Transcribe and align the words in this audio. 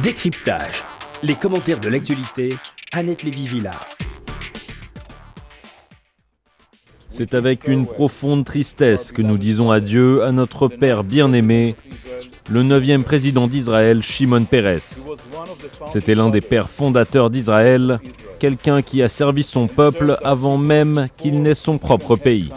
Décryptage. 0.00 0.82
Les 1.22 1.34
commentaires 1.34 1.78
de 1.78 1.90
l'actualité, 1.90 2.56
Annette 2.92 3.24
Lévy-Villard. 3.24 3.86
C'est 7.10 7.34
avec 7.34 7.68
une 7.68 7.86
profonde 7.86 8.46
tristesse 8.46 9.12
que 9.12 9.20
nous 9.20 9.36
disons 9.36 9.70
adieu 9.70 10.24
à 10.24 10.32
notre 10.32 10.68
père 10.68 11.04
bien-aimé, 11.04 11.76
le 12.48 12.62
neuvième 12.62 13.04
président 13.04 13.46
d'Israël, 13.46 14.02
Shimon 14.02 14.44
Peres. 14.44 15.04
C'était 15.92 16.14
l'un 16.14 16.30
des 16.30 16.40
pères 16.40 16.70
fondateurs 16.70 17.28
d'Israël, 17.28 18.00
quelqu'un 18.38 18.80
qui 18.80 19.02
a 19.02 19.08
servi 19.08 19.42
son 19.42 19.66
peuple 19.66 20.16
avant 20.24 20.56
même 20.56 21.08
qu'il 21.18 21.42
n'ait 21.42 21.52
son 21.52 21.76
propre 21.76 22.16
pays. 22.16 22.50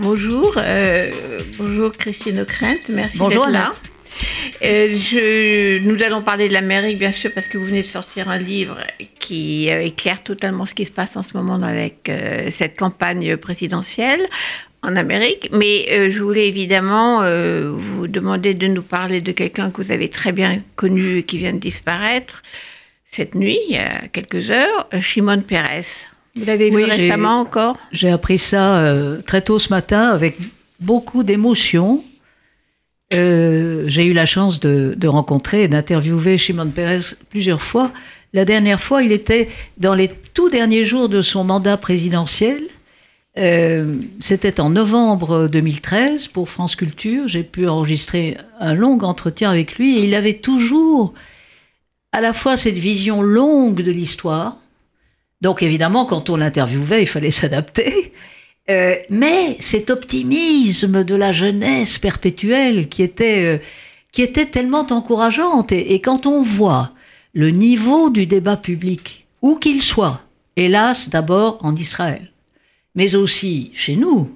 Bonjour, 0.00 0.54
euh, 0.58 1.10
bonjour 1.58 1.90
Christine 1.90 2.38
Ockrent, 2.38 2.78
merci 2.88 3.18
d'être 3.18 3.50
là. 3.50 3.72
Euh, 4.62 4.96
je, 4.96 5.80
nous 5.80 6.00
allons 6.04 6.22
parler 6.22 6.46
de 6.48 6.52
l'Amérique, 6.52 6.98
bien 6.98 7.10
sûr, 7.10 7.32
parce 7.34 7.48
que 7.48 7.58
vous 7.58 7.64
venez 7.64 7.82
de 7.82 7.86
sortir 7.86 8.28
un 8.28 8.38
livre 8.38 8.78
qui 9.18 9.68
euh, 9.70 9.80
éclaire 9.80 10.22
totalement 10.22 10.66
ce 10.66 10.74
qui 10.74 10.86
se 10.86 10.92
passe 10.92 11.16
en 11.16 11.24
ce 11.24 11.36
moment 11.36 11.60
avec 11.62 12.12
cette 12.50 12.78
campagne 12.78 13.36
présidentielle 13.36 14.20
en 14.82 14.94
Amérique. 14.94 15.50
Mais 15.52 16.10
je 16.10 16.22
voulais 16.22 16.46
évidemment 16.46 17.22
vous 17.72 18.06
demander 18.06 18.54
de 18.54 18.68
nous 18.68 18.82
parler 18.82 19.20
de 19.20 19.32
quelqu'un 19.32 19.72
que 19.72 19.82
vous 19.82 19.90
avez 19.90 20.08
très 20.08 20.30
bien 20.30 20.62
connu 20.76 21.18
et 21.18 21.22
qui 21.24 21.38
vient 21.38 21.52
de 21.52 21.58
disparaître 21.58 22.42
cette 23.04 23.34
nuit, 23.34 23.58
il 23.68 23.74
y 23.74 23.78
a 23.78 24.06
quelques 24.12 24.50
heures, 24.50 24.86
Shimon 25.00 25.40
Peres. 25.40 26.06
Vous 26.38 26.44
l'avez 26.44 26.70
vu 26.70 26.84
récemment 26.84 27.40
encore 27.40 27.76
J'ai 27.92 28.10
appris 28.10 28.38
ça 28.38 28.78
euh, 28.78 29.20
très 29.26 29.42
tôt 29.42 29.58
ce 29.58 29.70
matin 29.70 30.08
avec 30.08 30.38
beaucoup 30.80 31.22
d'émotion. 31.22 32.02
Euh, 33.14 33.84
j'ai 33.86 34.04
eu 34.04 34.12
la 34.12 34.26
chance 34.26 34.60
de, 34.60 35.06
rencontrer 35.06 35.64
et 35.64 35.68
d'interviewer 35.68 36.38
Shimon 36.38 36.68
Peres 36.68 37.14
plusieurs 37.30 37.62
fois. 37.62 37.90
La 38.34 38.44
dernière 38.44 38.80
fois, 38.80 39.02
il 39.02 39.12
était 39.12 39.48
dans 39.78 39.94
les 39.94 40.10
tout 40.34 40.50
derniers 40.50 40.84
jours 40.84 41.08
de 41.08 41.22
son 41.22 41.44
mandat 41.44 41.76
présidentiel. 41.76 42.62
Euh, 43.38 43.96
c'était 44.20 44.60
en 44.60 44.70
novembre 44.70 45.48
2013 45.48 46.28
pour 46.28 46.48
France 46.48 46.76
Culture. 46.76 47.28
J'ai 47.28 47.42
pu 47.42 47.66
enregistrer 47.66 48.36
un 48.60 48.74
long 48.74 48.98
entretien 49.00 49.50
avec 49.50 49.76
lui 49.76 49.98
et 49.98 50.04
il 50.04 50.14
avait 50.14 50.34
toujours 50.34 51.14
à 52.12 52.20
la 52.20 52.32
fois 52.32 52.56
cette 52.56 52.78
vision 52.78 53.22
longue 53.22 53.82
de 53.82 53.90
l'histoire, 53.90 54.56
donc 55.40 55.62
évidemment, 55.62 56.04
quand 56.04 56.30
on 56.30 56.36
l'interviewait, 56.36 57.02
il 57.02 57.06
fallait 57.06 57.30
s'adapter. 57.30 58.12
Euh, 58.70 58.96
mais 59.08 59.56
cet 59.60 59.90
optimisme 59.90 61.02
de 61.02 61.14
la 61.14 61.32
jeunesse 61.32 61.98
perpétuelle 61.98 62.88
qui 62.88 63.02
était, 63.02 63.56
euh, 63.56 63.58
qui 64.12 64.20
était 64.22 64.46
tellement 64.46 64.86
encourageante, 64.90 65.72
et, 65.72 66.00
quand 66.00 66.26
on 66.26 66.42
voit 66.42 66.92
le 67.32 67.50
niveau 67.50 68.10
du 68.10 68.26
débat 68.26 68.58
public, 68.58 69.26
où 69.40 69.56
qu'il 69.56 69.80
soit, 69.80 70.20
hélas 70.56 71.08
d'abord 71.08 71.58
en 71.62 71.74
Israël, 71.76 72.30
mais 72.94 73.14
aussi 73.14 73.70
chez 73.74 73.96
nous 73.96 74.30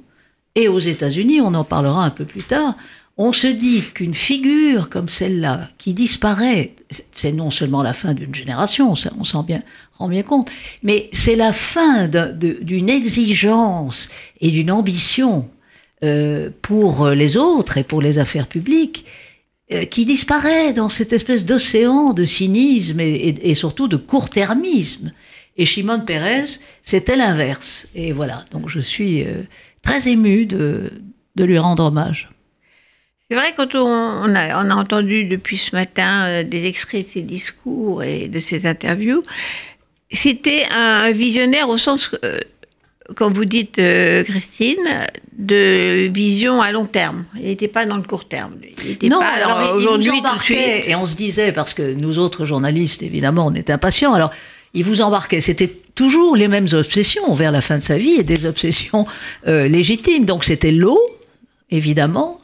et 0.54 0.68
aux 0.68 0.78
États-Unis, 0.78 1.40
on 1.40 1.54
en 1.54 1.64
parlera 1.64 2.04
un 2.04 2.10
peu 2.10 2.24
plus 2.24 2.42
tard, 2.42 2.76
on 3.18 3.32
se 3.32 3.46
dit 3.46 3.82
qu'une 3.92 4.14
figure 4.14 4.88
comme 4.88 5.08
celle-là, 5.08 5.68
qui 5.76 5.92
disparaît, 5.92 6.74
c'est 7.10 7.32
non 7.32 7.50
seulement 7.50 7.82
la 7.82 7.92
fin 7.92 8.14
d'une 8.14 8.34
génération, 8.34 8.94
on 9.18 9.24
s'en 9.24 9.42
bien, 9.42 9.62
rend 9.98 10.08
bien 10.08 10.22
compte, 10.22 10.50
mais 10.82 11.08
c'est 11.12 11.36
la 11.36 11.52
fin 11.52 12.08
d'une 12.08 12.88
exigence 12.88 14.08
et 14.40 14.48
d'une 14.48 14.70
ambition 14.70 15.48
euh, 16.04 16.50
pour 16.62 17.08
les 17.10 17.36
autres 17.36 17.78
et 17.78 17.84
pour 17.84 18.02
les 18.02 18.18
affaires 18.18 18.48
publiques 18.48 19.04
euh, 19.72 19.84
qui 19.84 20.04
disparaît 20.04 20.72
dans 20.72 20.88
cette 20.88 21.12
espèce 21.12 21.46
d'océan 21.46 22.12
de 22.12 22.24
cynisme 22.24 23.00
et, 23.00 23.54
surtout 23.54 23.88
de 23.88 23.96
court-termisme. 23.96 25.12
Et 25.56 25.66
Shimon 25.66 26.00
Peres, 26.00 26.58
c'était 26.82 27.16
l'inverse. 27.16 27.86
Et 27.94 28.12
voilà, 28.12 28.44
donc 28.50 28.68
je 28.68 28.80
suis 28.80 29.22
euh, 29.22 29.42
très 29.82 30.08
ému 30.08 30.46
de 30.46 30.90
lui 31.36 31.58
rendre 31.58 31.84
hommage. 31.84 32.32
C'est 33.32 33.38
vrai, 33.38 33.54
quand 33.56 33.74
on, 33.74 34.34
a, 34.34 34.74
entendu 34.74 35.24
depuis 35.24 35.56
ce 35.56 35.74
matin 35.74 36.26
euh, 36.26 36.42
des 36.44 36.66
extraits 36.66 37.06
de 37.06 37.10
ses 37.12 37.22
discours 37.22 38.02
et 38.02 38.28
de 38.28 38.38
ses 38.38 38.66
interviews, 38.66 39.22
c'était 40.12 40.64
un 40.70 41.10
visionnaire 41.12 41.68
au 41.68 41.78
sens, 41.78 42.10
euh, 42.24 42.38
quand 43.16 43.30
vous 43.30 43.44
dites, 43.44 43.78
euh, 43.78 44.22
Christine, 44.24 45.06
de 45.36 46.10
vision 46.12 46.60
à 46.60 46.72
long 46.72 46.86
terme. 46.86 47.24
Il 47.36 47.44
n'était 47.44 47.68
pas 47.68 47.86
dans 47.86 47.96
le 47.96 48.02
court 48.02 48.28
terme. 48.28 48.54
Il 49.00 49.08
non, 49.08 49.20
alors 49.20 49.74
aujourd'hui, 49.74 50.12
et 50.50 50.94
on 50.94 51.06
se 51.06 51.16
disait, 51.16 51.52
parce 51.52 51.74
que 51.74 51.94
nous 51.94 52.18
autres 52.18 52.44
journalistes, 52.44 53.02
évidemment, 53.02 53.46
on 53.46 53.54
était 53.54 53.72
impatients, 53.72 54.12
alors 54.12 54.30
il 54.74 54.84
vous 54.84 55.00
embarquait. 55.00 55.40
C'était 55.40 55.72
toujours 55.94 56.36
les 56.36 56.48
mêmes 56.48 56.68
obsessions 56.72 57.34
vers 57.34 57.52
la 57.52 57.60
fin 57.60 57.78
de 57.78 57.82
sa 57.82 57.98
vie 57.98 58.14
et 58.14 58.22
des 58.22 58.46
obsessions 58.46 59.06
légitimes. 59.44 60.24
Donc 60.24 60.44
c'était 60.44 60.72
l'eau, 60.72 61.00
évidemment, 61.70 62.40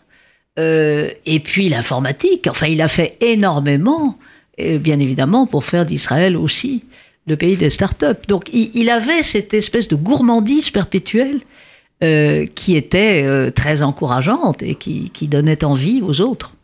euh, 0.59 1.09
et 1.25 1.41
puis 1.41 1.69
l'informatique. 1.69 2.47
Enfin, 2.49 2.67
il 2.67 2.83
a 2.83 2.89
fait 2.89 3.17
énormément, 3.21 4.19
bien 4.59 4.99
évidemment, 4.99 5.47
pour 5.47 5.65
faire 5.65 5.87
d'Israël 5.87 6.37
aussi 6.37 6.85
le 7.29 7.37
pays 7.37 7.57
des 7.57 7.71
startups. 7.71 8.27
Donc, 8.27 8.51
il, 8.53 8.91
avait 8.91 9.23
cette 9.23 9.55
espèce 9.55 9.89
de 9.89 9.97
gourmandise 9.97 10.71
perpétuelle 10.71 11.41
euh, 12.03 12.47
qui 12.55 12.77
était 12.77 13.23
euh, 13.25 13.51
très 13.51 13.83
encourageante 13.83 14.63
et 14.63 14.75
qui, 14.75 15.11
donnait 15.29 15.65
envie 15.65 16.01
aux 16.03 16.21
autres. 16.21 16.55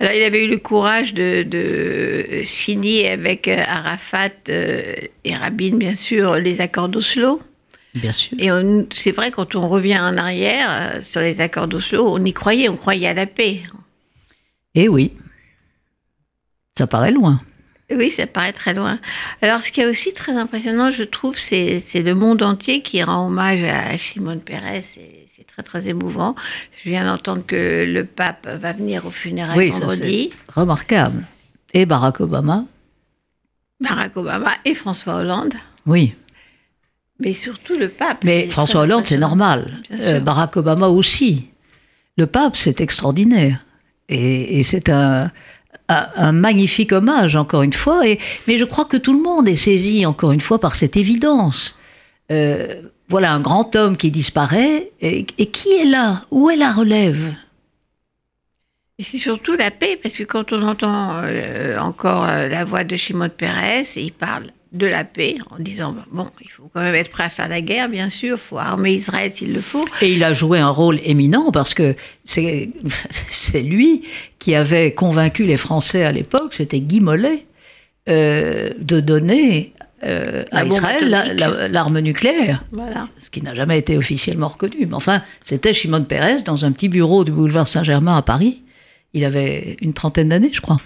Alors, 0.00 0.12
il 0.12 0.22
avait 0.22 0.44
eu 0.44 0.48
le 0.48 0.58
courage 0.58 1.14
de, 1.14 1.42
de 1.42 2.42
signer 2.44 3.10
avec 3.10 3.48
Arafat 3.48 4.30
et 4.48 5.34
Rabin, 5.34 5.76
bien 5.76 5.94
sûr, 5.94 6.34
les 6.36 6.60
accords 6.60 6.88
d'Oslo. 6.88 7.40
Bien 7.94 8.12
sûr. 8.12 8.36
Et 8.38 8.48
c'est 8.94 9.12
vrai, 9.12 9.30
quand 9.30 9.54
on 9.54 9.68
revient 9.68 9.98
en 9.98 10.16
arrière 10.16 10.68
euh, 10.70 11.02
sur 11.02 11.20
les 11.20 11.40
accords 11.40 11.68
d'Oslo, 11.68 12.06
on 12.08 12.24
y 12.24 12.32
croyait, 12.32 12.68
on 12.68 12.76
croyait 12.76 13.08
à 13.08 13.14
la 13.14 13.26
paix. 13.26 13.62
Eh 14.74 14.88
oui, 14.88 15.12
ça 16.78 16.86
paraît 16.86 17.12
loin. 17.12 17.36
Oui, 17.94 18.10
ça 18.10 18.26
paraît 18.26 18.52
très 18.52 18.74
loin. 18.74 18.98
Alors, 19.40 19.62
ce 19.62 19.70
qui 19.70 19.80
est 19.80 19.86
aussi 19.86 20.12
très 20.12 20.32
impressionnant, 20.32 20.90
je 20.90 21.02
trouve, 21.02 21.38
c'est 21.38 21.80
le 21.94 22.14
monde 22.14 22.42
entier 22.42 22.82
qui 22.82 23.02
rend 23.02 23.26
hommage 23.26 23.64
à 23.64 23.96
Shimon 23.96 24.38
Peres. 24.38 24.82
C'est 24.84 25.46
très, 25.46 25.62
très 25.62 25.88
émouvant. 25.88 26.34
Je 26.82 26.90
viens 26.90 27.04
d'entendre 27.04 27.44
que 27.46 27.84
le 27.86 28.04
pape 28.04 28.48
va 28.48 28.72
venir 28.72 29.06
au 29.06 29.10
funérailles 29.10 29.58
oui, 29.58 29.70
vendredi. 29.70 30.30
remarquable. 30.48 31.26
Et 31.74 31.86
Barack 31.86 32.20
Obama? 32.20 32.64
Barack 33.80 34.16
Obama 34.16 34.52
et 34.64 34.74
François 34.74 35.16
Hollande. 35.16 35.54
Oui. 35.86 36.14
Mais 37.18 37.34
surtout 37.34 37.76
le 37.78 37.88
pape. 37.88 38.24
Mais 38.24 38.48
François 38.48 38.82
Hollande, 38.82 39.04
c'est 39.06 39.18
normal. 39.18 39.82
Euh, 39.90 40.20
Barack 40.20 40.56
Obama 40.56 40.88
aussi. 40.88 41.50
Le 42.16 42.26
pape, 42.26 42.56
c'est 42.56 42.80
extraordinaire. 42.80 43.64
Et, 44.08 44.62
c'est 44.62 44.88
un, 44.90 45.30
un, 45.88 46.32
magnifique 46.32 46.92
hommage, 46.92 47.36
encore 47.36 47.62
une 47.62 47.72
fois. 47.72 48.06
Et, 48.06 48.18
mais 48.46 48.58
je 48.58 48.64
crois 48.64 48.84
que 48.84 48.96
tout 48.96 49.12
le 49.12 49.22
monde 49.22 49.48
est 49.48 49.56
saisi, 49.56 50.06
encore 50.06 50.32
une 50.32 50.40
fois, 50.40 50.58
par 50.58 50.74
cette 50.74 50.96
évidence. 50.96 51.78
Euh, 52.30 52.82
voilà 53.08 53.32
un 53.32 53.40
grand 53.40 53.74
homme 53.76 53.96
qui 53.96 54.10
disparaît. 54.10 54.90
Et, 55.00 55.24
qui 55.24 55.72
est 55.72 55.84
là? 55.84 56.22
Où 56.30 56.50
est 56.50 56.56
la 56.56 56.72
relève? 56.72 57.34
Et 58.98 59.02
c'est 59.02 59.18
surtout 59.18 59.54
la 59.56 59.70
paix, 59.70 59.98
parce 60.00 60.16
que 60.16 60.24
quand 60.24 60.52
on 60.52 60.62
entend 60.62 61.22
euh, 61.24 61.78
encore 61.78 62.26
la 62.26 62.64
voix 62.64 62.84
de 62.84 62.96
Shimon 62.96 63.30
Peres, 63.30 63.96
et 63.96 64.02
il 64.02 64.12
parle 64.12 64.46
de 64.72 64.86
la 64.86 65.04
paix 65.04 65.36
en 65.50 65.58
disant 65.58 65.94
bon, 66.10 66.26
il 66.40 66.48
faut 66.48 66.70
quand 66.72 66.80
même 66.80 66.94
être 66.94 67.10
prêt 67.10 67.24
à 67.24 67.28
faire 67.28 67.48
la 67.48 67.60
guerre, 67.60 67.88
bien 67.88 68.08
sûr, 68.08 68.36
il 68.36 68.48
faut 68.48 68.58
armer 68.58 68.94
Israël 68.94 69.30
s'il 69.30 69.52
le 69.52 69.60
faut. 69.60 69.84
Et 70.00 70.12
il 70.12 70.24
a 70.24 70.32
joué 70.32 70.58
un 70.58 70.70
rôle 70.70 70.98
éminent 71.04 71.52
parce 71.52 71.74
que 71.74 71.94
c'est 72.24 73.62
lui 73.62 74.02
qui 74.38 74.54
avait 74.54 74.92
convaincu 74.94 75.44
les 75.44 75.56
Français 75.56 76.04
à 76.04 76.12
l'époque, 76.12 76.54
c'était 76.54 76.80
Guy 76.80 77.00
Mollet, 77.00 77.46
euh, 78.08 78.70
de 78.78 79.00
donner 79.00 79.72
euh, 80.04 80.42
à 80.50 80.64
Israël 80.64 81.36
l'arme 81.70 82.00
nucléaire. 82.00 82.64
Voilà. 82.72 83.08
Ce 83.20 83.30
qui 83.30 83.42
n'a 83.42 83.54
jamais 83.54 83.78
été 83.78 83.96
officiellement 83.96 84.48
reconnu. 84.48 84.86
Mais 84.86 84.94
enfin, 84.94 85.22
c'était 85.42 85.72
Shimon 85.72 86.04
Peres 86.04 86.42
dans 86.44 86.64
un 86.64 86.72
petit 86.72 86.88
bureau 86.88 87.24
du 87.24 87.30
boulevard 87.30 87.68
Saint-Germain 87.68 88.16
à 88.16 88.22
Paris. 88.22 88.62
Il 89.12 89.24
avait 89.24 89.76
une 89.80 89.92
trentaine 89.92 90.30
d'années, 90.30 90.50
je 90.52 90.60
crois. 90.60 90.78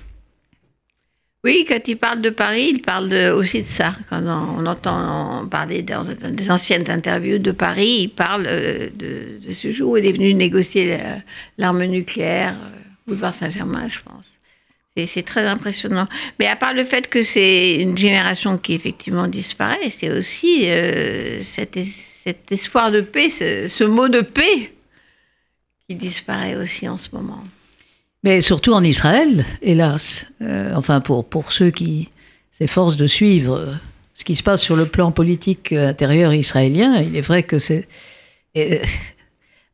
Oui, 1.47 1.65
quand 1.65 1.79
il 1.87 1.97
parle 1.97 2.23
de 2.23 2.31
Paris, 2.31 2.73
il 2.75 2.83
parle 2.83 3.15
aussi 3.37 3.63
de 3.63 3.69
ça. 3.69 3.95
Quand 4.11 4.21
on, 4.27 4.67
entend 4.67 5.47
parler 5.47 5.83
dans 5.83 6.03
des 6.03 6.51
anciennes 6.51 6.91
interviews 6.91 7.39
de 7.39 7.53
Paris, 7.53 7.99
il 8.01 8.09
parle 8.09 8.47
euh, 8.49 8.89
de, 8.93 9.53
ce 9.53 9.71
jour 9.71 9.93
où 9.93 9.97
il 9.97 10.07
est 10.07 10.13
venu 10.13 10.35
négocier 10.35 10.99
l'arme 11.57 11.85
nucléaire, 11.85 12.57
euh, 12.61 12.79
boulevard 13.07 13.33
Saint-Germain, 13.33 13.87
je 13.87 14.01
pense. 14.01 14.27
C'est 15.07 15.25
très 15.25 15.47
impressionnant. 15.47 16.09
Mais 16.41 16.49
à 16.49 16.57
part 16.57 16.75
le 16.75 16.85
fait 16.85 17.09
que 17.09 17.23
c'est 17.23 17.77
une 17.77 17.97
génération 17.97 18.59
qui 18.59 18.75
effectivement 18.75 19.29
disparaît, 19.29 19.91
c'est 19.91 20.11
aussi 20.11 20.63
euh, 20.65 21.41
cet, 21.43 21.79
espoir 22.51 22.91
de 22.91 23.03
paix, 23.03 23.31
ce, 23.31 23.85
mot 23.85 24.09
de 24.09 24.21
paix 24.21 24.75
qui 25.89 25.95
disparaît 25.95 26.57
aussi 26.57 26.89
en 26.89 26.97
ce 26.97 27.11
moment. 27.13 27.45
Mais 28.27 28.43
surtout 28.43 28.73
en 28.73 28.83
Israël, 28.83 29.47
hélas. 29.63 30.27
Euh, 30.43 30.73
enfin, 30.75 31.01
pour, 31.01 31.25
pour 31.25 31.53
ceux 31.53 31.71
qui 31.71 32.11
s'efforcent 32.51 32.97
de 32.97 33.07
suivre 33.07 33.79
ce 34.15 34.25
qui 34.25 34.35
se 34.35 34.43
passe 34.43 34.63
sur 34.63 34.75
le 34.75 34.87
plan 34.87 35.13
politique 35.13 35.73
intérieur 35.73 36.35
israélien, 36.35 37.03
il 37.03 37.15
est 37.17 37.21
vrai 37.21 37.45
que 37.45 37.61
c'est 37.61 37.87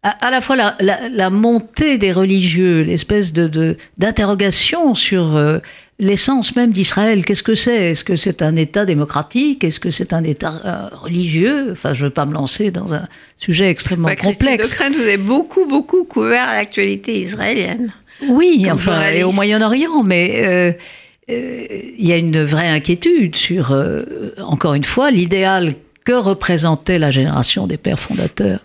à, 0.03 0.31
la 0.31 0.41
fois 0.41 0.57
la, 0.81 1.31
montée 1.31 1.97
des 1.97 2.13
religieux, 2.13 2.83
l'espèce 2.83 3.33
de 3.33 3.77
d'interrogation 3.99 4.95
sur 4.97 5.37
euh, 5.37 5.59
l'essence 6.01 6.57
même 6.57 6.73
d'Israël. 6.73 7.25
Qu'est-ce 7.25 7.45
que 7.45 7.55
c'est? 7.55 7.93
Est-ce 7.93 8.05
que 8.05 8.17
c'est 8.17 8.43
un 8.43 8.57
État 8.57 8.85
démocratique? 8.85 9.63
Est-ce 9.63 9.79
que 9.79 9.91
c'est 9.91 10.13
un 10.13 10.25
État 10.25 10.61
euh, 10.65 10.97
religieux? 10.97 11.71
Enfin, 11.71 11.95
je 11.95 12.03
ne 12.03 12.09
veux 12.09 12.13
pas 12.13 12.27
me 12.27 12.35
lancer 12.35 12.73
dans 12.73 12.93
un 12.95 13.07
sujet 13.37 13.71
extrêmement 13.71 14.09
complexe. 14.17 14.77
vous 14.77 15.01
avez 15.01 15.17
beaucoup, 15.17 15.67
beaucoup 15.67 16.05
couvert 16.05 16.47
l'actualité 16.47 17.21
israélienne. 17.21 17.93
Oui, 18.29 18.67
enfin, 18.71 19.11
et 19.11 19.23
au 19.23 19.33
Moyen-Orient, 19.33 20.03
mais 20.05 20.43
euh, 20.47 20.73
il 21.29 22.07
y 22.07 22.13
a 22.13 22.17
une 22.17 22.43
vraie 22.43 22.69
inquiétude 22.69 23.37
sur, 23.37 23.75
encore 24.39 24.75
une 24.75 24.85
fois, 24.85 25.11
l'idéal 25.11 25.75
que 26.05 26.13
représentait 26.13 26.99
la 26.99 27.11
génération 27.11 27.67
des 27.67 27.77
pères 27.77 28.01
fondateurs 28.01 28.61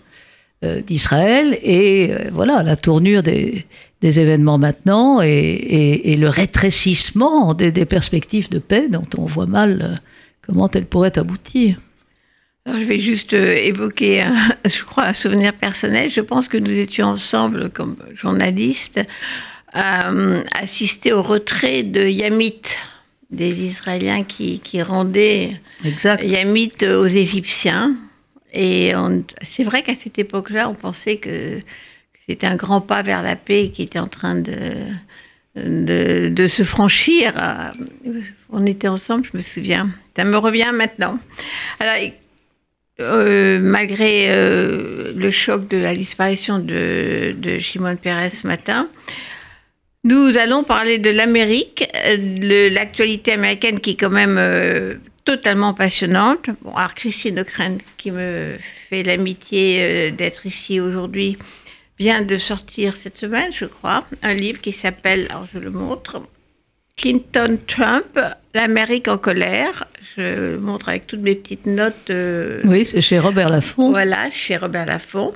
euh, 0.66 0.82
d'Israël 0.82 1.60
et 1.62 2.12
euh, 2.12 2.30
voilà 2.32 2.64
la 2.64 2.76
tournure 2.76 3.22
des, 3.22 3.64
événements 4.02 4.58
maintenant 4.58 5.22
et, 5.22 6.16
le 6.18 6.30
rétrécissement 6.30 7.54
des, 7.54 7.72
perspectives 7.86 8.50
de 8.50 8.58
paix 8.58 8.88
dont 8.90 9.06
on 9.20 9.26
voit 9.26 9.46
mal 9.46 9.80
euh, 9.84 9.96
comment 10.42 10.68
elles 10.72 10.88
pourraient 10.88 11.20
aboutir. 11.20 11.80
Je 12.68 12.84
vais 12.84 13.00
juste 13.00 13.34
évoquer, 13.34 14.26
je 14.66 14.84
crois, 14.84 15.06
un 15.06 15.14
souvenir 15.14 15.54
personnel. 15.54 16.10
Je 16.10 16.22
pense 16.22 16.48
que 16.48 16.58
nous 16.58 16.72
étions 16.72 17.08
ensemble 17.08 17.70
comme 17.70 17.98
journalistes 18.16 19.00
à 19.74 20.12
assister 20.60 21.14
au 21.14 21.22
retrait 21.22 21.84
de 21.84 22.08
Yamit, 22.08 22.62
des 23.30 23.54
Israéliens 23.54 24.24
qui, 24.24 24.60
qui 24.60 24.82
rendaient 24.82 25.60
Yamit 26.04 26.72
aux 26.84 27.08
Égyptiens. 27.08 27.96
Et 28.54 28.94
c'est 29.46 29.64
vrai 29.64 29.84
qu'à 29.84 29.96
cette 29.96 30.18
époque-là, 30.18 30.70
on 30.70 30.74
pensait 30.74 31.18
que, 31.18 31.60
c'était 32.28 32.48
un 32.48 32.56
grand 32.56 32.82
pas 32.82 33.04
vers 33.04 33.24
la 33.24 33.36
paix 33.36 33.72
qui 33.74 33.84
était 33.84 34.00
en 34.00 34.08
train 34.08 34.36
de, 34.36 34.74
de, 35.56 36.48
se 36.48 36.64
franchir. 36.64 37.34
On 38.50 38.66
était 38.66 38.88
ensemble, 38.88 39.26
je 39.32 39.38
me 39.38 39.42
souviens. 39.42 39.90
Ça 40.16 40.24
me 40.24 40.38
revient 40.38 40.72
maintenant. 40.74 41.20
Alors, 41.80 41.96
euh, 43.00 43.60
malgré 43.60 44.28
euh, 44.30 45.12
le 45.16 45.32
choc 45.32 45.68
de 45.68 45.78
la 45.78 45.96
disparition 45.96 46.60
de, 46.60 47.36
de 47.38 47.60
Shimon 47.60 47.96
Peres 47.96 48.34
ce 48.34 48.48
matin, 48.48 48.90
nous 50.04 50.38
allons 50.38 50.64
parler 50.64 51.00
de 51.00 51.10
l'Amérique, 51.10 51.86
de 52.18 52.74
l'actualité 52.74 53.34
américaine 53.34 53.80
qui 53.80 53.92
est 53.92 53.96
quand 53.96 54.10
même 54.10 54.38
euh, 54.38 54.94
totalement 55.26 55.74
passionnante. 55.74 56.50
Bon, 56.62 56.74
alors 56.74 56.94
Christine 56.94 57.40
Ockrent, 57.40 57.80
qui 57.98 58.12
me 58.12 58.56
fait 58.90 59.04
l'amitié 59.04 59.80
euh, 59.82 60.12
d'être 60.12 60.46
ici 60.46 60.80
aujourd'hui, 60.80 61.38
vient 62.00 62.22
de 62.22 62.38
sortir 62.38 62.96
cette 62.96 63.18
semaine, 63.18 63.52
je 63.52 63.66
crois, 63.66 64.06
un 64.24 64.34
livre 64.34 64.62
qui 64.62 64.72
s'appelle, 64.72 65.28
alors 65.30 65.48
je 65.54 65.60
le 65.60 65.72
montre, 65.72 66.22
Clinton 66.98 67.58
Trump, 67.68 68.20
l'Amérique 68.54 69.08
en 69.08 69.18
colère. 69.18 69.86
Je 70.18 70.58
montre 70.58 70.90
avec 70.90 71.06
toutes 71.08 71.22
mes 71.22 71.36
petites 71.36 71.68
notes. 71.68 72.10
Euh, 72.10 72.60
oui, 72.66 72.86
c'est 72.86 73.02
chez 73.02 73.20
Robert 73.20 73.50
Laffont. 73.50 73.92
Voilà, 73.92 74.30
chez 74.30 74.58
Robert 74.58 74.88
Laffont 74.88 75.34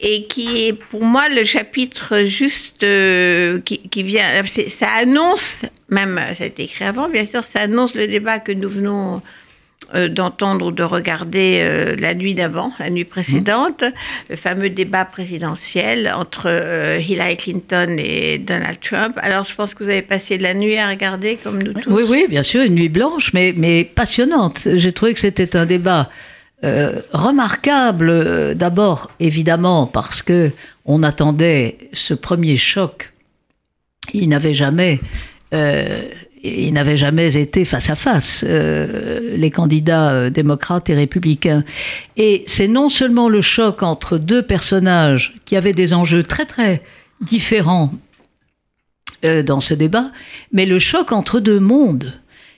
et 0.00 0.26
qui 0.26 0.66
est 0.66 0.72
pour 0.72 1.04
moi 1.04 1.28
le 1.28 1.44
chapitre 1.44 2.24
juste 2.24 2.82
euh, 2.82 3.60
qui, 3.60 4.02
vient. 4.02 4.42
Ça 4.68 4.88
annonce, 4.88 5.64
même 5.88 6.20
ça 6.36 6.44
a 6.44 6.46
été 6.46 6.64
écrit 6.64 6.84
avant, 6.84 7.08
bien 7.08 7.26
sûr, 7.26 7.44
ça 7.44 7.60
annonce 7.60 7.94
le 7.94 8.06
débat 8.06 8.38
que 8.38 8.52
nous 8.52 8.68
venons 8.68 9.22
euh, 9.94 10.08
d'entendre 10.08 10.66
ou 10.66 10.70
de 10.72 10.82
regarder 10.82 11.60
euh, 11.62 11.96
la 11.98 12.14
nuit 12.14 12.34
d'avant, 12.34 12.72
la 12.78 12.90
nuit 12.90 13.04
précédente, 13.04 13.84
le 14.30 14.36
fameux 14.36 14.70
débat 14.70 15.04
présidentiel 15.04 16.12
entre 16.14 16.48
Hillary 17.00 17.36
Clinton 17.36 17.96
et 17.98 18.38
Donald 18.38 18.78
Trump. 18.80 19.18
Alors 19.20 19.44
je 19.44 19.54
pense 19.54 19.74
que 19.74 19.84
vous 19.84 19.90
avez 19.90 20.02
passé 20.02 20.38
la 20.38 20.54
nuit 20.54 20.78
à 20.78 20.88
regarder 20.88 21.38
comme 21.42 21.62
nous 21.62 21.72
tous. 21.72 21.90
Oui, 21.90 22.04
oui, 22.08 22.26
bien 22.28 22.42
sûr, 22.42 22.62
une 22.62 22.74
nuit 22.74 22.88
blanche, 22.88 23.32
mais, 23.32 23.52
mais 23.56 23.84
passionnante. 23.84 24.68
J'ai 24.74 24.92
trouvé 24.92 25.14
que 25.14 25.20
c'était 25.20 25.56
un 25.56 25.66
débat 25.66 26.08
euh, 26.64 27.00
remarquable 27.12 28.08
euh, 28.08 28.54
d'abord 28.54 29.10
évidemment 29.18 29.88
parce 29.88 30.22
que 30.22 30.52
on 30.84 31.02
attendait 31.02 31.76
ce 31.92 32.14
premier 32.14 32.56
choc. 32.56 33.12
Il 34.12 34.28
n'avait 34.28 34.54
jamais, 34.54 35.00
euh, 36.44 36.48
il 36.48 36.72
n'avait 36.72 36.96
jamais 36.96 37.36
été 37.36 37.64
face 37.64 37.90
à 37.90 37.94
face 37.94 38.44
les 38.44 39.50
candidats 39.50 40.30
démocrates 40.30 40.90
et 40.90 40.94
républicains. 40.94 41.64
Et 42.16 42.44
c'est 42.46 42.68
non 42.68 42.88
seulement 42.88 43.28
le 43.28 43.40
choc 43.40 43.82
entre 43.82 44.18
deux 44.18 44.42
personnages 44.42 45.34
qui 45.44 45.56
avaient 45.56 45.72
des 45.72 45.94
enjeux 45.94 46.22
très 46.22 46.46
très 46.46 46.82
différents 47.20 47.90
dans 49.46 49.60
ce 49.60 49.74
débat, 49.74 50.10
mais 50.52 50.66
le 50.66 50.80
choc 50.80 51.12
entre 51.12 51.38
deux 51.38 51.60
mondes. 51.60 52.12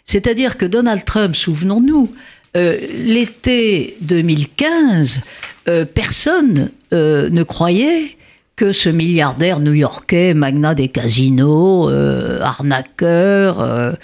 C'est-à-dire 0.06 0.56
que 0.56 0.64
Donald 0.64 1.04
Trump, 1.04 1.36
souvenons-nous, 1.36 2.10
euh, 2.56 2.78
l'été 3.04 3.96
2015, 4.02 5.20
euh, 5.66 5.84
personne 5.84 6.70
euh, 6.92 7.28
ne 7.30 7.42
croyait 7.42 8.16
que 8.56 8.72
ce 8.72 8.88
milliardaire 8.88 9.60
new-yorkais, 9.60 10.34
magnat 10.34 10.74
des 10.74 10.88
casinos, 10.88 11.88
arnaqueur, 12.40 13.96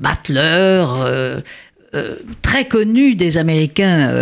battleur, 0.00 1.42
très 2.42 2.66
connu 2.66 3.14
des 3.14 3.38
Américains 3.38 4.12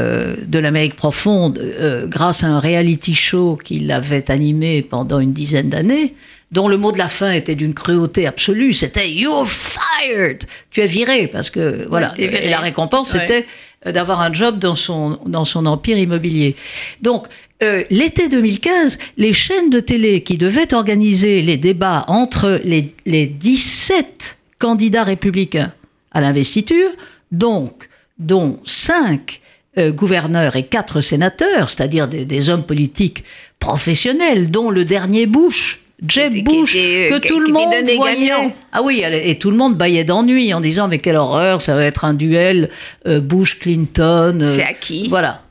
de 0.47 0.59
l'Amérique 0.59 0.97
profonde 0.97 1.61
grâce 2.05 2.45
à 2.45 2.49
un 2.49 2.61
reality 2.61 3.15
show 3.15 3.59
qu'il 3.63 3.91
avait 3.91 4.31
animé 4.31 4.83
pendant 4.83 5.19
une 5.19 5.33
dizaine 5.33 5.69
d'années, 5.69 6.15
dont 6.53 6.69
le 6.69 6.77
mot 6.77 6.93
de 6.93 6.99
la 6.99 7.09
fin 7.09 7.33
était 7.33 7.55
d'une 7.57 7.75
cruauté 7.75 8.27
absolue, 8.27 8.73
c'était 8.73 9.11
You're 9.11 9.47
fired! 9.47 10.45
Tu 10.71 10.81
es 10.81 10.87
viré, 10.87 11.27
parce 11.27 11.51
que 11.51 11.87
voilà, 11.89 12.15
et 12.19 12.49
la 12.49 12.61
récompense 12.61 13.11
c'était 13.11 13.43
euh, 13.43 13.47
d'avoir 13.93 14.21
un 14.21 14.33
job 14.33 14.59
dans 14.59 14.75
son, 14.75 15.19
dans 15.27 15.45
son 15.45 15.67
empire 15.67 15.99
immobilier. 15.99 16.57
Donc, 17.03 17.27
euh, 17.63 17.85
l'été 17.91 18.29
2015, 18.29 18.99
les 19.17 19.33
chaînes 19.33 19.71
de 19.71 19.81
télé 19.81 20.23
qui 20.23 20.37
devaient 20.37 20.75
organiser 20.75 21.43
les 21.43 21.57
débats 21.57 22.05
entre 22.09 22.61
les, 22.65 22.95
les 23.07 23.27
17 23.27 24.37
candidats 24.59 25.05
républicains 25.05 25.73
à 26.13 26.21
l'investiture, 26.21 26.91
donc, 27.33 27.89
dont 28.19 28.61
5 28.65 29.41
euh, 29.79 29.91
gouverneurs 29.91 30.57
et 30.57 30.65
4 30.65 31.01
sénateurs, 31.01 31.71
c'est-à-dire 31.71 32.09
des, 32.09 32.25
des 32.25 32.51
hommes 32.51 32.65
politiques 32.65 33.25
professionnels, 33.59 34.51
dont 34.51 34.71
le 34.71 34.85
dernier 34.85 35.27
Bush, 35.27 35.81
Jeb 36.07 36.45
Bush, 36.45 36.75
que 36.75 37.27
tout 37.27 37.41
le 37.41 37.53
monde 37.53 37.73
voyait. 37.97 38.31
Ah 38.73 38.83
oui, 38.83 39.03
et 39.03 39.39
tout 39.39 39.51
le 39.51 39.57
monde 39.57 39.77
baillait 39.77 40.05
d'ennui 40.05 40.53
en 40.53 40.61
disant 40.61 40.89
mais 40.89 40.99
quelle 40.99 41.17
horreur, 41.17 41.63
ça 41.63 41.75
va 41.75 41.85
être 41.85 42.05
un 42.05 42.13
duel 42.13 42.69
euh, 43.07 43.21
Bush-Clinton. 43.21 44.41
Euh, 44.43 44.47
C'est 44.47 44.63
à 44.63 44.75
qui 44.75 45.09
Voilà. 45.09 45.43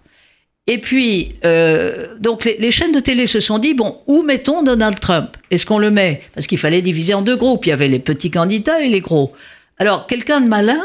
Et 0.68 0.78
puis, 0.80 1.36
euh, 1.46 2.08
donc 2.20 2.44
les, 2.46 2.72
chaînes 2.72 2.92
de 2.92 3.00
télé 3.00 3.28
se 3.28 3.40
sont 3.40 3.60
dit 3.60 3.74
bon, 3.74 3.98
où 4.08 4.22
mettons 4.22 4.62
Donald 4.62 5.00
Trump? 5.00 5.30
Est-ce 5.52 5.66
qu'on 5.66 5.80
le 5.80 5.92
met? 5.92 6.22
Parce 6.34 6.48
qu'il 6.48 6.58
fallait 6.58 6.82
diviser 6.82 7.14
en 7.14 7.22
deux 7.22 7.36
groupes. 7.36 7.66
Il 7.66 7.70
y 7.70 7.74
avait 7.74 7.88
les 7.88 8.00
petits 8.00 8.32
candidats 8.32 8.82
et 8.82 8.90
les 8.90 9.02
gros. 9.02 9.34
Alors, 9.78 10.08
quelqu'un 10.08 10.42
de 10.42 10.48
malin 10.48 10.82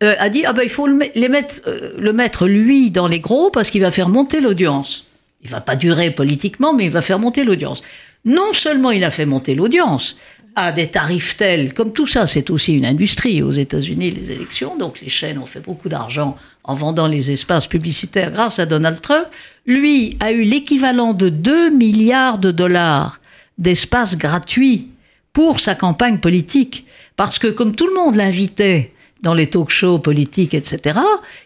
a 0.00 0.28
dit 0.28 0.44
ah 0.46 0.52
ben 0.52 0.62
il 0.62 0.70
faut 0.70 0.86
le, 0.86 1.10
les 1.14 1.28
mettre, 1.28 1.60
le 1.98 2.12
mettre 2.12 2.46
lui 2.46 2.90
dans 2.90 3.08
les 3.08 3.18
gros 3.18 3.50
parce 3.50 3.68
qu'il 3.70 3.80
va 3.80 3.90
faire 3.90 4.08
monter 4.08 4.40
l'audience. 4.40 5.06
Il 5.42 5.50
va 5.50 5.60
pas 5.60 5.76
durer 5.76 6.10
politiquement, 6.10 6.72
mais 6.72 6.84
il 6.84 6.90
va 6.90 7.02
faire 7.02 7.18
monter 7.18 7.44
l'audience 7.44 7.82
non 8.24 8.52
seulement 8.52 8.90
il 8.90 9.04
a 9.04 9.10
fait 9.10 9.26
monter 9.26 9.54
l'audience 9.54 10.16
à 10.54 10.72
des 10.72 10.88
tarifs 10.88 11.36
tels, 11.36 11.72
comme 11.72 11.92
tout 11.92 12.08
ça, 12.08 12.26
c'est 12.26 12.50
aussi 12.50 12.74
une 12.74 12.84
industrie 12.84 13.42
aux 13.42 13.52
États-Unis, 13.52 14.10
les 14.10 14.32
élections, 14.32 14.76
donc 14.76 15.00
les 15.00 15.08
chaînes 15.08 15.38
ont 15.38 15.46
fait 15.46 15.60
beaucoup 15.60 15.88
d'argent 15.88 16.36
en 16.64 16.74
vendant 16.74 17.06
les 17.06 17.30
espaces 17.30 17.68
publicitaires 17.68 18.32
grâce 18.32 18.58
à 18.58 18.66
Donald 18.66 19.00
Trump. 19.00 19.26
Lui 19.66 20.16
a 20.18 20.32
eu 20.32 20.42
l'équivalent 20.42 21.14
de 21.14 21.28
2 21.28 21.70
milliards 21.70 22.38
de 22.38 22.50
dollars 22.50 23.20
d'espace 23.56 24.16
gratuits 24.16 24.88
pour 25.32 25.60
sa 25.60 25.76
campagne 25.76 26.18
politique, 26.18 26.86
parce 27.16 27.38
que 27.38 27.46
comme 27.46 27.76
tout 27.76 27.86
le 27.86 27.94
monde 27.94 28.16
l'invitait 28.16 28.92
dans 29.22 29.34
les 29.34 29.48
talk-shows 29.48 30.00
politiques, 30.00 30.54
etc., 30.54 30.98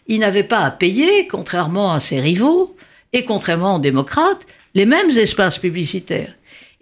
il 0.07 0.21
n'avait 0.21 0.43
pas 0.43 0.61
à 0.61 0.71
payer, 0.71 1.26
contrairement 1.26 1.93
à 1.93 2.00
ses 2.00 2.21
rivaux, 2.21 2.75
et 3.12 3.25
contrairement 3.26 3.76
aux 3.76 3.81
démocrates, 3.81 4.47
les 4.75 4.87
mêmes 4.87 5.11
espaces 5.11 5.59
publicitaires. 5.59 6.33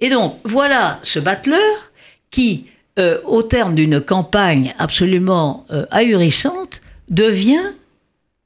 Et 0.00 0.08
donc, 0.08 0.38
voilà 0.44 0.98
ce 1.02 1.18
battleur 1.18 1.90
qui, 2.30 2.66
euh, 2.98 3.18
au 3.24 3.42
terme 3.42 3.74
d'une 3.74 4.00
campagne 4.00 4.74
absolument 4.78 5.66
euh, 5.70 5.84
ahurissante, 5.90 6.80
devient 7.08 7.72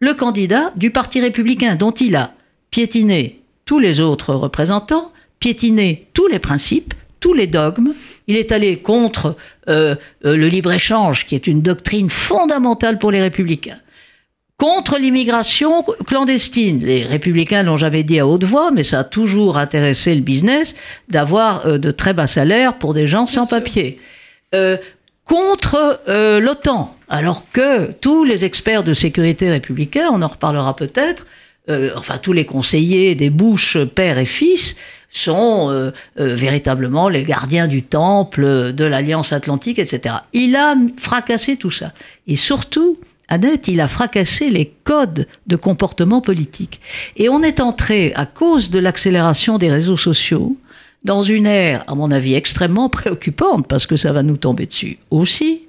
le 0.01 0.15
candidat 0.15 0.73
du 0.77 0.91
Parti 0.91 1.21
républicain, 1.21 1.77
dont 1.77 1.93
il 1.93 2.17
a 2.17 2.35
piétiné 2.71 3.41
tous 3.65 3.79
les 3.79 4.01
autres 4.01 4.35
représentants, 4.35 5.13
piétiné 5.39 6.09
tous 6.13 6.27
les 6.27 6.39
principes, 6.39 6.95
tous 7.21 7.35
les 7.35 7.47
dogmes. 7.47 7.95
Il 8.27 8.37
est 8.37 8.53
allé 8.53 8.79
contre 8.79 9.37
euh, 9.69 9.95
le 10.23 10.49
libre-échange, 10.49 11.27
qui 11.27 11.35
est 11.35 11.47
une 11.47 11.63
doctrine 11.63 12.11
fondamentale 12.11 12.99
pour 12.99 13.11
les 13.11 13.21
républicains. 13.21 13.79
Contre 14.57 14.99
l'immigration 14.99 15.85
clandestine. 16.07 16.79
Les 16.85 17.03
républicains 17.03 17.63
l'ont 17.65 17.77
jamais 17.77 18.05
dit 18.05 18.21
à 18.21 18.27
haute 18.27 18.45
voix, 18.45 18.71
mais 18.71 18.85
ça 18.85 19.01
a 19.01 19.05
toujours 19.05 19.59
intéressé 19.59 20.15
le 20.15 20.21
business 20.21 20.75
d'avoir 21.09 21.67
euh, 21.67 21.79
de 21.79 21.91
très 21.91 22.15
bas 22.15 22.27
salaires 22.29 22.79
pour 22.79 22.95
des 22.95 23.07
gens 23.07 23.27
sans 23.27 23.47
papier. 23.47 23.99
contre 25.25 26.01
l'OTAN, 26.39 26.95
alors 27.09 27.45
que 27.53 27.91
tous 27.93 28.23
les 28.23 28.45
experts 28.45 28.85
de 28.85 28.95
sécurité 28.95 29.51
républicains, 29.51 30.11
on 30.13 30.23
en 30.23 30.29
reparlera 30.29 30.77
peut-être, 30.77 31.27
enfin 31.97 32.19
tous 32.19 32.33
les 32.33 32.45
conseillers 32.45 33.17
des 33.17 33.31
Bush 33.31 33.77
père 33.97 34.19
et 34.19 34.27
fils, 34.27 34.77
sont 35.15 35.71
euh, 35.71 35.93
euh, 36.19 36.35
véritablement 36.35 37.09
les 37.09 37.23
gardiens 37.23 37.69
du 37.69 37.85
temple, 37.85 38.73
de 38.73 38.85
l'Alliance 38.85 39.33
Atlantique, 39.33 39.79
etc. 39.79 40.17
Il 40.33 40.57
a 40.57 40.75
fracassé 40.99 41.57
tout 41.57 41.71
ça. 41.71 41.93
Et 42.27 42.37
surtout, 42.37 42.99
Annette, 43.29 43.69
il 43.69 43.81
a 43.81 43.89
fracassé 43.89 44.51
les 44.51 44.73
codes 44.85 45.27
de 45.47 45.57
comportement 45.57 46.21
politique. 46.21 46.81
Et 47.17 47.29
on 47.29 47.43
est 47.43 47.61
entré, 47.61 48.13
à 48.15 48.27
cause 48.27 48.71
de 48.71 48.79
l'accélération 48.79 49.59
des 49.59 49.71
réseaux 49.71 49.97
sociaux, 49.97 50.57
dans 51.05 51.23
une 51.23 51.47
ère, 51.47 51.85
à 51.87 51.95
mon 51.95 52.11
avis, 52.11 52.35
extrêmement 52.35 52.89
préoccupante, 52.89 53.67
parce 53.67 53.87
que 53.87 53.97
ça 53.97 54.13
va 54.13 54.23
nous 54.23 54.37
tomber 54.37 54.67
dessus 54.67 54.99
aussi, 55.11 55.63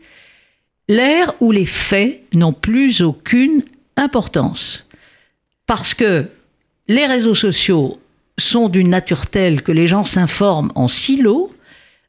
l'ère 0.87 1.33
où 1.39 1.51
les 1.51 1.65
faits 1.65 2.23
n'ont 2.33 2.53
plus 2.53 3.01
aucune 3.01 3.63
importance. 3.97 4.87
Parce 5.67 5.93
que 5.93 6.27
les 6.87 7.05
réseaux 7.05 7.35
sociaux 7.35 7.99
sont 8.37 8.69
d'une 8.69 8.89
nature 8.89 9.27
telle 9.27 9.61
que 9.61 9.71
les 9.71 9.87
gens 9.87 10.05
s'informent 10.05 10.71
en 10.75 10.87
silo. 10.87 11.53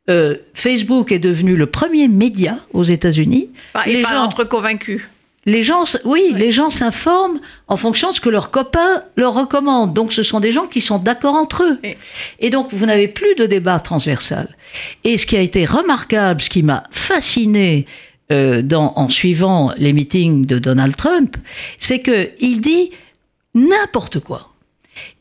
Euh, 0.09 0.37
Facebook 0.55 1.11
est 1.13 1.19
devenu 1.19 1.57
le 1.57 1.67
premier 1.67 2.09
média 2.09 2.59
aux 2.73 2.83
États-Unis. 2.83 3.51
les 3.87 4.03
gens 4.03 4.23
entre 4.23 4.45
convaincus. 4.45 5.03
Les 5.47 5.63
gens, 5.63 5.85
oui, 6.05 6.33
les 6.35 6.51
gens 6.51 6.71
s'informent 6.71 7.41
en 7.69 7.77
fonction 7.77 8.11
de 8.11 8.15
ce 8.15 8.21
que 8.21 8.29
leurs 8.29 8.51
copains 8.51 9.05
leur 9.17 9.33
recommandent. 9.33 9.95
Donc, 9.95 10.13
ce 10.13 10.25
sont 10.25 10.41
des 10.41 10.51
gens 10.51 10.67
qui 10.67 10.81
sont 10.81 10.99
d'accord 10.99 11.37
entre 11.37 11.63
eux. 11.63 11.79
Et 12.41 12.51
donc, 12.51 12.73
vous 12.73 12.85
n'avez 12.85 13.07
plus 13.07 13.35
de 13.37 13.47
débat 13.47 13.79
transversal. 13.79 14.49
Et 15.05 15.17
ce 15.17 15.25
qui 15.25 15.37
a 15.37 15.41
été 15.41 15.65
remarquable, 15.65 16.43
ce 16.43 16.51
qui 16.51 16.65
m'a 16.65 16.83
fasciné 16.91 17.87
euh, 18.33 18.61
dans, 18.61 18.93
en 18.97 19.09
suivant 19.09 19.73
les 19.79 19.93
meetings 19.93 20.47
de 20.47 20.59
Donald 20.59 20.97
Trump, 20.97 21.37
c'est 21.79 22.01
que 22.01 22.31
il 22.41 22.61
dit 22.61 22.91
n'importe 23.55 24.19
quoi. 24.19 24.51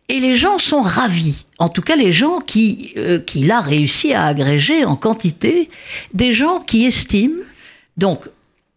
Et 0.10 0.20
les 0.20 0.34
gens 0.34 0.58
sont 0.58 0.82
ravis. 0.82 1.46
En 1.60 1.70
tout 1.70 1.84
cas, 1.84 1.96
les 1.96 2.12
gens 2.12 2.39
qui 2.39 2.94
euh, 2.98 3.20
qu'il 3.20 3.51
a 3.51 3.62
réussi 3.62 4.13
à 4.13 4.25
agréger 4.25 4.86
en 4.86 4.96
quantité, 4.96 5.70
des 6.15 6.34
gens 6.34 6.62
qui 6.62 6.86
estiment, 6.86 7.44
donc 7.98 8.27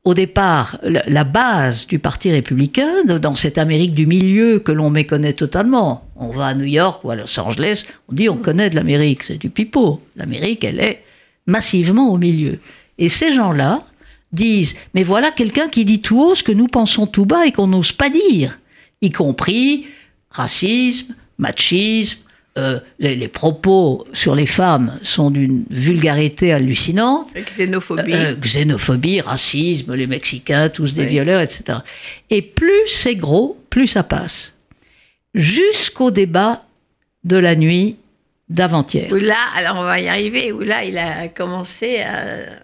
au 0.09 0.15
départ, 0.15 0.79
la 0.83 1.25
base 1.25 1.87
du 1.87 1.99
Parti 1.99 2.31
républicain, 2.31 3.05
dans 3.05 3.35
cette 3.35 3.59
Amérique 3.59 3.93
du 3.93 4.07
milieu 4.07 4.59
que 4.59 4.73
l'on 4.73 4.89
méconnaît 4.89 5.35
totalement. 5.35 6.09
On 6.17 6.31
va 6.33 6.47
à 6.47 6.55
New 6.55 6.65
York 6.65 7.05
ou 7.05 7.11
à 7.11 7.15
Los 7.17 7.39
Angeles, 7.39 7.85
on 8.09 8.15
dit 8.15 8.31
on 8.31 8.39
connaît 8.39 8.71
de 8.71 8.77
l'Amérique, 8.77 9.23
c'est 9.25 9.37
du 9.37 9.51
pipeau. 9.51 10.01
L'Amérique, 10.17 10.65
elle 10.65 10.81
est 10.81 11.05
massivement 11.47 12.11
au 12.11 12.17
milieu. 12.17 12.59
Et 12.97 13.11
ces 13.11 13.35
gens-là 13.35 13.83
disent, 14.33 14.77
mais 14.95 15.03
voilà 15.03 15.31
quelqu'un 15.31 15.69
qui 15.69 15.85
dit 15.85 16.01
tout 16.01 16.19
haut 16.19 16.35
ce 16.35 16.43
que 16.43 16.53
nous 16.53 16.69
pensons 16.69 17.07
tout 17.07 17.27
bas 17.27 17.45
et 17.45 17.53
qu'on 17.53 17.67
n'ose 17.67 17.93
pas 17.93 18.09
dire, 18.09 18.59
y 19.03 19.11
compris 19.11 19.89
racisme, 20.31 21.15
machisme, 21.37 22.21
euh, 22.59 22.81
les, 22.99 23.29
propos 23.29 24.07
sur 24.13 24.35
les 24.35 24.47
femmes 24.47 24.99
sont 25.03 25.31
d'une 25.31 25.65
vulgarité 25.71 26.53
hallucinante. 26.53 27.29
Xénophobie. 27.35 28.13
Euh, 28.13 28.35
xénophobie, 28.35 29.21
racisme, 29.21 29.95
les 29.95 30.07
Mexicains, 30.07 30.69
tous 30.69 30.95
des 30.95 31.05
violeurs, 31.05 31.41
etc. 31.41 31.79
Et 32.31 32.43
plus 32.43 32.89
c'est 32.89 33.15
gros, 33.15 33.59
plus 33.71 33.87
ça 33.87 34.03
passe. 34.03 34.55
Jusqu'au 35.35 36.11
débat 36.11 36.65
de 37.25 37.37
la 37.37 37.55
nuit 37.55 37.97
d'avant-hier. 38.49 39.13
Là, 39.15 39.37
alors 39.57 39.77
on 39.77 39.85
va 39.85 40.01
y 40.01 40.09
arriver, 40.09 40.53
où 40.53 40.61
là, 40.61 40.85
il 40.85 40.99
a 40.99 41.29
commencé 41.29 42.01
à 42.01 42.59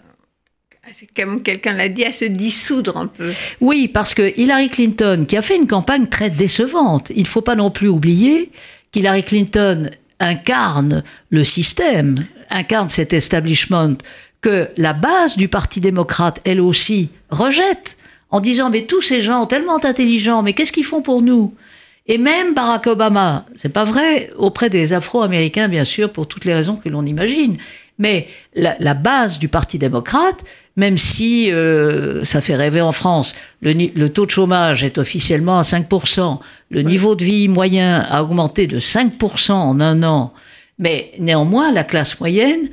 comme 1.17 1.43
quelqu'un 1.43 1.73
l'a 1.73 1.89
dit, 1.89 2.05
à 2.05 2.13
se 2.13 2.25
dissoudre 2.25 2.97
un 2.97 3.07
peu. 3.07 3.33
Oui, 3.61 3.89
parce 3.89 4.15
que 4.15 4.39
Hillary 4.39 4.69
Clinton, 4.69 5.25
qui 5.29 5.37
a 5.37 5.43
fait 5.43 5.57
une 5.57 5.67
campagne 5.67 6.07
très 6.07 6.31
décevante, 6.31 7.11
il 7.15 7.23
ne 7.23 7.27
faut 7.27 7.41
pas 7.41 7.57
non 7.57 7.71
plus 7.71 7.89
oublier 7.89 8.51
qu'Hillary 8.95 9.25
Clinton 9.25 9.91
incarne 10.21 11.03
le 11.31 11.45
système, 11.45 12.27
incarne 12.49 12.89
cet 12.89 13.13
establishment 13.13 13.97
que 14.41 14.69
la 14.77 14.93
base 14.93 15.37
du 15.37 15.49
Parti 15.49 15.81
démocrate, 15.81 16.41
elle 16.45 16.61
aussi, 16.61 17.11
rejette, 17.29 17.97
en 18.31 18.39
disant 18.39 18.71
mais 18.71 18.83
tous 18.83 19.03
ces 19.03 19.21
gens 19.21 19.47
tellement 19.47 19.85
intelligents, 19.85 20.45
mais 20.45 20.53
qu'est-ce 20.53 20.71
qu'ils 20.71 20.85
font 20.85 21.03
pour 21.03 21.23
nous? 21.23 21.57
Et 22.07 22.19
même 22.19 22.55
Barack 22.55 22.87
Obama, 22.87 23.47
c'est 23.57 23.73
pas 23.73 23.83
vrai 23.83 24.31
auprès 24.37 24.71
des 24.71 24.93
Afro-Américains, 24.93 25.67
bien 25.67 25.85
sûr, 25.85 26.13
pour 26.13 26.29
toutes 26.29 26.45
les 26.45 26.55
raisons 26.55 26.77
que 26.77 26.89
l'on 26.89 27.05
imagine. 27.05 27.57
Mais 27.99 28.29
la, 28.55 28.95
base 28.95 29.41
du 29.41 29.49
Parti 29.49 29.79
démocrate, 29.79 30.45
même 30.77 30.99
si 30.99 31.53
euh, 31.53 32.25
ça 32.25 32.41
fait 32.41 32.57
rêver 32.57 32.81
en 32.81 32.93
France, 32.93 33.35
le, 33.63 34.09
taux 34.09 34.27
de 34.27 34.31
chômage 34.31 34.83
est 34.83 34.99
officiellement 34.99 35.59
à 35.59 35.63
5%, 35.63 36.39
le 36.71 36.83
niveau 36.83 37.15
de 37.15 37.25
vie 37.25 37.49
moyen 37.49 38.01
a 38.01 38.23
augmenté 38.23 38.67
de 38.67 38.81
5% 38.81 39.53
en 39.53 39.81
un 39.81 40.03
an, 40.03 40.33
mais 40.79 41.13
néanmoins 41.19 41.71
la 41.71 41.85
classe 41.85 42.19
moyenne 42.19 42.69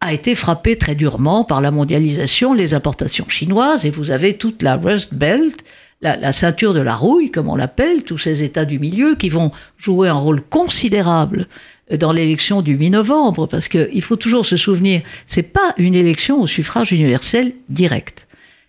a 0.00 0.12
été 0.12 0.34
frappée 0.34 0.76
très 0.76 0.94
durement 0.94 1.44
par 1.44 1.62
la 1.62 1.70
mondialisation, 1.70 2.52
les 2.52 2.74
importations 2.74 3.28
chinoises, 3.28 3.86
et 3.86 3.90
vous 3.90 4.10
avez 4.10 4.36
toute 4.36 4.62
la 4.62 4.76
Rust 4.76 5.14
Belt, 5.14 5.56
la, 6.02 6.16
la 6.16 6.32
ceinture 6.32 6.74
de 6.74 6.80
la 6.80 6.94
rouille, 6.94 7.30
comme 7.30 7.48
on 7.48 7.56
l'appelle, 7.56 8.04
tous 8.04 8.18
ces 8.18 8.42
États 8.42 8.66
du 8.66 8.78
milieu 8.78 9.14
qui 9.14 9.30
vont 9.30 9.50
jouer 9.78 10.08
un 10.08 10.14
rôle 10.14 10.42
considérable 10.42 11.48
dans 11.90 12.12
l'élection 12.12 12.62
du 12.62 12.76
mi-novembre, 12.76 13.46
parce 13.46 13.68
qu'il 13.68 14.02
faut 14.02 14.16
toujours 14.16 14.44
se 14.44 14.56
souvenir, 14.56 15.02
c'est 15.26 15.42
pas 15.42 15.74
une 15.76 15.94
élection 15.94 16.40
au 16.40 16.46
suffrage 16.46 16.92
universel 16.92 17.52
direct. 17.68 18.26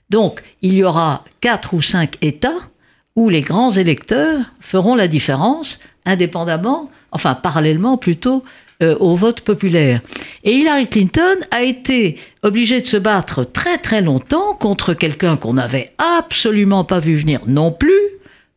Donc, 0.10 0.42
il 0.62 0.74
y 0.74 0.84
aura 0.84 1.26
quatre 1.42 1.74
ou 1.74 1.82
cinq 1.82 2.16
États 2.22 2.70
où 3.16 3.30
les 3.30 3.42
grands 3.42 3.72
électeurs 3.72 4.54
feront 4.60 4.96
la 4.96 5.08
différence, 5.08 5.80
indépendamment, 6.06 6.92
enfin 7.12 7.34
parallèlement 7.34 7.98
plutôt, 7.98 8.44
euh, 8.84 8.96
au 9.00 9.16
vote 9.16 9.42
populaire. 9.42 10.02
Et 10.44 10.52
Hillary 10.52 10.88
Clinton 10.88 11.36
a 11.50 11.64
été 11.64 12.20
obligée 12.44 12.80
de 12.80 12.86
se 12.86 12.98
battre 12.98 13.44
très 13.44 13.80
très 13.80 14.04
longtemps 14.04 14.54
contre 14.54 14.94
quelqu'un 14.94 15.36
qu'on 15.36 15.56
n'avait 15.56 15.94
absolument 15.98 16.84
pas 16.84 17.00
vu 17.00 17.16
venir 17.16 17.42
non 17.48 17.72
plus, 17.72 18.00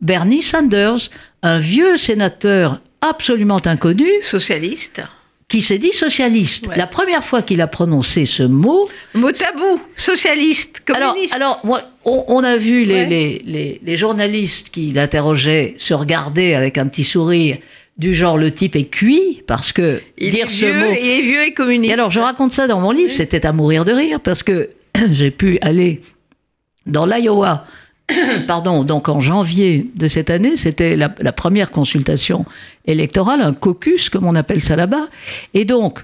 Bernie 0.03 0.43
Sanders, 0.43 1.09
un 1.43 1.59
vieux 1.59 1.97
sénateur 1.97 2.83
absolument 3.01 3.61
inconnu. 3.65 4.09
Socialiste. 4.23 5.03
Qui 5.49 5.63
s'est 5.63 5.79
dit 5.79 5.93
socialiste. 5.93 6.69
La 6.77 6.87
première 6.87 7.25
fois 7.25 7.43
qu'il 7.43 7.61
a 7.61 7.67
prononcé 7.67 8.25
ce 8.25 8.45
mot. 8.45 8.89
Mot 9.15 9.33
tabou, 9.33 9.81
socialiste, 9.97 10.81
communiste. 10.87 11.35
Alors, 11.35 11.61
alors 11.65 11.83
on, 12.05 12.45
a 12.45 12.57
vu 12.57 12.85
les, 12.85 13.05
les, 13.07 13.81
les, 13.83 13.97
journalistes 13.97 14.71
qui 14.71 14.93
l'interrogeaient 14.93 15.75
se 15.77 15.93
regarder 15.93 16.55
avec 16.55 16.79
un 16.79 16.87
petit 16.87 17.03
sourire 17.03 17.59
du 17.99 18.15
genre 18.15 18.39
le 18.39 18.53
type 18.53 18.77
est 18.77 18.85
cuit 18.85 19.43
parce 19.47 19.73
que 19.73 20.01
dire 20.19 20.51
ce 20.51 20.67
mot. 20.67 20.97
Il 20.99 21.09
est 21.09 21.23
vieux 21.23 21.47
et 21.47 21.53
communiste. 21.53 21.91
Et 21.91 21.95
alors 21.95 22.13
je 22.13 22.21
raconte 22.21 22.53
ça 22.53 22.67
dans 22.67 22.81
mon 22.81 22.93
livre, 22.93 23.13
c'était 23.13 23.45
à 23.45 23.53
mourir 23.53 23.85
de 23.85 23.93
rire 23.93 24.21
parce 24.21 24.43
que 24.45 24.71
j'ai 25.11 25.31
pu 25.31 25.59
aller 25.63 26.01
dans 26.87 27.07
l'Iowa 27.07 27.67
pardon, 28.47 28.85
donc 28.85 29.09
en 29.09 29.21
janvier 29.21 29.91
de 29.95 30.09
cette 30.09 30.31
année, 30.31 30.57
c'était 30.57 30.97
la, 30.97 31.09
première 31.33 31.71
consultation 31.71 32.45
électorale, 32.87 33.41
un 33.43 33.53
caucus, 33.53 34.09
comme 34.09 34.27
on 34.27 34.35
appelle 34.35 34.63
ça 34.63 34.77
là-bas. 34.77 35.09
Et 35.55 35.65
donc, 35.65 36.01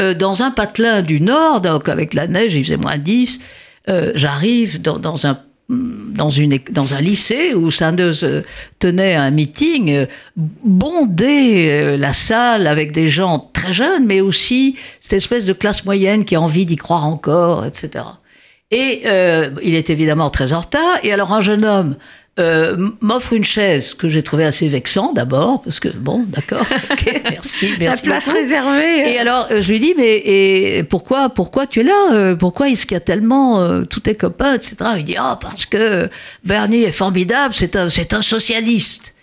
euh, 0.00 0.14
dans 0.14 0.42
un 0.42 0.50
patelin 0.50 1.02
du 1.02 1.20
Nord, 1.20 1.60
donc 1.60 1.88
avec 1.88 2.14
la 2.14 2.26
neige, 2.26 2.54
il 2.54 2.64
faisait 2.64 2.76
moins 2.76 2.98
10, 2.98 3.40
euh, 3.88 4.12
j'arrive 4.14 4.80
dans, 4.80 5.26
un 5.26 5.38
dans, 5.68 6.30
dans 6.70 6.94
un 6.94 7.00
lycée 7.00 7.54
où 7.54 7.70
Sanders 7.70 8.22
euh, 8.22 8.42
tenait 8.78 9.14
un 9.14 9.30
meeting, 9.30 10.06
bondé 10.36 11.96
la 11.98 12.12
salle 12.12 12.66
avec 12.66 12.92
des 12.92 13.08
gens 13.08 13.50
très 13.52 13.72
jeunes, 13.72 14.04
mais 14.04 14.20
aussi 14.20 14.76
cette 15.00 15.14
espèce 15.14 15.46
de 15.46 15.52
classe 15.52 15.84
moyenne 15.84 16.24
qui 16.24 16.34
a 16.34 16.40
envie 16.40 16.66
d'y 16.66 16.76
croire 16.76 17.04
encore, 17.04 17.64
etc. 17.64 18.04
Et 18.70 19.02
euh, 19.06 19.50
il 19.62 19.74
est 19.74 19.90
évidemment 19.90 20.30
très 20.30 20.52
en 20.52 20.60
retard. 20.60 20.98
Et 21.02 21.12
alors 21.12 21.32
un 21.32 21.40
jeune 21.40 21.64
homme 21.64 21.96
euh, 22.40 22.90
m'offre 23.00 23.32
une 23.32 23.44
chaise 23.44 23.94
que 23.94 24.08
j'ai 24.08 24.22
trouvée 24.22 24.44
assez 24.44 24.66
vexant 24.66 25.12
d'abord, 25.12 25.62
parce 25.62 25.78
que 25.78 25.88
bon, 25.88 26.24
d'accord, 26.26 26.66
ok, 26.90 27.22
merci, 27.30 27.74
merci. 27.78 28.02
La 28.04 28.10
place 28.10 28.28
réservée. 28.28 29.12
Et 29.12 29.18
alors 29.18 29.46
euh, 29.50 29.62
je 29.62 29.72
lui 29.72 29.78
dis, 29.78 29.94
mais 29.96 30.16
et 30.16 30.82
pourquoi, 30.82 31.28
pourquoi 31.28 31.66
tu 31.66 31.80
es 31.80 31.84
là 31.84 32.34
Pourquoi 32.34 32.70
est-ce 32.70 32.86
qu'il 32.86 32.94
y 32.94 32.98
a 32.98 33.00
tellement 33.00 33.84
tous 33.84 34.00
tes 34.00 34.16
copains, 34.16 34.54
etc. 34.54 34.76
Il 34.98 35.04
dit, 35.04 35.16
ah, 35.16 35.38
parce 35.40 35.66
que 35.66 36.08
Bernie 36.44 36.82
est 36.82 36.92
formidable, 36.92 37.54
c'est 37.54 37.76
un, 37.76 37.88
c'est 37.88 38.12
un 38.12 38.22
socialiste. 38.22 39.14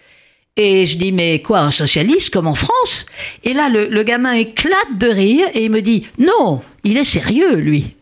Et 0.58 0.86
je 0.86 0.98
dis, 0.98 1.12
mais 1.12 1.42
quoi, 1.42 1.60
un 1.60 1.72
socialiste 1.72 2.32
comme 2.32 2.48
en 2.48 2.56
France? 2.56 3.06
Et 3.44 3.54
là, 3.54 3.70
le, 3.70 4.04
gamin 4.04 4.34
éclate 4.34 4.98
de 4.98 5.08
rire 5.08 5.48
et 5.54 5.66
il 5.66 5.72
me 5.72 5.82
dit, 5.82 6.06
non, 6.18 6.62
il 6.84 6.98
est 6.98 7.06
sérieux, 7.06 7.56
lui. 7.56 7.96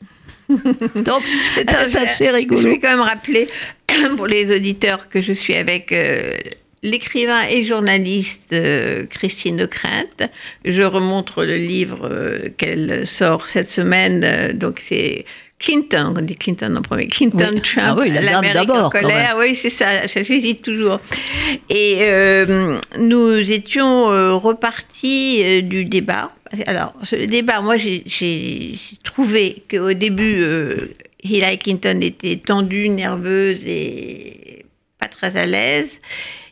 Donc, 0.95 1.23
c'est 1.43 1.73
assez 1.73 2.29
rigolo. 2.29 2.61
Je 2.61 2.69
vais 2.69 2.79
quand 2.79 2.89
même 2.89 3.01
rappeler 3.01 3.47
pour 4.17 4.27
les 4.27 4.55
auditeurs 4.55 5.09
que 5.09 5.21
je 5.21 5.33
suis 5.33 5.53
avec 5.53 5.91
euh, 5.91 6.33
l'écrivain 6.81 7.43
et 7.49 7.63
journaliste 7.63 8.51
euh, 8.53 9.05
Christine 9.05 9.57
de 9.57 9.65
Crainte. 9.65 10.23
Je 10.65 10.81
remontre 10.81 11.43
le 11.45 11.57
livre 11.57 12.09
euh, 12.09 12.49
qu'elle 12.57 13.05
sort 13.05 13.47
cette 13.47 13.69
semaine. 13.69 14.53
donc, 14.53 14.81
c'est 14.83 15.25
Clinton, 15.59 16.13
on 16.17 16.21
dit 16.21 16.37
Clinton 16.37 16.73
en 16.77 16.81
premier, 16.81 17.07
Clinton, 17.07 17.59
Trump, 17.61 17.85
ah 17.85 17.95
oui, 17.99 18.09
l'Amérique 18.11 18.69
en 18.69 18.89
colère, 18.89 19.35
oui 19.37 19.55
c'est 19.55 19.69
ça, 19.69 20.07
j'hésite 20.07 20.61
toujours. 20.61 21.01
Et 21.69 21.97
euh, 21.99 22.79
nous 22.97 23.51
étions 23.51 24.09
euh, 24.09 24.33
repartis 24.35 25.41
euh, 25.43 25.61
du 25.61 25.83
débat. 25.83 26.31
Alors, 26.65 26.93
ce 27.03 27.15
débat, 27.15 27.59
moi 27.59 27.75
j'ai 27.75 28.79
trouvé 29.03 29.63
qu'au 29.69 29.91
début, 29.91 30.43
Hillary 31.23 31.59
Clinton 31.59 31.99
était 32.01 32.37
tendue, 32.37 32.87
nerveuse 32.87 33.61
et 33.65 34.65
pas 34.97 35.07
très 35.07 35.35
à 35.35 35.45
l'aise, 35.45 35.99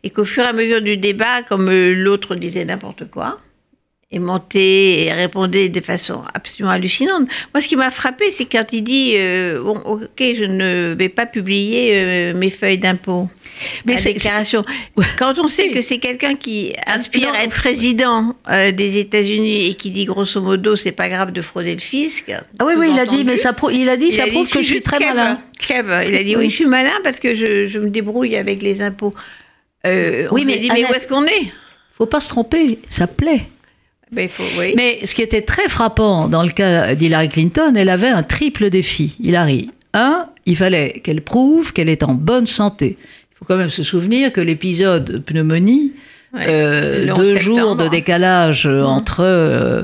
et 0.04 0.10
qu'au 0.10 0.26
fur 0.26 0.44
et 0.44 0.48
à 0.48 0.54
mesure 0.54 0.82
du 0.82 0.98
débat, 0.98 1.44
comme 1.44 1.72
l'autre 1.72 2.36
disait 2.36 2.66
n'importe 2.66 3.10
quoi, 3.10 3.40
et 4.10 4.20
montait 4.20 5.04
et 5.04 5.12
répondait 5.12 5.68
de 5.68 5.82
façon 5.82 6.24
absolument 6.34 6.72
hallucinante. 6.72 7.28
Moi, 7.54 7.62
ce 7.62 7.68
qui 7.68 7.76
m'a 7.76 7.92
frappé, 7.92 8.32
c'est 8.32 8.46
quand 8.46 8.72
il 8.72 8.82
dit 8.82 9.16
euh, 9.18 9.62
bon, 9.62 9.78
ok, 9.84 10.08
je 10.18 10.46
ne 10.46 10.96
vais 10.98 11.10
pas 11.10 11.26
publier 11.26 11.90
euh, 11.92 12.34
mes 12.34 12.50
feuilles 12.50 12.78
d'impôt, 12.78 13.28
mais 13.86 13.98
c'est 13.98 14.14
déclaration. 14.14 14.64
Quand 15.20 15.38
on 15.40 15.50
sait 15.50 15.72
que 15.72 15.82
c'est 15.82 15.98
quelqu'un 15.98 16.36
qui 16.36 16.74
aspire 16.86 17.34
à 17.34 17.44
être 17.44 17.54
président 17.54 18.34
euh, 18.50 18.72
des 18.72 18.98
États-Unis 18.98 19.68
et 19.68 19.74
qui 19.74 19.92
dit 19.92 20.06
grosso 20.06 20.40
modo, 20.40 20.78
c'est 20.78 20.94
pas 20.94 21.10
grave 21.10 21.34
de 21.34 21.42
frauder 21.42 21.74
le 21.74 21.82
fisc. 21.82 22.32
Ah 22.60 22.66
oui, 22.66 22.76
oui, 22.78 22.92
il 22.94 23.00
a 23.00 23.06
dit, 23.06 23.26
mais 23.26 23.36
ça, 23.36 23.54
il 23.74 23.90
a 23.90 23.98
dit, 23.98 24.14
ça 24.14 24.26
prouve 24.28 24.50
que 24.50 24.62
je 24.62 24.68
suis 24.68 24.82
très 24.82 25.00
malin. 25.00 25.38
Il 25.70 26.16
a 26.16 26.24
dit 26.24 26.38
oui, 26.38 26.50
je 26.50 26.56
suis 26.56 26.66
malin 26.66 26.94
parce 27.04 27.20
que 27.20 27.36
je, 27.36 27.68
je 27.68 27.78
me 27.78 27.90
débrouille 27.90 28.38
avec 28.38 28.62
les 28.62 28.82
impôts. 28.82 29.14
oui, 29.84 30.46
mais, 30.46 30.60
dit, 30.60 30.70
mais 30.74 30.86
où 30.86 30.94
est-ce 30.94 31.10
qu'on 31.10 31.26
est? 31.26 31.52
Faut 31.92 32.06
pas 32.06 32.22
se 32.22 32.30
tromper, 32.30 32.80
ça 32.88 33.08
plaît. 33.08 33.50
Mais, 34.12 34.30
ce 35.04 35.14
qui 35.14 35.22
était 35.22 35.42
très 35.42 35.68
frappant 35.68 36.28
dans 36.28 36.44
le 36.44 36.50
cas 36.50 36.96
d'Hillary 36.96 37.30
Clinton, 37.30 37.74
elle 37.76 37.90
avait 37.90 38.10
un 38.10 38.24
triple 38.24 38.70
défi. 38.70 39.16
Hillary, 39.20 39.72
un, 39.94 40.28
il 40.46 40.56
fallait 40.56 41.02
qu'elle 41.04 41.22
prouve 41.22 41.74
qu'elle 41.74 41.90
est 41.90 42.04
en 42.04 42.14
bonne 42.14 42.48
santé. 42.48 42.98
Il 43.00 43.38
faut 43.38 43.46
quand 43.46 43.58
même 43.58 43.70
se 43.70 43.84
souvenir 43.84 44.32
que 44.32 44.42
l'épisode 44.42 45.24
pneumonie, 45.26 45.94
euh, 46.36 47.14
deux 47.14 47.38
jours 47.38 47.76
de 47.76 47.88
décalage 47.88 48.68
mmh. 48.68 48.84
entre 48.84 49.22
euh, 49.22 49.84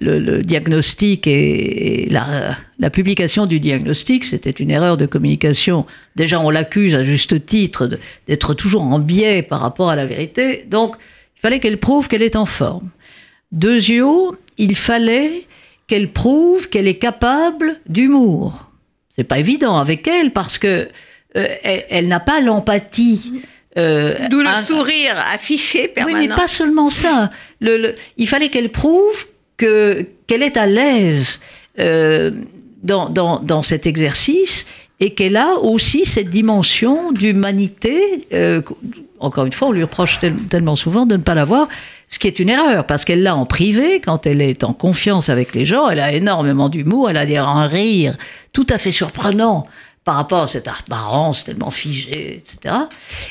le, 0.00 0.42
diagnostic 0.42 1.26
et, 1.26 2.08
la, 2.10 2.56
la, 2.78 2.90
publication 2.90 3.46
du 3.46 3.60
diagnostic, 3.60 4.24
c'était 4.24 4.50
une 4.50 4.70
erreur 4.70 4.96
de 4.96 5.06
communication. 5.06 5.86
Déjà, 6.16 6.40
on 6.40 6.50
l'accuse 6.50 6.94
à 6.94 7.04
juste 7.04 7.46
titre 7.46 7.88
d'être 8.28 8.54
toujours 8.54 8.82
en 8.82 8.98
biais 8.98 9.42
par 9.42 9.60
rapport 9.60 9.90
à 9.90 9.96
la 9.96 10.04
vérité. 10.04 10.64
Donc, 10.68 10.96
il 11.36 11.40
fallait 11.40 11.60
qu'elle 11.60 11.78
prouve 11.78 12.08
qu'elle 12.08 12.22
est 12.22 12.36
en 12.36 12.46
forme. 12.46 12.90
Deuxièmement, 13.54 14.32
il 14.58 14.76
fallait 14.76 15.46
qu'elle 15.86 16.10
prouve 16.10 16.68
qu'elle 16.68 16.88
est 16.88 16.98
capable 16.98 17.80
d'humour. 17.88 18.66
C'est 19.10 19.24
pas 19.24 19.38
évident 19.38 19.78
avec 19.78 20.08
elle 20.08 20.32
parce 20.32 20.58
que 20.58 20.88
euh, 21.36 21.46
elle, 21.62 22.08
n'a 22.08 22.18
pas 22.20 22.40
l'empathie. 22.40 23.42
Euh, 23.78 24.28
D'où 24.28 24.40
le 24.40 24.66
sourire 24.66 25.14
affiché 25.32 25.86
permanent. 25.86 26.18
Oui, 26.18 26.28
mais 26.28 26.34
pas 26.34 26.48
seulement 26.48 26.90
ça. 26.90 27.30
il 27.60 28.28
fallait 28.28 28.48
qu'elle 28.48 28.70
prouve 28.70 29.26
que 29.56 30.04
qu'elle 30.26 30.42
est 30.42 30.56
à 30.56 30.66
l'aise 30.66 31.40
euh, 31.78 32.32
dans, 32.82 33.08
dans, 33.08 33.62
cet 33.62 33.86
exercice 33.86 34.66
et 34.98 35.10
qu'elle 35.10 35.36
a 35.36 35.54
aussi 35.54 36.04
cette 36.06 36.30
dimension 36.30 37.12
d'humanité. 37.12 38.26
encore 39.20 39.46
une 39.46 39.52
fois, 39.52 39.68
on 39.68 39.72
lui 39.72 39.82
reproche 39.82 40.18
tellement 40.50 40.76
souvent 40.76 41.06
de 41.06 41.16
ne 41.16 41.22
pas 41.22 41.36
l'avoir. 41.36 41.68
Ce 42.08 42.18
qui 42.18 42.26
est 42.26 42.38
une 42.38 42.48
erreur, 42.48 42.86
parce 42.86 43.04
qu'elle 43.04 43.22
l'a 43.22 43.34
en 43.34 43.46
privé, 43.46 44.00
quand 44.00 44.26
elle 44.26 44.40
est 44.40 44.62
en 44.62 44.72
confiance 44.72 45.28
avec 45.28 45.54
les 45.54 45.64
gens, 45.64 45.88
elle 45.88 46.00
a 46.00 46.12
énormément 46.12 46.68
d'humour, 46.68 47.10
elle 47.10 47.16
a 47.16 47.44
un 47.44 47.66
rire 47.66 48.16
tout 48.52 48.66
à 48.70 48.78
fait 48.78 48.92
surprenant 48.92 49.66
par 50.04 50.16
rapport 50.16 50.42
à 50.42 50.46
cette 50.46 50.68
apparence 50.68 51.44
tellement 51.44 51.70
figée, 51.70 52.36
etc. 52.36 52.74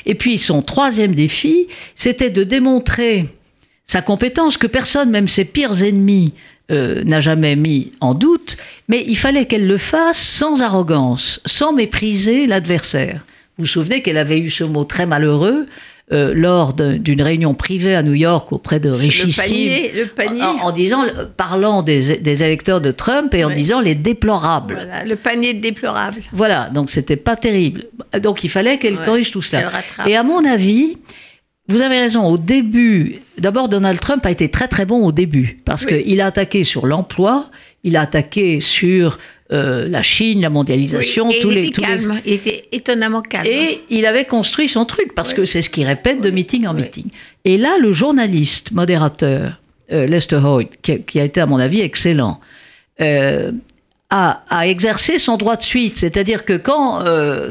Et 0.06 0.14
puis 0.14 0.38
son 0.38 0.60
troisième 0.60 1.14
défi, 1.14 1.68
c'était 1.94 2.30
de 2.30 2.42
démontrer 2.42 3.28
sa 3.86 4.02
compétence 4.02 4.56
que 4.56 4.66
personne, 4.66 5.10
même 5.10 5.28
ses 5.28 5.44
pires 5.44 5.82
ennemis, 5.82 6.34
euh, 6.70 7.04
n'a 7.04 7.20
jamais 7.20 7.56
mis 7.56 7.92
en 8.00 8.14
doute, 8.14 8.56
mais 8.88 9.04
il 9.06 9.18
fallait 9.18 9.44
qu'elle 9.44 9.66
le 9.66 9.76
fasse 9.76 10.18
sans 10.18 10.62
arrogance, 10.62 11.40
sans 11.44 11.74
mépriser 11.74 12.46
l'adversaire. 12.46 13.26
Vous 13.58 13.64
vous 13.64 13.66
souvenez 13.66 14.00
qu'elle 14.00 14.16
avait 14.16 14.38
eu 14.38 14.50
ce 14.50 14.64
mot 14.64 14.84
très 14.84 15.04
malheureux 15.04 15.66
euh, 16.12 16.34
lors 16.34 16.74
d'une 16.74 17.22
réunion 17.22 17.54
privée 17.54 17.94
à 17.94 18.02
New 18.02 18.12
York 18.12 18.52
auprès 18.52 18.78
de 18.78 18.90
richissimes, 18.90 19.72
le 19.96 20.04
panier, 20.04 20.42
En, 20.42 20.70
disant, 20.70 21.06
parlant 21.36 21.82
des, 21.82 22.12
électeurs 22.12 22.82
de 22.82 22.90
Trump 22.90 23.32
et 23.32 23.42
en 23.42 23.48
disant 23.48 23.80
les 23.80 23.94
déplorables. 23.94 24.74
Voilà, 24.74 25.04
le 25.04 25.16
panier 25.16 25.54
de 25.54 25.60
déplorables. 25.60 26.20
Voilà, 26.32 26.68
donc 26.68 26.90
c'était 26.90 27.16
pas 27.16 27.36
terrible. 27.36 27.86
Donc 28.20 28.44
il 28.44 28.50
fallait 28.50 28.76
qu'elle 28.76 28.98
corrige 28.98 29.30
tout 29.30 29.40
ça. 29.40 29.62
Et 30.06 30.14
à 30.14 30.22
mon 30.22 30.44
avis, 30.44 30.98
vous 31.68 31.80
avez 31.80 31.98
raison, 31.98 32.26
au 32.26 32.36
début, 32.36 33.22
d'abord 33.38 33.70
Donald 33.70 33.98
Trump 33.98 34.26
a 34.26 34.30
été 34.30 34.50
très 34.50 34.68
très 34.68 34.84
bon 34.84 35.06
au 35.06 35.12
début, 35.12 35.60
parce 35.64 35.86
qu'il 35.86 36.20
a 36.20 36.26
attaqué 36.26 36.64
sur 36.64 36.86
l'emploi, 36.86 37.50
il 37.82 37.96
a 37.96 38.02
attaqué 38.02 38.60
sur 38.60 39.16
euh, 39.54 39.88
la 39.88 40.02
Chine, 40.02 40.40
la 40.40 40.50
mondialisation, 40.50 41.30
tous 41.40 41.50
il 41.50 41.54
les, 41.54 41.66
était 41.68 41.82
calme, 41.82 42.20
il 42.26 42.32
était 42.34 42.68
étonnamment 42.72 43.22
calme. 43.22 43.46
Et 43.46 43.80
il 43.88 44.04
avait 44.04 44.24
construit 44.24 44.68
son 44.68 44.84
truc 44.84 45.14
parce 45.14 45.32
que 45.32 45.44
c'est 45.44 45.62
ce 45.62 45.70
qu'il 45.70 45.86
répète 45.86 46.20
de 46.20 46.30
meeting 46.30 46.66
en 46.66 46.74
meeting. 46.74 47.06
Et 47.44 47.56
là, 47.56 47.76
le 47.80 47.92
journaliste, 47.92 48.72
modérateur, 48.72 49.60
euh, 49.92 50.06
Lester 50.06 50.40
Hoyt, 50.44 50.68
qui, 50.82 51.20
a 51.20 51.24
été 51.24 51.40
à 51.40 51.46
mon 51.46 51.58
avis 51.58 51.80
excellent, 51.80 52.40
euh, 53.00 53.52
a, 54.10 54.42
a, 54.48 54.66
exercé 54.66 55.18
son 55.18 55.36
droit 55.36 55.56
de 55.56 55.62
suite. 55.62 55.98
C'est-à-dire 55.98 56.44
que 56.44 56.56
quand 56.56 57.04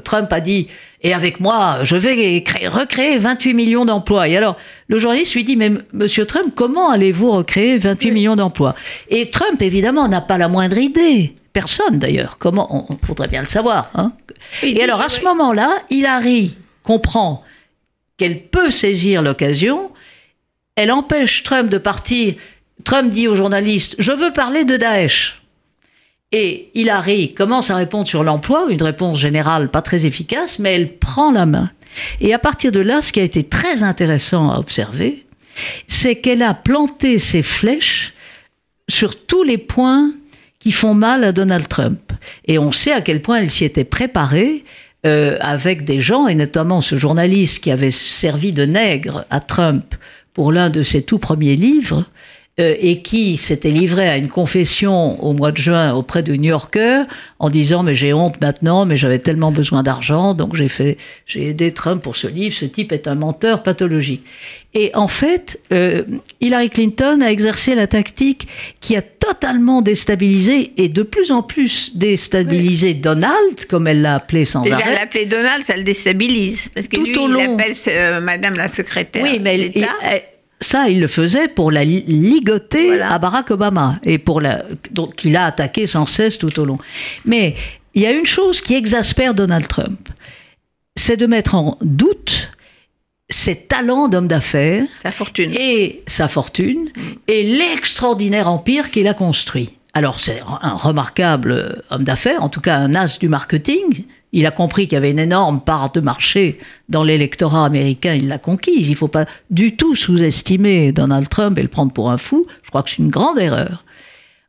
Trump 0.04 0.32
a 0.32 0.40
dit 0.40 0.68
et 1.04 1.14
avec 1.14 1.42
moi, 1.42 1.80
je 1.84 1.98
vais 1.98 2.42
créer, 2.44 2.70
recréer 2.70 3.18
28 3.18 3.54
millions 3.54 3.84
d'emplois. 3.84 4.30
Et 4.30 4.38
alors, 4.38 4.56
le 4.88 4.98
journaliste 5.00 5.36
lui 5.36 5.44
dit, 5.44 5.58
mais 5.58 5.70
monsieur 5.92 6.26
Trump, 6.26 6.54
comment 6.56 6.90
allez-vous 6.90 7.30
recréer 7.30 7.78
28 7.78 8.12
millions 8.12 8.36
d'emplois? 8.38 8.74
Et 9.10 9.30
Trump, 9.30 9.62
évidemment, 9.62 10.08
n'a 10.08 10.22
pas 10.22 10.38
la 10.38 10.48
moindre 10.48 10.78
idée. 10.78 11.36
Personne 11.54 12.00
d'ailleurs. 12.00 12.38
Comment 12.40 12.90
on, 12.92 13.06
faudrait 13.06 13.28
bien 13.28 13.42
le 13.42 13.48
savoir. 13.48 13.90
Hein. 13.94 14.14
Et, 14.64 14.82
alors 14.84 15.02
à 15.02 15.10
ce 15.10 15.22
moment-là, 15.22 15.80
Hillary 15.90 16.58
comprend 16.82 17.44
qu'elle 18.18 18.44
peut 18.48 18.72
saisir 18.72 19.22
l'occasion. 19.22 19.92
Elle 20.76 20.92
empêche 20.92 21.44
Trump 21.44 21.70
de 21.70 21.78
partir. 21.78 22.34
Trump 22.84 23.12
dit 23.12 23.28
aux 23.28 23.36
journalistes 23.36 23.96
Je 24.00 24.12
veux 24.12 24.34
parler 24.34 24.66
de 24.66 24.78
Daesh. 24.78 25.42
Et 26.32 26.72
Hillary 26.74 27.36
commence 27.36 27.70
à 27.70 27.76
répondre 27.76 28.08
sur 28.08 28.24
l'emploi, 28.24 28.66
une 28.72 28.82
réponse 28.82 29.20
générale 29.20 29.70
pas 29.70 29.84
très 29.84 30.08
efficace, 30.08 30.58
mais 30.58 30.74
elle 30.74 30.98
prend 30.98 31.32
la 31.32 31.46
main. 31.46 31.70
Et 32.22 32.34
à 32.34 32.40
partir 32.40 32.72
de 32.72 32.80
là, 32.80 33.04
ce 33.04 33.12
qui 33.12 33.20
a 33.20 33.24
été 33.24 33.44
très 33.44 33.84
intéressant 33.84 34.50
à 34.50 34.58
observer, 34.58 35.28
c'est 35.88 36.16
qu'elle 36.16 36.42
a 36.42 36.56
planté 36.56 37.20
ses 37.20 37.44
flèches 37.44 38.14
sur 38.90 39.26
tous 39.26 39.44
les 39.44 39.60
points 39.60 40.12
qui 40.64 40.72
font 40.72 40.94
mal 40.94 41.26
à 41.26 41.34
Donald 41.34 41.68
Trump. 41.68 42.14
Et 42.46 42.58
on 42.58 42.72
sait 42.72 42.94
à 42.94 43.02
quel 43.02 43.22
point 43.22 43.42
elle 43.42 43.52
s'y 43.52 43.66
était 43.66 43.84
préparée 43.84 44.64
euh, 45.06 45.38
avec 45.42 45.84
des 45.84 46.00
gens, 46.00 46.28
et 46.28 46.36
notamment 46.36 46.80
ce 46.80 46.98
journaliste 46.98 47.62
qui 47.62 47.70
avait 47.70 47.92
servi 47.92 48.54
de 48.54 48.64
nègre 48.64 49.26
à 49.30 49.42
Trump 49.42 49.84
pour 50.34 50.54
l'un 50.54 50.70
de 50.70 50.82
ses 50.82 51.02
tout 51.02 51.18
premiers 51.18 51.58
livres, 51.58 52.06
euh, 52.60 52.76
et 52.80 53.02
qui 53.02 53.38
s'était 53.38 53.72
livré 53.72 54.08
à 54.08 54.18
une 54.18 54.30
confession 54.30 55.24
au 55.24 55.34
mois 55.34 55.52
de 55.52 55.58
juin 55.58 55.94
auprès 55.94 56.22
de 56.22 56.36
New 56.36 56.50
Yorker 56.50 57.04
en 57.40 57.50
disant 57.50 57.82
mais 57.82 57.96
j'ai 57.96 58.14
honte 58.14 58.40
maintenant, 58.42 58.86
mais 58.86 58.96
j'avais 58.96 59.18
tellement 59.18 59.52
besoin 59.52 59.82
d'argent, 59.82 60.36
donc 60.36 60.56
j'ai 60.56 60.68
fait, 60.70 60.98
j'ai 61.26 61.50
aidé 61.50 61.72
Trump 61.72 62.04
pour 62.04 62.16
ce 62.16 62.28
livre. 62.28 62.54
Ce 62.54 62.66
type 62.66 62.92
est 62.92 63.08
un 63.08 63.16
menteur 63.16 63.64
pathologique. 63.64 64.24
Et 64.76 64.92
en 64.94 65.08
fait, 65.08 65.60
euh, 65.72 66.04
Hillary 66.42 66.70
Clinton 66.70 67.22
a 67.22 67.32
exercé 67.32 67.74
la 67.74 67.88
tactique 67.88 68.48
qui 68.80 68.96
a 68.96 69.02
totalement 69.02 69.82
déstabilisé 69.82 70.74
et 70.78 70.90
de 70.90 71.02
plus 71.02 71.32
en 71.32 71.42
plus 71.42 71.96
déstabilisé 71.98 72.94
Donald, 72.94 73.66
comme 73.68 73.88
elle 73.88 74.02
l'a 74.02 74.16
appelé 74.16 74.46
sans 74.46 74.62
Déjà, 74.62 74.76
arrêt. 74.78 74.94
l'appeler 74.94 75.26
Donald, 75.26 75.64
ça 75.66 75.76
le 75.76 75.84
déstabilise. 75.84 76.70
Parce 76.74 76.88
que 76.88 76.98
Tout 76.98 77.04
lui, 77.04 77.18
au 77.18 77.28
long... 77.28 77.40
il 77.40 77.62
appelle 77.62 77.74
euh, 77.88 78.22
Madame 78.22 78.56
la 78.56 78.68
secrétaire. 78.68 79.24
Oui, 79.24 79.40
mais 79.42 79.72
ça, 80.64 80.90
il 80.90 81.00
le 81.00 81.08
faisait 81.08 81.48
pour 81.48 81.72
la 81.72 81.84
ligoter 81.84 83.02
à 83.02 83.20
Barack 83.20 83.52
Obama 83.52 83.96
et 84.04 84.18
pour 84.18 84.42
la, 84.42 84.64
donc 84.92 85.16
qu'il 85.16 85.36
a 85.36 85.46
attaqué 85.46 85.88
sans 85.88 86.06
cesse 86.06 86.38
tout 86.38 86.60
au 86.60 86.66
long. 86.66 86.78
Mais 87.26 87.56
il 87.94 88.02
y 88.02 88.06
a 88.06 88.12
une 88.12 88.26
chose 88.26 88.62
qui 88.62 88.74
exaspère 88.74 89.34
Donald 89.34 89.68
Trump, 89.68 90.10
c'est 90.96 91.18
de 91.18 91.26
mettre 91.26 91.56
en 91.56 91.78
doute 91.82 92.50
ses 93.30 93.56
talents 93.56 94.08
d'homme 94.08 94.28
d'affaires. 94.28 94.86
Sa 95.02 95.12
fortune. 95.12 95.52
Et 95.58 96.04
sa 96.08 96.28
fortune. 96.28 96.90
Et 97.28 97.44
l'extraordinaire 97.44 98.48
empire 98.48 98.92
qu'il 98.92 99.08
a 99.08 99.14
construit. 99.14 99.72
Alors 99.94 100.20
c'est 100.20 100.42
un 100.62 100.74
remarquable 100.74 101.84
homme 101.92 102.04
d'affaires, 102.04 102.44
en 102.44 102.50
tout 102.50 102.62
cas 102.62 102.78
un 102.78 102.96
as 102.96 103.20
du 103.20 103.30
marketing. 103.30 104.06
Il 104.36 104.48
a 104.48 104.52
compris 104.52 104.88
qu'il 104.88 104.96
y 104.96 104.98
avait 104.98 105.12
une 105.12 105.20
énorme 105.20 105.62
part 105.62 105.92
de 105.92 106.02
marché 106.02 106.60
dans 106.90 107.04
l'électorat 107.04 107.66
américain, 107.66 108.16
il 108.16 108.28
l'a 108.28 108.40
conquise. 108.40 108.88
Il 108.88 108.92
ne 108.92 108.96
faut 108.96 109.08
pas 109.08 109.28
du 109.52 109.76
tout 109.76 109.96
sous-estimer 109.96 110.92
Donald 110.92 111.30
Trump 111.30 111.58
et 111.58 111.62
le 111.62 111.68
prendre 111.68 111.94
pour 111.94 112.10
un 112.10 112.18
fou. 112.18 112.48
Je 112.64 112.70
crois 112.70 112.82
que 112.82 112.90
c'est 112.90 112.98
une 112.98 113.12
grande 113.12 113.38
erreur. 113.38 113.86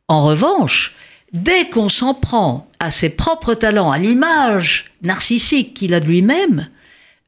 En 0.07 0.25
revanche, 0.25 0.95
dès 1.33 1.69
qu'on 1.69 1.87
s'en 1.87 2.15
prend 2.15 2.67
à 2.79 2.89
ses 2.89 3.09
propres 3.09 3.53
talents, 3.53 3.91
à 3.91 3.99
l'image 3.99 4.91
narcissique 5.03 5.75
qu'il 5.75 5.93
a 5.93 5.99
de 5.99 6.05
lui-même, 6.05 6.67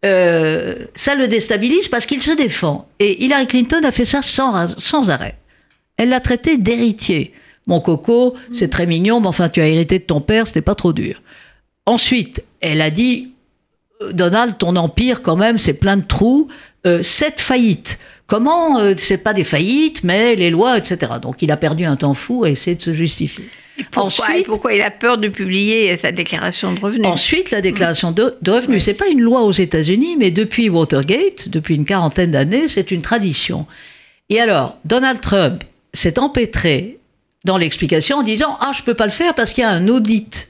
euh, 0.04 0.76
ça 0.96 1.14
le 1.14 1.28
déstabilise 1.28 1.88
parce 1.90 2.08
qu'il 2.08 2.24
se 2.24 2.32
défend. 2.32 2.90
Et 2.98 3.24
Hillary 3.24 3.46
Clinton 3.46 3.82
a 3.84 3.92
fait 3.92 4.06
ça 4.06 4.24
sans, 4.24 4.80
sans 4.80 5.12
arrêt. 5.12 5.38
Elle 5.98 6.10
l'a 6.10 6.22
traité 6.22 6.58
d'héritier. 6.58 7.34
Mon 7.68 7.82
coco, 7.82 8.36
c'est 8.52 8.70
très 8.70 8.88
mignon, 8.88 9.20
mais 9.20 9.28
enfin, 9.28 9.50
tu 9.50 9.62
as 9.62 9.68
hérité 9.68 10.00
de 10.00 10.06
ton 10.06 10.22
père, 10.22 10.48
c'était 10.48 10.62
pas 10.62 10.76
trop 10.76 10.94
dur. 10.94 11.22
Ensuite, 11.86 12.44
elle 12.62 12.82
a 12.82 12.90
dit 12.90 13.32
euh, 14.02 14.12
Donald, 14.12 14.58
ton 14.58 14.76
empire, 14.76 15.22
quand 15.22 15.36
même, 15.36 15.58
c'est 15.58 15.74
plein 15.74 15.98
de 15.98 16.06
trous, 16.06 16.48
euh, 16.86 17.02
sept 17.02 17.40
faillites. 17.42 17.98
Comment 18.26 18.80
euh, 18.80 18.94
C'est 18.98 19.18
pas 19.18 19.34
des 19.34 19.44
faillites, 19.44 20.04
mais 20.04 20.36
les 20.36 20.50
lois, 20.50 20.78
etc. 20.78 21.14
Donc 21.22 21.42
il 21.42 21.52
a 21.52 21.58
perdu 21.58 21.86
un 21.86 21.96
temps 21.96 22.14
fou 22.14 22.44
à 22.44 22.50
essayer 22.50 22.76
de 22.76 22.82
se 22.82 22.94
justifier. 22.94 23.46
Pourquoi, 23.92 24.04
ensuite, 24.06 24.48
pourquoi 24.48 24.74
il 24.74 24.82
a 24.82 24.90
peur 24.90 25.20
de 25.20 25.28
publier 25.28 25.96
sa 25.98 26.12
déclaration 26.12 26.74
de 26.74 26.80
revenus? 26.80 27.06
Ensuite, 27.06 27.52
la 27.52 27.62
déclaration 27.62 28.12
de, 28.12 28.36
revenus, 28.48 28.84
c'est 28.84 28.96
pas 28.96 29.08
une 29.08 29.22
loi 29.22 29.44
aux 29.44 29.52
États-Unis, 29.52 30.16
mais 30.18 30.32
depuis 30.32 30.68
Watergate, 30.68 31.50
depuis 31.50 31.76
une 31.76 31.86
quarantaine 31.86 32.32
d'années, 32.32 32.68
c'est 32.68 32.90
une 32.90 33.04
tradition. 33.04 33.68
Et 34.30 34.42
alors, 34.42 34.78
Donald 34.84 35.22
Trump 35.22 35.64
s'est 35.94 36.18
empêtré 36.18 36.98
dans 37.46 37.58
l'explication 37.58 38.18
en 38.18 38.24
disant 38.24 38.58
Ah, 38.60 38.72
je 38.76 38.82
peux 38.82 38.96
pas 38.96 39.06
le 39.06 39.12
faire 39.12 39.36
parce 39.36 39.54
qu'il 39.54 39.62
y 39.62 39.66
a 39.66 39.70
un 39.70 39.88
audit. 39.88 40.50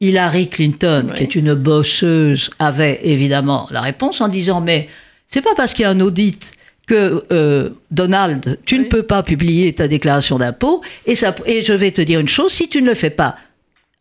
Hillary 0.00 0.48
Clinton, 0.48 1.12
qui 1.14 1.24
est 1.24 1.34
une 1.34 1.54
bosseuse, 1.54 2.50
avait 2.58 3.00
évidemment 3.02 3.66
la 3.70 3.80
réponse 3.80 4.20
en 4.20 4.28
disant 4.28 4.60
Mais 4.60 4.88
c'est 5.26 5.42
pas 5.42 5.54
parce 5.56 5.74
qu'il 5.74 5.82
y 5.82 5.86
a 5.86 5.90
un 5.90 6.00
audit 6.00 6.52
que 6.86 7.24
euh, 7.32 7.70
Donald, 7.90 8.58
tu 8.64 8.78
ne 8.78 8.84
peux 8.84 9.02
pas 9.02 9.22
publier 9.22 9.72
ta 9.74 9.88
déclaration 9.88 10.38
d'impôt. 10.38 10.82
Et, 11.06 11.14
et 11.46 11.62
je 11.62 11.72
vais 11.72 11.90
te 11.90 12.00
dire 12.00 12.20
une 12.20 12.28
chose 12.28 12.52
si 12.52 12.68
tu 12.68 12.80
ne 12.80 12.86
le 12.86 12.94
fais 12.94 13.10
pas, 13.10 13.36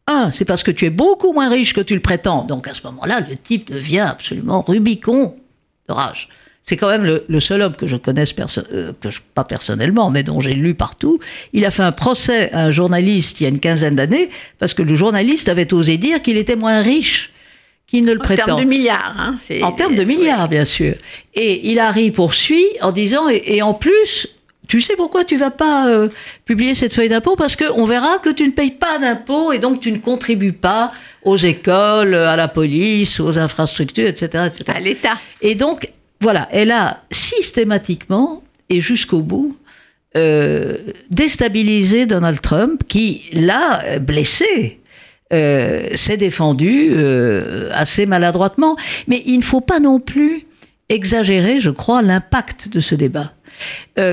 un, 0.08 0.32
c'est 0.32 0.46
parce 0.46 0.64
que 0.64 0.72
tu 0.72 0.86
es 0.86 0.90
beaucoup 0.90 1.34
moins 1.34 1.50
riche 1.50 1.74
que 1.74 1.82
tu 1.82 1.94
le 1.94 2.00
prétends. 2.00 2.46
Donc 2.46 2.68
à 2.68 2.74
ce 2.74 2.82
moment-là, 2.88 3.22
le 3.30 3.36
type 3.36 3.72
devient 3.72 4.00
absolument 4.00 4.62
Rubicon 4.62 5.36
de 5.90 5.94
rage 5.94 6.30
c'est 6.68 6.76
quand 6.76 6.90
même 6.90 7.22
le, 7.26 7.40
seul 7.40 7.62
homme 7.62 7.76
que 7.78 7.88
je 7.88 7.96
connaisse, 7.96 8.36
euh, 8.74 8.92
que 9.00 9.08
pas 9.34 9.46
personnellement, 9.46 10.10
mais 10.10 10.24
dont 10.24 10.42
j'ai 10.42 10.52
lu 10.52 10.76
partout. 10.76 11.18
Il 11.54 11.64
a 11.64 11.72
fait 11.72 11.82
un 11.84 11.94
procès 11.94 12.52
à 12.52 12.66
un 12.66 12.72
journaliste 12.72 13.40
il 13.40 13.44
y 13.44 13.46
a 13.46 13.50
une 13.50 13.62
quinzaine 13.62 13.96
d'années, 13.96 14.30
parce 14.60 14.74
que 14.74 14.82
le 14.82 14.94
journaliste 14.94 15.48
avait 15.48 15.74
osé 15.74 15.98
dire 15.98 16.22
qu'il 16.22 16.36
était 16.36 16.58
moins 16.58 16.82
riche 16.82 17.32
qu'il 17.88 18.04
ne 18.04 18.12
le 18.12 18.20
prétend. 18.20 18.44
En 18.44 18.46
termes 18.48 18.60
de 18.60 18.66
milliards. 18.66 19.16
Hein, 19.18 19.38
en 19.62 19.72
termes 19.72 19.96
de 19.96 20.04
milliards, 20.04 20.50
bien 20.50 20.66
sûr. 20.66 20.96
Et 21.36 21.70
Hilary 21.70 22.12
poursuit 22.12 22.68
en 22.82 22.92
disant, 22.92 23.30
et, 23.30 23.62
en 23.62 23.74
plus, 23.74 24.28
tu 24.68 24.82
sais 24.82 24.98
pourquoi 24.98 25.24
tu 25.24 25.38
vas 25.38 25.52
pas 25.52 25.88
euh, 25.88 26.10
publier 26.44 26.74
cette 26.74 26.94
feuille 26.94 27.08
d'impôt? 27.08 27.38
Parce 27.38 27.56
qu'on 27.56 27.86
verra 27.86 28.18
que 28.18 28.30
tu 28.30 28.46
ne 28.46 28.52
payes 28.52 28.72
pas 28.72 29.00
d'impôt 29.00 29.54
et 29.54 29.60
donc 29.60 29.80
tu 29.80 29.90
ne 29.94 30.00
contribues 30.00 30.52
pas 30.52 30.92
aux 31.24 31.38
écoles, 31.38 32.14
à 32.14 32.36
la 32.36 32.50
police, 32.50 33.22
aux 33.22 33.40
infrastructures, 33.40 34.08
etc. 34.08 34.48
etc. 34.48 34.64
À 34.76 34.82
l'État. 34.82 35.18
Et 35.42 35.56
donc, 35.56 35.90
voilà, 36.20 36.48
elle 36.52 36.72
a 36.72 37.04
systématiquement 37.12 38.44
et 38.70 38.82
jusqu'au 38.82 39.22
bout 39.22 39.56
euh, 40.16 40.78
déstabilisé 41.12 42.06
Donald 42.06 42.42
Trump, 42.42 42.82
qui 42.88 43.24
l'a 43.34 44.00
blessé. 44.00 44.80
Euh, 45.34 45.90
s'est 45.96 46.16
défendu 46.16 46.92
euh, 46.94 47.70
assez 47.74 48.06
maladroitement. 48.06 48.78
Mais 49.08 49.22
il 49.26 49.38
ne 49.38 49.44
faut 49.44 49.60
pas 49.60 49.82
non 49.82 50.00
plus 50.00 50.46
exagérer, 50.88 51.60
je 51.60 51.70
crois, 51.70 52.02
l'impact 52.02 52.70
de 52.70 52.80
ce 52.80 52.96
débat. 52.96 53.34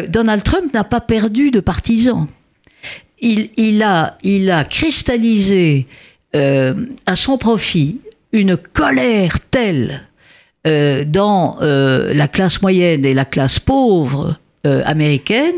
Donald 0.09 0.43
Trump 0.43 0.73
n'a 0.73 0.85
pas 0.85 1.03
perdu 1.03 1.51
de 1.51 1.61
partisans. 1.61 2.27
Il, 3.21 3.83
a, 3.83 4.17
il 4.23 4.51
a 4.51 4.65
cristallisé 4.65 5.87
à 6.33 7.17
son 7.17 7.37
profit 7.37 8.01
une 8.33 8.57
colère 8.57 9.39
telle 9.51 10.03
euh, 10.67 11.05
dans 11.05 11.59
euh, 11.61 12.15
la 12.15 12.27
classe 12.27 12.63
moyenne 12.63 13.05
et 13.05 13.13
la 13.13 13.27
classe 13.27 13.59
pauvre 13.59 14.39
euh, 14.67 14.81
américaine, 14.87 15.57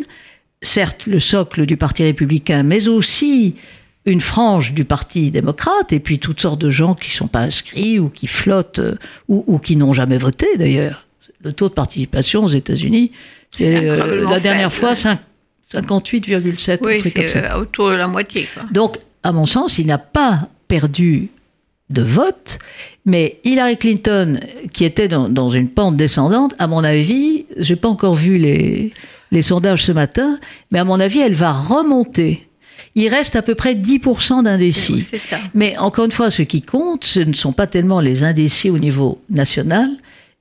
certes 0.63 1.07
le 1.07 1.21
socle 1.21 1.65
du 1.65 1.77
Parti 1.77 2.03
républicain, 2.03 2.65
mais 2.65 2.89
aussi 2.89 3.55
une 4.05 4.21
frange 4.21 4.73
du 4.73 4.85
Parti 4.85 5.31
démocrate, 5.31 5.93
et 5.93 6.01
puis 6.01 6.19
toutes 6.19 6.41
sortes 6.41 6.61
de 6.61 6.71
gens 6.71 6.97
qui 6.97 7.11
ne 7.11 7.15
sont 7.15 7.29
pas 7.29 7.43
inscrits 7.43 8.01
ou 8.01 8.09
qui 8.09 8.27
flottent 8.27 8.81
ou, 9.29 9.59
qui 9.59 9.77
n'ont 9.77 9.93
jamais 9.93 10.19
voté 10.19 10.49
d'ailleurs. 10.59 11.07
Le 11.43 11.53
taux 11.53 11.69
de 11.69 11.75
participation 11.75 12.43
aux 12.43 12.49
États-Unis, 12.49 13.13
c'est 13.53 13.83
la 13.83 14.41
dernière 14.41 14.73
fois 14.73 14.95
58,7, 14.95 16.79
oui, 16.83 17.01
c'est 17.29 17.53
autour 17.53 17.91
de 17.91 17.97
la 17.97 18.09
moitié. 18.09 18.49
Donc, 18.73 18.99
à 19.23 19.33
mon 19.33 19.47
sens, 19.47 19.79
il 19.79 19.87
n'a 19.87 19.99
pas 19.99 20.49
perdu 20.69 21.31
de 21.91 22.03
vote, 22.03 22.59
mais 23.05 23.39
Hillary 23.45 23.77
Clinton, 23.77 24.41
qui 24.73 24.85
était 24.85 25.09
dans, 25.09 25.49
une 25.49 25.69
pente 25.69 25.97
descendante, 25.97 26.55
à 26.59 26.67
mon 26.67 26.83
avis, 26.83 27.47
j'ai 27.57 27.77
pas 27.77 27.89
encore 27.89 28.17
vu 28.17 28.39
les, 28.39 28.93
les 29.31 29.43
sondages 29.43 29.85
ce 29.85 29.93
matin, 29.93 30.39
mais 30.73 30.79
à 30.79 30.85
mon 30.85 30.99
avis, 30.99 31.21
elle 31.21 31.35
va 31.35 31.53
remonter. 31.53 32.47
Il 32.97 33.09
reste 33.09 33.37
à 33.37 33.43
peu 33.43 33.55
près 33.55 33.75
10% 33.75 34.45
d'indécis. 34.45 35.07
mais 35.55 35.77
encore 35.77 36.07
une 36.07 36.13
fois, 36.13 36.31
ce 36.31 36.43
qui 36.43 36.63
compte, 36.63 37.05
ce 37.05 37.21
ne 37.21 37.35
sont 37.35 37.53
pas 37.53 37.67
tellement 37.67 38.01
les 38.01 38.25
indécis 38.25 38.71
au 38.71 38.79
niveau 38.79 39.21
national, 39.31 39.89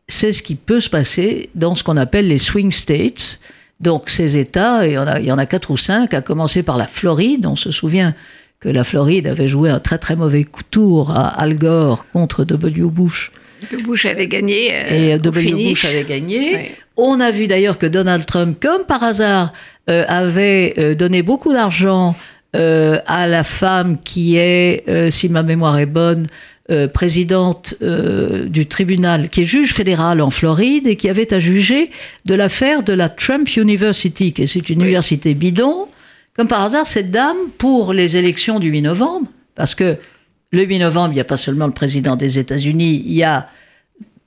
c'est 0.07 0.33
ce 0.33 0.41
qui 0.41 0.55
peut 0.55 0.79
se 0.79 0.89
passer 0.89 1.49
dans 1.55 1.75
ce 1.75 1.83
qu'on 1.83 1.97
appelle 1.97 2.27
les 2.27 2.37
swing 2.37 2.71
states. 2.71 3.39
Donc 3.79 4.09
ces 4.09 4.37
États, 4.37 4.87
et 4.87 4.91
il 4.91 4.93
y 4.93 4.97
en 4.97 5.07
a, 5.07 5.19
il 5.19 5.25
y 5.25 5.31
en 5.31 5.37
a 5.37 5.45
quatre 5.45 5.69
ou 5.69 5.77
cinq, 5.77 6.13
à 6.13 6.21
commencer 6.21 6.63
par 6.63 6.77
la 6.77 6.87
Floride, 6.87 7.45
on 7.45 7.55
se 7.55 7.71
souvient 7.71 8.15
que 8.65 8.71
la 8.71 8.83
Floride 8.83 9.27
avait 9.27 9.47
joué 9.47 9.69
un 9.69 9.79
très 9.79 9.99
très 9.99 10.15
mauvais 10.15 10.43
tour 10.71 11.11
à 11.11 11.27
Al 11.27 11.55
Gore 11.55 12.07
contre 12.11 12.43
W. 12.45 12.85
Bush. 12.85 13.31
Bush 13.85 14.05
avait 14.07 14.27
gagné. 14.27 14.71
Euh, 14.73 15.13
et 15.13 15.19
W. 15.19 15.69
Bush 15.69 15.85
avait 15.85 16.03
gagné. 16.03 16.71
On 16.97 17.19
a 17.19 17.29
vu 17.29 17.45
d'ailleurs 17.45 17.77
que 17.77 17.85
Donald 17.85 18.25
Trump, 18.25 18.57
comme 18.59 18.83
par 18.85 19.03
hasard, 19.03 19.53
euh, 19.89 20.03
avait 20.07 20.73
euh, 20.79 20.95
donné 20.95 21.21
beaucoup 21.21 21.53
d'argent 21.53 22.15
à 22.57 23.27
la 23.27 23.43
femme 23.43 23.97
qui 24.01 24.37
est, 24.37 25.11
si 25.11 25.27
ma 25.27 25.43
mémoire 25.43 25.77
est 25.77 25.85
bonne, 25.85 26.25
présidente 26.93 27.75
du 27.81 28.65
tribunal, 28.65 29.27
qui 29.27 29.41
est 29.41 29.45
juge 29.45 29.73
fédéral 29.73 30.21
en 30.21 30.29
Floride 30.29 30.87
et 30.87 30.95
qui 30.95 31.09
avait 31.09 31.33
à 31.33 31.39
juger 31.39 31.91
de 32.23 32.33
l'affaire 32.33 32.81
de 32.81 32.93
la 32.93 33.09
Trump 33.09 33.53
University, 33.57 34.31
qui 34.31 34.43
est 34.43 34.69
une 34.69 34.83
université 34.83 35.33
bidon, 35.33 35.89
comme 36.35 36.47
par 36.47 36.61
hasard, 36.61 36.85
cette 36.85 37.11
dame, 37.11 37.37
pour 37.57 37.93
les 37.93 38.17
élections 38.17 38.59
du 38.59 38.69
8 38.69 38.81
novembre, 38.81 39.27
parce 39.55 39.73
que 39.73 39.97
le 40.51 40.63
8 40.63 40.79
novembre, 40.79 41.11
il 41.11 41.15
n'y 41.15 41.21
a 41.21 41.25
pas 41.25 41.37
seulement 41.37 41.67
le 41.67 41.73
président 41.73 42.15
des 42.15 42.39
États-Unis, 42.39 43.03
il 43.05 43.13
y 43.13 43.23
a 43.23 43.49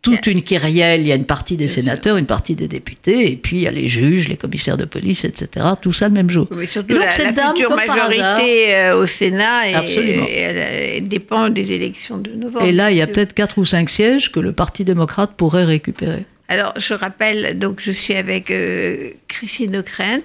toute 0.01 0.27
une 0.27 0.43
kyrielle, 0.43 1.01
il 1.01 1.09
y 1.09 1.13
a 1.13 1.17
une 1.17 1.27
partie 1.27 1.57
des 1.57 1.69
sénateurs, 1.69 2.17
une 2.17 2.27
partie 2.27 2.55
des 2.55 2.69
députés, 2.69 3.33
et 3.33 3.37
puis 3.37 3.57
il 3.57 3.63
y 3.63 3.67
a 3.67 3.71
les 3.71 3.89
juges, 3.89 4.29
les 4.29 4.37
commissaires 4.37 4.77
de 4.77 4.85
police, 4.85 5.25
etc. 5.25 5.67
Tout 5.83 5.93
ça 5.93 6.09
le 6.09 6.15
même 6.15 6.31
jour. 6.31 6.47
Mais 6.51 6.67
surtout 6.67 6.95
donc, 6.95 7.05
la, 7.05 7.11
cette 7.11 7.35
dame, 7.35 7.57
future 7.57 7.75
majorité 7.75 8.75
euh, 8.75 8.97
au 8.97 9.07
Sénat, 9.07 9.69
et, 9.69 10.97
elle, 10.97 11.09
dépend 11.09 11.51
des 11.51 11.73
élections 11.73 12.17
de 12.17 12.31
novembre. 12.31 12.65
Et 12.65 12.73
là, 12.73 12.91
il 12.91 12.97
y 12.97 13.03
a 13.03 13.07
peut-être 13.07 13.35
quatre 13.35 13.59
ou 13.59 13.65
cinq 13.65 13.91
sièges 13.91 14.31
que 14.31 14.41
le 14.41 14.53
Parti 14.53 14.85
démocrate 14.85 15.33
pourrait 15.37 15.65
récupérer. 15.65 16.25
Alors, 16.49 16.73
je 16.79 16.95
rappelle, 16.95 17.59
donc 17.59 17.81
je 17.83 17.91
suis 17.91 18.15
avec 18.15 18.51
euh, 18.51 19.11
Christine 19.27 19.77
Ockrent, 19.77 20.23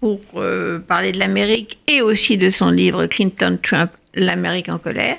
pour 0.00 0.20
euh, 0.36 0.78
parler 0.78 1.12
de 1.12 1.18
l'Amérique 1.18 1.78
et 1.88 2.02
aussi 2.02 2.36
de 2.36 2.50
son 2.50 2.70
livre 2.70 3.06
Clinton 3.06 3.58
Trump, 3.62 3.90
l'Amérique 4.14 4.68
en 4.68 4.78
colère. 4.78 5.16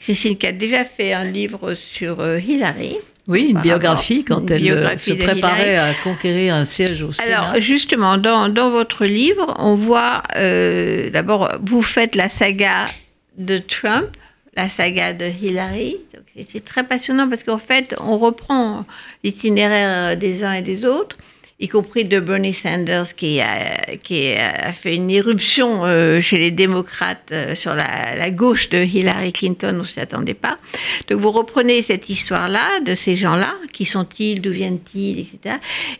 Christine 0.00 0.36
qui 0.36 0.46
a 0.46 0.52
déjà 0.52 0.84
fait 0.84 1.12
un 1.12 1.24
livre 1.24 1.74
sur 1.74 2.20
euh, 2.20 2.38
Hillary. 2.38 2.96
Oui, 3.26 3.48
une 3.50 3.60
biographie 3.60 4.24
quand 4.24 4.50
elle 4.50 4.70
euh, 4.70 4.96
se 4.96 5.12
préparait 5.12 5.76
à 5.76 5.92
conquérir 6.02 6.54
un 6.54 6.64
siège 6.64 7.02
au 7.02 7.12
Sénat. 7.12 7.42
Alors 7.42 7.60
justement, 7.60 8.16
dans, 8.16 8.48
dans 8.48 8.70
votre 8.70 9.04
livre, 9.04 9.54
on 9.58 9.74
voit 9.74 10.22
d'abord, 11.12 11.52
vous 11.62 11.82
faites 11.82 12.14
la 12.14 12.30
saga 12.30 12.86
de 13.36 13.58
Trump, 13.58 14.08
la 14.56 14.70
saga 14.70 15.12
de 15.12 15.26
Hillary. 15.26 15.98
C'est 16.50 16.64
très 16.64 16.84
passionnant 16.84 17.28
parce 17.28 17.42
qu'en 17.42 17.58
fait, 17.58 17.94
on 18.00 18.16
reprend 18.16 18.86
l'itinéraire 19.22 20.16
des 20.16 20.42
uns 20.44 20.54
et 20.54 20.62
des 20.62 20.86
autres. 20.86 21.16
Y 21.60 21.68
compris 21.68 22.04
de 22.04 22.20
Bernie 22.20 22.54
Sanders 22.54 23.14
qui 23.16 23.40
a, 23.40 23.96
qui 23.96 24.32
a 24.32 24.72
fait 24.72 24.94
une 24.94 25.10
éruption 25.10 25.84
euh, 25.84 26.20
chez 26.20 26.38
les 26.38 26.52
démocrates 26.52 27.30
euh, 27.32 27.54
sur 27.56 27.74
la, 27.74 28.30
gauche 28.30 28.68
de 28.68 28.78
Hillary 28.78 29.32
Clinton, 29.32 29.74
on 29.74 29.78
ne 29.78 29.84
s'y 29.84 29.98
attendait 29.98 30.34
pas. 30.34 30.58
Donc 31.08 31.20
vous 31.20 31.30
reprenez 31.30 31.82
cette 31.82 32.08
histoire-là 32.08 32.80
de 32.80 32.94
ces 32.94 33.16
gens-là, 33.16 33.54
qui 33.72 33.86
sont-ils, 33.86 34.40
d'où 34.40 34.50
viennent-ils, 34.50 35.20
etc. 35.20 35.56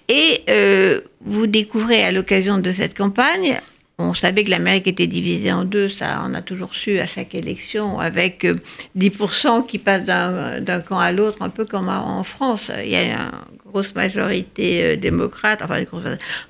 Et 0.09 0.43
euh, 0.49 1.01
vous 1.25 1.47
découvrez 1.47 2.05
à 2.05 2.13
l'occasion 2.13 2.59
de 2.59 2.71
cette 2.71 2.97
campagne 2.97 3.59
on 3.99 4.15
savait 4.15 4.45
que 4.45 4.51
l'Amérique 4.51 4.87
était 4.87 5.09
divisée 5.09 5.53
en 5.53 5.65
deux, 5.65 5.89
ça 5.89 6.23
on 6.25 6.33
a 6.35 6.41
toujours 6.41 6.75
su 6.75 7.01
à 7.01 7.07
chaque 7.07 7.35
élection, 7.35 7.99
avec 7.99 8.47
10% 8.97 9.67
qui 9.67 9.79
passent 9.79 10.05
d'un 10.05 10.81
camp 10.81 10.99
à 11.01 11.11
l'autre, 11.11 11.43
un 11.43 11.51
peu 11.51 11.65
comme 11.65 11.89
en 11.89 12.23
France. 12.23 12.71
Il 12.85 12.91
y 12.91 12.97
a 12.97 13.03
une 13.03 13.31
grosse 13.67 13.95
majorité 13.95 14.85
euh, 14.85 14.97
démocrate, 14.97 15.63
enfin 15.63 15.83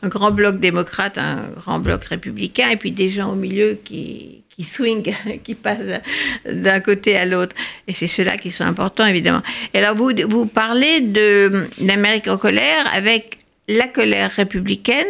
un 0.02 0.08
grand 0.08 0.30
bloc 0.30 0.60
démocrate, 0.60 1.16
un 1.16 1.48
grand 1.56 1.78
bloc 1.78 2.04
républicain, 2.04 2.68
et 2.70 2.76
puis 2.76 2.92
des 2.92 3.10
gens 3.10 3.32
au 3.32 3.34
milieu 3.34 3.78
qui, 3.82 4.42
qui 4.50 4.64
swing, 4.64 5.14
qui 5.44 5.54
passent 5.54 6.02
d'un 6.46 6.80
côté 6.80 7.16
à 7.16 7.24
l'autre. 7.24 7.56
Et 7.86 7.94
c'est 7.94 8.08
ceux-là 8.08 8.36
qui 8.36 8.50
sont 8.50 8.64
importants, 8.64 9.06
évidemment. 9.06 9.42
Et 9.72 9.78
alors, 9.78 9.96
vous, 9.96 10.10
vous 10.28 10.46
parlez 10.46 11.00
de 11.00 11.66
l'Amérique 11.80 12.28
en 12.28 12.36
colère 12.36 12.86
avec 12.92 13.38
la 13.68 13.88
colère 13.88 14.30
républicaine 14.32 15.06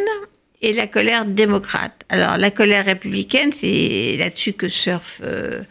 et 0.60 0.72
la 0.72 0.86
colère 0.86 1.24
démocrate. 1.24 2.04
Alors 2.08 2.36
la 2.36 2.50
colère 2.50 2.86
républicaine, 2.86 3.52
c'est 3.52 4.16
là-dessus 4.18 4.52
que 4.52 4.68
surfe 4.68 5.20
euh, 5.22 5.62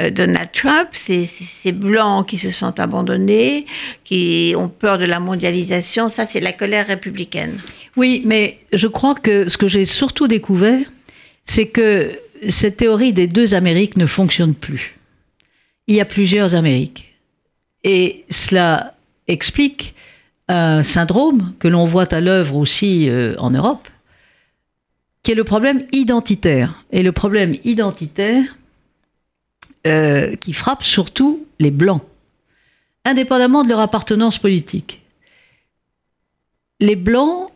euh, 0.00 0.10
Donald 0.10 0.50
Trump, 0.52 0.88
c'est 0.92 1.26
ces 1.26 1.72
blancs 1.72 2.28
qui 2.28 2.38
se 2.38 2.50
sentent 2.50 2.78
abandonnés, 2.78 3.66
qui 4.04 4.54
ont 4.56 4.68
peur 4.68 4.98
de 4.98 5.04
la 5.04 5.18
mondialisation, 5.18 6.08
ça 6.08 6.26
c'est 6.26 6.40
la 6.40 6.52
colère 6.52 6.86
républicaine. 6.86 7.58
Oui, 7.96 8.22
mais 8.24 8.58
je 8.72 8.86
crois 8.86 9.14
que 9.14 9.48
ce 9.48 9.56
que 9.56 9.66
j'ai 9.66 9.84
surtout 9.84 10.28
découvert, 10.28 10.86
c'est 11.44 11.66
que 11.66 12.18
cette 12.48 12.76
théorie 12.76 13.12
des 13.12 13.26
deux 13.26 13.54
Amériques 13.54 13.96
ne 13.96 14.06
fonctionne 14.06 14.54
plus. 14.54 14.96
Il 15.88 15.96
y 15.96 16.00
a 16.00 16.04
plusieurs 16.04 16.54
Amériques. 16.54 17.16
Et 17.82 18.24
cela 18.30 18.94
explique 19.26 19.94
un 20.48 20.82
syndrome 20.82 21.54
que 21.58 21.66
l'on 21.68 21.84
voit 21.84 22.12
à 22.14 22.20
l'œuvre 22.20 22.56
aussi 22.56 23.08
euh, 23.08 23.34
en 23.38 23.50
Europe, 23.50 23.88
qui 25.28 25.32
est 25.32 25.34
le 25.34 25.44
problème 25.44 25.84
identitaire. 25.92 26.82
Et 26.90 27.02
le 27.02 27.12
problème 27.12 27.54
identitaire 27.62 28.44
euh, 29.86 30.34
qui 30.36 30.54
frappe 30.54 30.82
surtout 30.82 31.44
les 31.58 31.70
Blancs, 31.70 32.00
indépendamment 33.04 33.62
de 33.62 33.68
leur 33.68 33.80
appartenance 33.80 34.38
politique. 34.38 35.02
Les 36.80 36.96
Blancs 36.96 37.50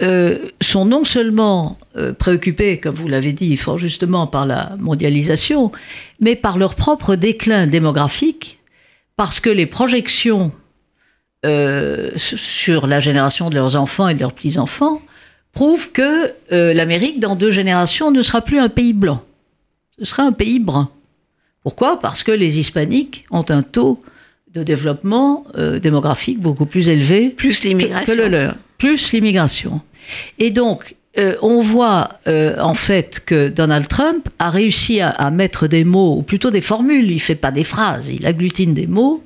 euh, 0.00 0.46
sont 0.62 0.86
non 0.86 1.04
seulement 1.04 1.76
euh, 1.96 2.14
préoccupés, 2.14 2.80
comme 2.80 2.94
vous 2.94 3.06
l'avez 3.06 3.34
dit 3.34 3.54
fort 3.58 3.76
justement, 3.76 4.26
par 4.26 4.46
la 4.46 4.74
mondialisation, 4.78 5.72
mais 6.20 6.36
par 6.36 6.56
leur 6.56 6.74
propre 6.74 7.16
déclin 7.16 7.66
démographique, 7.66 8.60
parce 9.18 9.40
que 9.40 9.50
les 9.50 9.66
projections 9.66 10.52
sur 12.16 12.86
la 12.86 13.00
génération 13.00 13.50
de 13.50 13.56
leurs 13.56 13.74
enfants 13.76 14.08
et 14.08 14.14
de 14.14 14.20
leurs 14.20 14.32
petits-enfants 14.32 15.02
prouve 15.52 15.92
que 15.92 16.32
euh, 16.52 16.74
l'Amérique, 16.74 17.20
dans 17.20 17.36
deux 17.36 17.50
générations, 17.50 18.10
ne 18.10 18.22
sera 18.22 18.40
plus 18.40 18.58
un 18.58 18.68
pays 18.68 18.92
blanc. 18.92 19.22
Ce 19.98 20.04
sera 20.04 20.24
un 20.24 20.32
pays 20.32 20.58
brun. 20.58 20.90
Pourquoi? 21.62 22.00
Parce 22.00 22.22
que 22.22 22.32
les 22.32 22.58
hispaniques 22.58 23.24
ont 23.30 23.44
un 23.48 23.62
taux 23.62 24.02
de 24.52 24.62
développement 24.62 25.44
euh, 25.56 25.78
démographique 25.78 26.40
beaucoup 26.40 26.66
plus 26.66 26.88
élevé 26.88 27.28
plus 27.28 27.62
l'immigration. 27.62 28.14
Que, 28.14 28.18
le 28.18 28.28
leur. 28.28 28.56
Plus 28.78 29.12
l'immigration. 29.12 29.80
Et 30.38 30.50
donc, 30.50 30.96
euh, 31.18 31.36
on 31.42 31.60
voit 31.60 32.18
en 32.26 32.74
fait 32.74 33.22
que 33.24 33.48
Donald 33.48 33.86
Trump 33.86 34.28
a 34.38 34.50
réussi 34.50 35.00
à, 35.00 35.10
à, 35.10 35.30
mettre 35.30 35.68
des 35.68 35.84
mots, 35.84 36.16
ou 36.16 36.22
plutôt 36.22 36.50
des 36.50 36.62
formules, 36.62 37.10
il 37.10 37.20
fait 37.20 37.34
pas 37.34 37.52
des 37.52 37.64
phrases, 37.64 38.08
il 38.08 38.26
agglutine 38.26 38.74
des 38.74 38.86
mots, 38.86 39.22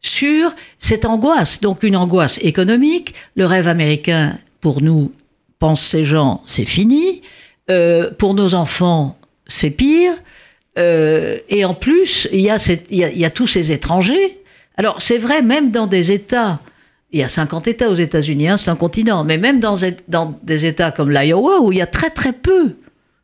sur 0.00 0.54
cette 0.78 1.04
angoisse. 1.04 1.60
Donc 1.60 1.82
une 1.82 1.96
angoisse 1.96 2.38
économique, 2.42 3.14
le 3.36 3.46
rêve 3.46 3.68
américain 3.68 4.38
pour 4.60 4.82
nous 4.82 5.12
pensent 5.58 5.84
ces 5.84 6.04
gens, 6.04 6.42
c'est 6.46 6.64
fini. 6.64 7.22
Euh, 7.70 8.10
pour 8.10 8.34
nos 8.34 8.54
enfants, 8.54 9.18
c'est 9.46 9.70
pire. 9.70 10.12
Euh, 10.78 11.38
et 11.48 11.64
en 11.64 11.74
plus, 11.74 12.28
il 12.32 12.40
y, 12.40 12.50
a 13.24 13.30
tous 13.30 13.46
ces 13.46 13.72
étrangers. 13.72 14.38
Alors, 14.76 15.02
c'est 15.02 15.18
vrai, 15.18 15.42
même 15.42 15.70
dans 15.70 15.86
des 15.86 16.12
États, 16.12 16.60
il 17.12 17.20
y 17.20 17.22
a 17.22 17.28
50 17.28 17.66
États 17.66 17.90
aux 17.90 17.94
États-Unis, 17.94 18.48
hein, 18.48 18.56
c'est 18.56 18.70
un 18.70 18.76
continent, 18.76 19.24
mais 19.24 19.38
même 19.38 19.60
dans, 19.60 19.76
des 20.42 20.66
États 20.66 20.92
comme 20.92 21.10
l'Iowa, 21.10 21.60
où 21.60 21.72
il 21.72 21.78
y 21.78 21.82
a 21.82 21.86
très 21.86 22.10
très 22.10 22.32
peu 22.32 22.76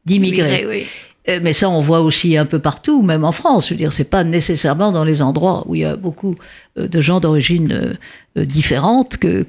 d'immigrés. 0.04 0.66
Oui. 0.66 0.86
Euh, 1.28 1.40
mais 1.42 1.52
ça, 1.52 1.70
on 1.70 1.80
voit 1.80 2.00
aussi 2.00 2.37
un 2.37 2.44
peu 2.44 2.58
partout, 2.58 3.02
même 3.02 3.24
en 3.24 3.32
France. 3.32 3.68
Je 3.68 3.74
veux 3.74 3.78
dire, 3.78 3.92
c'est 3.92 4.04
pas 4.04 4.24
nécessairement 4.24 4.92
dans 4.92 5.04
les 5.04 5.22
endroits 5.22 5.64
où 5.66 5.74
il 5.74 5.80
y 5.80 5.84
a 5.84 5.96
beaucoup 5.96 6.37
euh, 6.78 6.87
de 6.87 7.00
gens 7.00 7.18
d'origine 7.18 7.96
euh, 8.37 8.44
différente 8.44 9.16
que, 9.16 9.46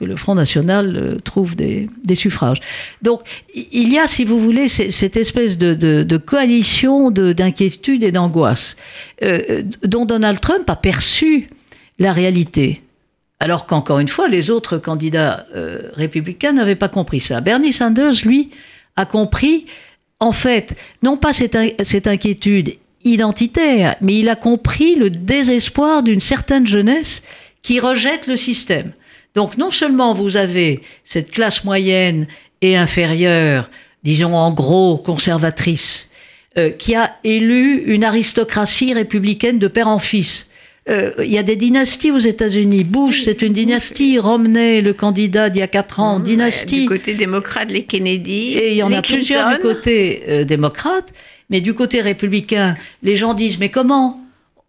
le 0.00 0.16
Front 0.16 0.34
National 0.34 1.18
trouve 1.24 1.56
des, 1.56 1.88
suffrages. 2.14 2.60
Donc, 3.00 3.20
il 3.54 3.92
y 3.92 3.98
a, 3.98 4.06
si 4.06 4.24
vous 4.24 4.38
voulez, 4.38 4.68
cette 4.68 5.16
espèce 5.16 5.56
de 5.58 6.16
coalition 6.16 7.10
d'inquiétude 7.10 8.02
et 8.02 8.10
d'angoisse 8.10 8.76
dont 9.84 10.06
Donald 10.06 10.40
Trump 10.40 10.68
a 10.68 10.76
perçu 10.76 11.48
la 11.98 12.12
réalité. 12.12 12.82
Alors 13.38 13.66
qu'encore 13.66 14.00
une 14.00 14.08
fois, 14.08 14.28
les 14.28 14.50
autres 14.50 14.78
candidats 14.78 15.46
républicains 15.94 16.52
n'avaient 16.52 16.74
pas 16.74 16.88
compris 16.88 17.20
ça. 17.20 17.40
Bernie 17.40 17.72
Sanders, 17.72 18.24
lui, 18.24 18.50
a 18.96 19.06
compris 19.06 19.66
en 20.20 20.32
fait, 20.32 20.74
non 21.02 21.16
pas 21.16 21.32
cette, 21.32 22.06
inquiétude 22.06 22.76
identitaire, 23.04 23.96
mais 24.00 24.18
il 24.18 24.28
a 24.28 24.36
compris 24.36 24.94
le 24.94 25.10
désespoir 25.10 26.02
d'une 26.02 26.20
certaine 26.20 26.66
jeunesse 26.66 27.22
qui 27.62 27.80
rejette 27.80 28.26
le 28.26 28.36
système. 28.36 28.92
Donc 29.34 29.58
non 29.58 29.70
seulement 29.70 30.14
vous 30.14 30.36
avez 30.36 30.80
cette 31.04 31.30
classe 31.30 31.64
moyenne 31.64 32.26
et 32.62 32.76
inférieure, 32.76 33.70
disons 34.02 34.34
en 34.34 34.50
gros 34.52 34.96
conservatrice, 34.96 36.08
euh, 36.56 36.70
qui 36.70 36.94
a 36.94 37.16
élu 37.22 37.82
une 37.84 38.02
aristocratie 38.02 38.94
républicaine 38.94 39.58
de 39.58 39.68
père 39.68 39.88
en 39.88 39.98
fils, 39.98 40.48
euh, 40.88 41.10
il 41.18 41.32
y 41.32 41.38
a 41.38 41.42
des 41.42 41.56
dynasties 41.56 42.12
aux 42.12 42.18
États-Unis. 42.18 42.84
Bush, 42.84 43.22
c'est 43.22 43.42
une 43.42 43.52
dynastie. 43.52 44.18
Romney, 44.20 44.80
le 44.82 44.92
candidat 44.92 45.50
d'il 45.50 45.58
y 45.58 45.62
a 45.62 45.66
quatre 45.66 45.98
ans, 45.98 46.20
mmh, 46.20 46.22
dynastie. 46.22 46.82
Du 46.82 46.88
côté 46.88 47.14
démocrate, 47.14 47.72
les 47.72 47.84
Kennedy. 47.84 48.52
Et 48.56 48.72
il 48.72 48.76
y 48.76 48.82
en 48.82 48.92
a 48.92 49.02
plusieurs 49.02 49.50
du 49.50 49.58
côté 49.58 50.22
euh, 50.28 50.44
démocrate. 50.44 51.12
Mais 51.50 51.60
du 51.60 51.74
côté 51.74 52.00
républicain, 52.00 52.74
les 53.02 53.16
gens 53.16 53.34
disent 53.34 53.58
Mais 53.58 53.68
comment? 53.68 54.22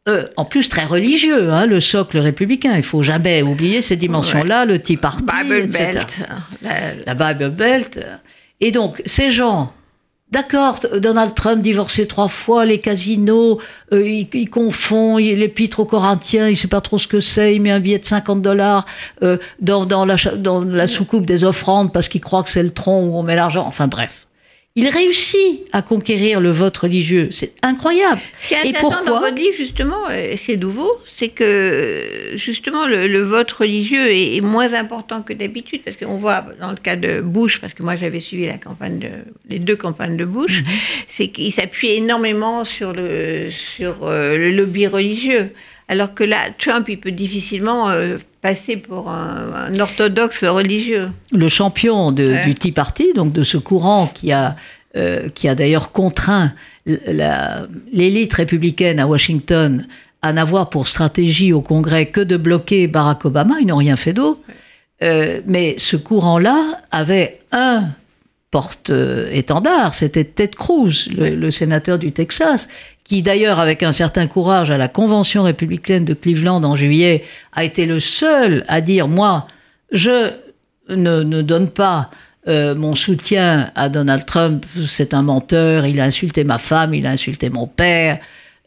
Euh, 0.10 0.25
en 0.38 0.45
plus 0.45 0.69
très 0.69 0.86
religieux, 0.86 1.51
hein, 1.51 1.65
le 1.65 1.80
socle 1.80 2.17
républicain. 2.17 2.75
Il 2.77 2.84
faut 2.84 3.03
jamais 3.03 3.41
oublier 3.41 3.82
ces 3.82 3.97
dimensions-là, 3.97 4.65
le 4.65 4.80
Tea 4.80 4.95
Party, 4.95 5.25
Bible 5.43 5.65
etc. 5.65 5.99
Belt. 6.62 7.06
la 7.06 7.13
Bible 7.13 7.49
Belt. 7.49 7.99
Et 8.62 8.71
donc, 8.71 9.01
ces 9.06 9.30
gens 9.30 9.73
D'accord, 10.29 10.81
Donald 10.97 11.33
Trump 11.35 11.61
divorcé 11.61 12.05
trois 12.05 12.27
fois, 12.27 12.65
les 12.65 12.81
casinos, 12.81 13.61
euh, 13.93 14.05
il, 14.05 14.49
confond 14.49 15.15
l'épître 15.15 15.79
aux 15.79 15.85
Corinthiens, 15.85 16.49
il 16.49 16.57
sait 16.57 16.67
pas 16.67 16.81
trop 16.81 16.97
ce 16.97 17.07
que 17.07 17.21
c'est, 17.21 17.55
il 17.55 17.61
met 17.61 17.71
un 17.71 17.79
billet 17.79 17.97
de 17.97 18.05
50 18.05 18.41
dollars 18.41 18.85
euh, 19.23 19.37
dans, 19.61 19.85
dans, 19.85 20.03
la, 20.03 20.15
dans 20.35 20.65
la 20.65 20.87
soucoupe 20.87 21.25
des 21.25 21.45
offrandes 21.45 21.93
parce 21.93 22.09
qu'il 22.09 22.19
croit 22.19 22.43
que 22.43 22.49
c'est 22.49 22.63
le 22.63 22.71
tronc 22.71 23.05
où 23.05 23.17
on 23.17 23.23
met 23.23 23.37
l'argent. 23.37 23.65
Enfin 23.65 23.87
bref. 23.87 24.26
Il 24.79 24.89
réussit 24.89 25.61
à 25.71 25.81
conquérir 25.81 26.39
le 26.39 26.51
vote 26.51 26.77
religieux. 26.77 27.29
C'est 27.31 27.53
incroyable. 27.63 28.21
Ce 28.43 28.49
qui 28.49 28.53
est 28.53 28.69
intéressant 28.69 29.03
dans 29.05 29.19
votre 29.19 29.35
livre, 29.35 29.55
justement, 29.57 29.97
c'est 30.37 30.55
nouveau, 30.55 30.91
c'est 31.11 31.29
que 31.29 32.33
justement 32.35 32.85
le, 32.85 33.21
vote 33.23 33.51
religieux 33.51 34.11
est, 34.11 34.39
moins 34.41 34.73
important 34.73 35.23
que 35.23 35.33
d'habitude, 35.33 35.81
parce 35.83 35.97
qu'on 35.97 36.17
voit 36.17 36.45
dans 36.61 36.69
le 36.69 36.77
cas 36.77 36.95
de 36.95 37.21
Bush, 37.21 37.59
parce 37.59 37.73
que 37.73 37.81
moi 37.81 37.95
j'avais 37.95 38.19
suivi 38.19 38.45
la 38.45 38.59
campagne 38.59 38.99
de, 38.99 39.09
les 39.49 39.57
deux 39.57 39.75
campagnes 39.75 40.15
de 40.15 40.25
Bush, 40.25 40.61
mhm. 40.61 40.67
c'est 41.07 41.29
qu'il 41.29 41.51
s'appuie 41.51 41.93
énormément 41.93 42.63
sur 42.63 42.93
le, 42.93 43.49
sur, 43.49 44.03
euh, 44.03 44.37
le 44.37 44.51
lobby 44.51 44.85
religieux. 44.85 45.49
Alors 45.89 46.13
que 46.13 46.23
là, 46.23 46.50
Trump, 46.58 46.88
il 46.89 47.00
peut 47.00 47.12
difficilement 47.12 47.89
euh, 47.89 48.17
passer 48.41 48.78
pour 48.78 49.10
un, 49.10 49.80
orthodoxe 49.80 50.43
religieux. 50.43 51.10
Le 51.32 51.47
champion 51.47 52.12
du 52.12 52.56
Tea 52.56 52.71
Party, 52.71 53.13
donc 53.15 53.32
de 53.32 53.43
ce 53.43 53.58
courant 53.58 54.08
qui 54.08 54.32
a, 54.32 54.56
euh, 54.97 55.30
qui 55.30 55.47
a 55.47 55.56
d'ailleurs 55.56 55.91
contraint 55.91 56.54
l'élite 56.86 58.34
républicaine 58.34 59.00
à 59.00 59.08
Washington 59.08 59.86
à 60.21 60.34
n'avoir 60.34 60.69
pour 60.69 60.88
stratégie 60.88 61.54
au 61.54 61.62
Congrès 61.62 62.08
que 62.08 62.21
de 62.21 62.38
bloquer 62.38 62.88
Barack 62.88 63.26
Obama, 63.26 63.56
ils 63.60 63.67
n'ont 63.67 63.78
rien 63.78 63.95
fait 63.95 64.13
d'autre. 64.13 64.41
Euh, 65.04 65.41
mais 65.45 65.76
ce 65.78 65.95
courant-là 65.95 66.80
avait 66.91 67.39
un 67.52 67.89
porte-étendard, 68.51 69.93
c'était 69.93 70.23
Ted 70.23 70.53
Cruz, 70.55 71.10
le, 71.15 71.51
sénateur 71.51 71.99
du 71.99 72.12
Texas, 72.12 72.67
qui 73.03 73.21
d'ailleurs, 73.21 73.60
avec 73.60 73.83
un 73.83 73.91
certain 73.91 74.27
courage 74.27 74.71
à 74.71 74.77
la 74.77 74.88
Convention 74.88 75.43
républicaine 75.43 76.05
de 76.05 76.13
Cleveland 76.13 76.63
en 76.63 76.75
juillet, 76.75 77.23
a 77.53 77.63
été 77.63 77.86
le 77.86 77.99
seul 77.99 78.63
à 78.67 78.81
dire, 78.81 79.07
moi, 79.07 79.47
je 79.91 80.31
ne, 80.89 81.23
ne 81.23 81.41
donne 81.41 81.69
pas 81.69 82.10
euh, 82.47 82.75
mon 82.75 82.95
soutien 82.95 83.71
à 83.75 83.89
Donald 83.89 84.25
Trump, 84.25 84.65
c'est 84.86 85.13
un 85.13 85.21
menteur, 85.21 85.86
il 85.86 85.99
a 85.99 86.05
insulté 86.05 86.45
ma 86.45 86.57
femme, 86.57 86.93
il 86.93 87.05
a 87.05 87.10
insulté 87.10 87.49
mon 87.49 87.67
père. 87.67 88.19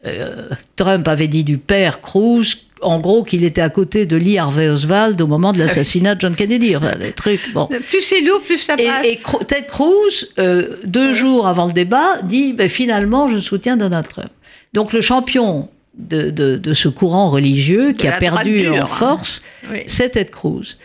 Euh, 0.05 0.49
Trump 0.75 1.07
avait 1.07 1.27
dit 1.27 1.43
du 1.43 1.57
père 1.57 2.01
Cruz, 2.01 2.55
en 2.81 2.99
gros, 2.99 3.23
qu'il 3.23 3.43
était 3.43 3.61
à 3.61 3.69
côté 3.69 4.05
de 4.05 4.17
Lee 4.17 4.37
Harvey 4.37 4.67
Oswald 4.67 5.21
au 5.21 5.27
moment 5.27 5.53
de 5.53 5.59
l'assassinat 5.59 6.15
de 6.15 6.21
John 6.21 6.35
Kennedy. 6.35 6.75
Enfin, 6.75 6.95
des 6.95 7.11
trucs. 7.11 7.53
Bon. 7.53 7.67
Plus 7.89 8.01
c'est 8.01 8.21
lourd, 8.21 8.41
plus 8.41 8.57
ça 8.57 8.75
passe. 8.75 9.05
Et, 9.05 9.19
Ted 9.47 9.67
Cruz, 9.67 10.27
euh, 10.39 10.77
deux 10.83 11.13
jours 11.13 11.47
avant 11.47 11.67
le 11.67 11.73
débat, 11.73 12.21
dit 12.23 12.53
ben, 12.53 12.69
finalement, 12.69 13.27
je 13.27 13.37
soutiens 13.37 13.77
Donald 13.77 14.07
Trump. 14.07 14.31
Donc 14.73 14.93
le 14.93 15.01
champion 15.01 15.69
de, 15.97 16.29
de, 16.31 16.73
ce 16.73 16.87
courant 16.87 17.29
religieux 17.29 17.91
qui 17.91 18.07
a 18.07 18.13
perdu 18.13 18.69
en 18.69 18.83
hein. 18.83 18.85
force, 18.85 19.41
c'est 19.85 20.11
Ted 20.11 20.31
Cruz. 20.31 20.77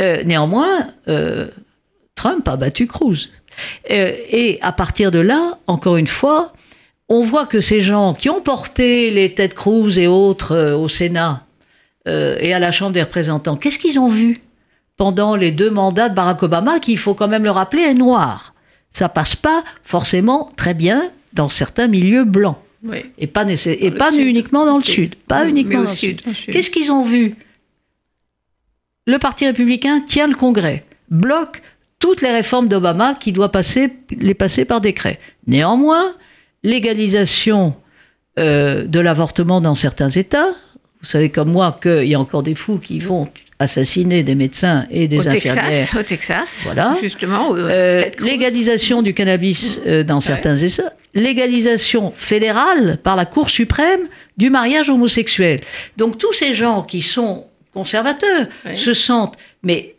néanmoins, 0.00 0.88
Trump 2.16 2.48
a 2.48 2.56
battu 2.56 2.88
Cruz. 2.88 3.28
Euh, 3.90 4.12
et 4.30 4.58
à 4.62 4.72
partir 4.72 5.10
de 5.10 5.20
là, 5.20 5.58
encore 5.66 5.96
une 5.96 6.06
fois, 6.06 6.52
on 7.08 7.22
voit 7.22 7.46
que 7.46 7.60
ces 7.60 7.80
gens 7.80 8.14
qui 8.14 8.28
ont 8.28 8.40
porté 8.40 9.10
les 9.10 9.34
têtes 9.34 9.54
Cruz 9.54 9.98
et 9.98 10.06
autres 10.06 10.52
euh, 10.52 10.76
au 10.76 10.88
Sénat 10.88 11.44
euh, 12.08 12.36
et 12.40 12.52
à 12.52 12.58
la 12.58 12.72
Chambre 12.72 12.92
des 12.92 13.02
représentants, 13.02 13.56
qu'est-ce 13.56 13.78
qu'ils 13.78 13.98
ont 13.98 14.08
vu 14.08 14.40
pendant 14.96 15.36
les 15.36 15.52
deux 15.52 15.70
mandats 15.70 16.08
de 16.08 16.14
Barack 16.14 16.42
Obama, 16.42 16.80
qui, 16.80 16.92
il 16.92 16.98
faut 16.98 17.14
quand 17.14 17.28
même 17.28 17.44
le 17.44 17.50
rappeler, 17.50 17.82
est 17.82 17.94
noir? 17.94 18.54
Ça 18.90 19.08
passe 19.08 19.36
pas 19.36 19.62
forcément 19.84 20.50
très 20.56 20.72
bien 20.72 21.10
dans 21.34 21.48
certains 21.48 21.86
milieux 21.86 22.24
blancs. 22.24 22.58
Et 23.18 23.26
pas, 23.26 23.44
et 23.48 23.90
pas 23.90 24.12
uniquement 24.12 24.64
dans 24.64 24.78
le 24.78 24.84
Sud. 24.84 25.16
Pas 25.16 25.46
uniquement 25.46 25.82
dans 25.82 25.90
le 25.90 25.96
Sud. 25.96 26.22
Qu'est-ce 26.50 26.70
qu'ils 26.70 26.92
ont 26.92 27.02
vu? 27.02 27.34
Le 29.06 29.18
Parti 29.18 29.46
républicain 29.46 30.00
tient 30.00 30.26
le 30.26 30.34
Congrès, 30.34 30.84
bloque 31.10 31.62
toutes 31.98 32.22
les 32.22 32.30
réformes 32.30 32.68
d'Obama 32.68 33.14
qui 33.14 33.32
doit 33.32 33.50
passer, 33.50 33.92
les 34.10 34.34
passer 34.34 34.64
par 34.64 34.80
décret. 34.80 35.18
Néanmoins, 35.46 36.14
légalisation 36.66 37.74
euh, 38.38 38.84
de 38.84 39.00
l'avortement 39.00 39.60
dans 39.60 39.74
certains 39.74 40.10
États. 40.10 40.50
Vous 41.00 41.08
savez 41.08 41.28
comme 41.30 41.50
moi 41.52 41.78
qu'il 41.80 42.04
y 42.04 42.14
a 42.14 42.20
encore 42.20 42.42
des 42.42 42.54
fous 42.54 42.78
qui 42.78 42.98
vont 42.98 43.28
assassiner 43.58 44.22
des 44.22 44.34
médecins 44.34 44.84
et 44.90 45.06
des 45.06 45.28
infirmières. 45.28 45.88
au 45.98 46.02
Texas, 46.02 46.62
voilà. 46.64 46.96
justement. 47.00 47.54
Euh, 47.54 48.02
légalisation 48.18 49.02
du 49.02 49.14
cannabis 49.14 49.80
euh, 49.86 50.02
dans 50.02 50.20
certains 50.20 50.56
États. 50.56 50.92
Légalisation 51.14 52.12
fédérale 52.16 52.98
par 53.02 53.14
la 53.16 53.24
Cour 53.24 53.48
suprême 53.48 54.00
du 54.36 54.50
mariage 54.50 54.90
homosexuel. 54.90 55.60
Donc 55.96 56.18
tous 56.18 56.32
ces 56.32 56.52
gens 56.54 56.82
qui 56.82 57.00
sont 57.00 57.46
conservateurs 57.72 58.46
se 58.74 58.92
sentent 58.92 59.36
mais 59.62 59.94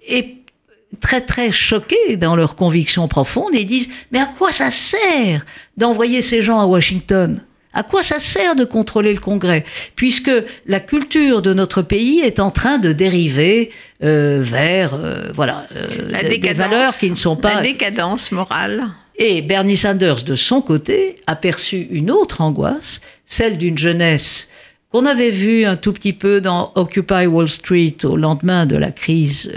très 0.99 1.21
très 1.21 1.51
choqués 1.51 2.17
dans 2.17 2.35
leurs 2.35 2.55
convictions 2.55 3.07
profondes 3.07 3.53
et 3.53 3.65
disent 3.65 3.89
mais 4.11 4.19
à 4.19 4.25
quoi 4.25 4.51
ça 4.51 4.71
sert 4.71 5.45
d'envoyer 5.77 6.21
ces 6.21 6.41
gens 6.41 6.59
à 6.59 6.65
Washington 6.65 7.41
à 7.77 7.83
quoi 7.83 8.01
ça 8.01 8.19
sert 8.19 8.55
de 8.55 8.63
contrôler 8.65 9.13
le 9.13 9.19
Congrès 9.19 9.63
Puisque 9.95 10.31
la 10.65 10.79
culture 10.79 11.43
de 11.43 11.53
notre 11.53 11.83
pays 11.83 12.21
est 12.21 12.39
en 12.39 12.49
train 12.49 12.79
de 12.79 12.91
dériver 12.91 13.71
euh, 14.03 14.39
vers 14.41 14.95
euh, 14.95 15.27
voilà, 15.31 15.67
euh, 15.75 16.27
des 16.27 16.53
valeurs 16.53 16.97
qui 16.97 17.11
ne 17.11 17.15
sont 17.15 17.35
pas... 17.35 17.53
La 17.55 17.61
décadence 17.61 18.31
morale. 18.31 18.87
Et 19.15 19.43
Bernie 19.43 19.77
Sanders, 19.77 20.23
de 20.23 20.33
son 20.33 20.61
côté, 20.61 21.17
a 21.27 21.35
perçu 21.35 21.87
une 21.91 22.09
autre 22.09 22.41
angoisse, 22.41 22.99
celle 23.25 23.59
d'une 23.59 23.77
jeunesse 23.77 24.49
qu'on 24.91 25.05
avait 25.05 25.31
vu 25.31 25.65
un 25.65 25.75
tout 25.75 25.93
petit 25.93 26.13
peu 26.13 26.41
dans 26.41 26.71
Occupy 26.73 27.27
Wall 27.27 27.49
Street 27.49 27.97
au 28.05 28.15
lendemain 28.15 28.65
de 28.65 28.75
la 28.75 28.89
crise 28.91 29.51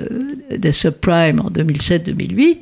des 0.50 0.72
subprimes 0.72 1.40
en 1.40 1.50
2007-2008. 1.50 2.58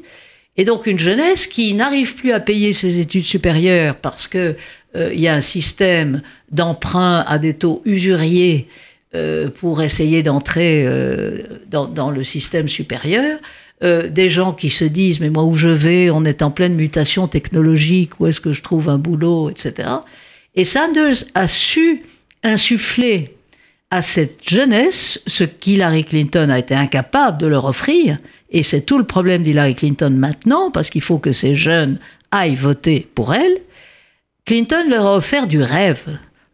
Et 0.59 0.65
donc 0.65 0.87
une 0.87 0.99
jeunesse 0.99 1.47
qui 1.47 1.73
n'arrive 1.73 2.17
plus 2.17 2.33
à 2.33 2.41
payer 2.41 2.75
ses 2.75 3.01
études 3.01 3.25
supérieures 3.25 3.95
parce 3.97 4.27
que 4.27 4.57
euh, 4.97 5.11
il 5.15 5.21
y 5.21 5.29
a 5.29 5.35
un 5.35 5.41
système 5.41 6.21
d'emprunt 6.51 7.25
à 7.27 7.39
des 7.39 7.55
taux 7.55 7.81
usuriers 7.87 8.69
euh, 9.15 9.49
pour 9.49 9.83
essayer 9.83 10.23
d'entrer 10.23 10.87
dans, 11.71 11.87
dans, 11.87 12.11
le 12.11 12.25
système 12.25 12.69
supérieur. 12.69 13.39
des 13.81 14.29
gens 14.29 14.53
qui 14.53 14.69
se 14.69 14.85
disent 14.85 15.21
mais 15.21 15.31
moi 15.31 15.45
où 15.45 15.55
je 15.55 15.69
vais, 15.69 16.11
on 16.11 16.25
est 16.25 16.43
en 16.43 16.51
pleine 16.51 16.75
mutation 16.75 17.29
technologique, 17.29 18.21
où 18.21 18.27
est-ce 18.27 18.41
que 18.41 18.53
je 18.53 18.61
trouve 18.61 18.89
un 18.89 18.99
boulot, 18.99 19.49
etc. 19.49 19.89
Et 20.57 20.65
Sanders 20.65 21.25
a 21.35 21.47
su 21.47 22.03
insuffler 22.43 23.38
à 23.91 24.03
cette 24.03 24.49
jeunesse 24.49 25.21
ce 25.27 25.45
qu'Hillary 25.45 26.05
Clinton 26.05 26.51
a 26.51 26.59
été 26.59 26.75
incapable 26.75 27.39
de 27.39 27.47
leur 27.47 27.65
offrir. 27.65 28.19
Et 28.51 28.63
c'est 28.63 28.83
tout 28.83 28.99
le 28.99 29.05
problème 29.05 29.43
d'Hillary 29.43 29.75
Clinton 29.75 30.11
maintenant, 30.11 30.71
parce 30.71 30.91
qu'il 30.91 31.03
faut 31.03 31.19
que 31.19 31.33
ces 31.33 31.55
jeunes 31.55 31.99
aillent 32.31 32.55
voter 32.55 33.07
pour 33.15 33.35
elle. 33.35 33.59
Clinton 34.45 34.89
leur 34.89 35.07
a 35.07 35.17
offert 35.17 35.47
du 35.47 35.63
rêve, 35.63 36.05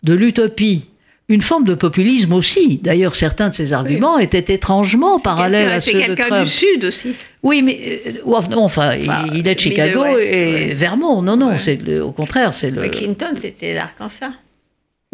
de 0.03 0.15
l'utopie, 0.15 0.87
une 1.29 1.41
forme 1.41 1.65
de 1.65 1.75
populisme 1.75 2.33
aussi. 2.33 2.79
D'ailleurs, 2.83 3.17
certains 3.17 3.49
de 3.49 3.55
ses 3.55 3.73
arguments 3.73 4.19
étaient 4.19 4.53
étrangement 4.55 5.19
parallèles 5.19 5.71
à 5.71 5.81
ceux 5.81 5.93
de 5.95 6.15
Trump. 6.15 6.45
du 6.45 6.51
Sud 6.51 6.85
aussi. 6.85 7.15
Oui, 7.43 7.63
mais 7.63 8.01
euh, 8.07 8.13
enfin, 8.57 8.95
il, 9.33 9.47
est 9.49 9.55
de 9.55 9.61
Chicago 9.61 10.05
et 10.19 10.75
Vermont. 10.75 11.23
Non, 11.23 11.37
non, 11.37 11.53
c'est 11.59 12.01
au 12.01 12.13
contraire, 12.13 12.53
c'est 12.53 12.71
le. 12.71 12.89
Clinton, 12.89 13.35
c'était 13.41 13.75
l'Arkansas. 13.75 14.33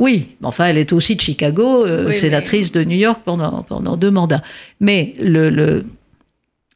Oui, 0.01 0.29
enfin, 0.43 0.65
elle 0.65 0.79
est 0.79 0.95
aussi 0.95 1.15
de 1.15 1.21
Chicago, 1.21 1.85
euh, 1.85 2.11
sénatrice 2.11 2.73
de 2.73 2.83
New 2.83 2.97
York 2.97 3.21
pendant, 3.23 3.63
pendant 3.63 3.99
deux 3.99 4.11
mandats. 4.11 4.43
Mais 4.81 5.15
le, 5.21 5.85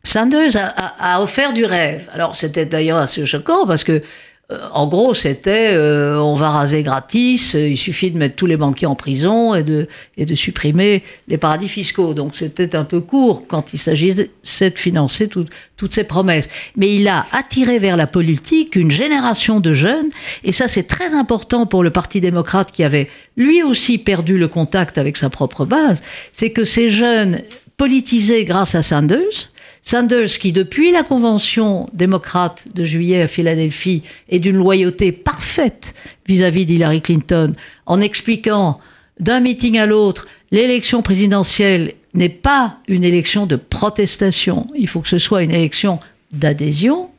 Sanders 0.02 0.50
a, 0.56 1.22
offert 1.22 1.54
du 1.54 1.64
rêve. 1.64 2.06
Alors, 2.12 2.36
c'était 2.36 2.66
d'ailleurs 2.66 2.98
assez 2.98 3.24
choquant 3.24 3.66
parce 3.66 3.82
que 3.82 4.02
en 4.50 4.86
gros, 4.86 5.14
c'était 5.14 5.72
euh, 5.72 6.18
on 6.20 6.36
va 6.36 6.50
raser 6.50 6.82
gratis, 6.82 7.54
euh, 7.54 7.68
il 7.68 7.78
suffit 7.78 8.10
de 8.10 8.18
mettre 8.18 8.36
tous 8.36 8.44
les 8.44 8.58
banquiers 8.58 8.86
en 8.86 8.94
prison 8.94 9.54
et 9.54 9.62
de, 9.62 9.88
et 10.18 10.26
de 10.26 10.34
supprimer 10.34 11.02
les 11.28 11.38
paradis 11.38 11.68
fiscaux. 11.68 12.12
Donc 12.12 12.36
c'était 12.36 12.76
un 12.76 12.84
peu 12.84 13.00
court 13.00 13.44
quand 13.48 13.72
il 13.72 13.78
s'agissait 13.78 14.70
de 14.70 14.78
financer 14.78 15.28
toutes 15.28 15.92
ces 15.92 16.04
promesses. 16.04 16.50
Mais 16.76 16.94
il 16.94 17.08
a 17.08 17.24
attiré 17.32 17.78
vers 17.78 17.96
la 17.96 18.06
politique 18.06 18.76
une 18.76 18.90
génération 18.90 19.60
de 19.60 19.72
jeunes, 19.72 20.10
et 20.44 20.52
ça 20.52 20.68
c'est 20.68 20.86
très 20.86 21.14
important 21.14 21.64
pour 21.64 21.82
le 21.82 21.90
Parti 21.90 22.20
démocrate 22.20 22.70
qui 22.70 22.84
avait 22.84 23.08
lui 23.38 23.62
aussi 23.62 23.96
perdu 23.96 24.36
le 24.36 24.48
contact 24.48 24.98
avec 24.98 25.16
sa 25.16 25.30
propre 25.30 25.64
base, 25.64 26.02
c'est 26.32 26.50
que 26.50 26.64
ces 26.64 26.90
jeunes 26.90 27.40
politisés 27.78 28.44
grâce 28.44 28.74
à 28.74 28.82
Sanders, 28.82 29.53
Sanders, 29.86 30.38
qui 30.38 30.52
depuis 30.52 30.92
la 30.92 31.02
convention 31.02 31.88
démocrate 31.92 32.64
de 32.74 32.84
juillet 32.84 33.20
à 33.20 33.28
Philadelphie 33.28 34.02
est 34.30 34.40
d'une 34.40 34.56
loyauté 34.56 35.12
parfaite 35.12 35.94
vis-à-vis 36.26 36.64
d'Hillary 36.64 37.02
Clinton, 37.02 37.52
en 37.84 38.00
expliquant 38.00 38.80
d'un 39.20 39.40
meeting 39.40 39.78
à 39.78 39.84
l'autre, 39.84 40.26
l'élection 40.50 41.02
présidentielle 41.02 41.92
n'est 42.14 42.30
pas 42.30 42.78
une 42.88 43.04
élection 43.04 43.44
de 43.44 43.56
protestation, 43.56 44.66
il 44.74 44.88
faut 44.88 45.00
que 45.00 45.08
ce 45.08 45.18
soit 45.18 45.42
une 45.42 45.50
élection 45.50 46.00
d'adhésion, 46.32 47.10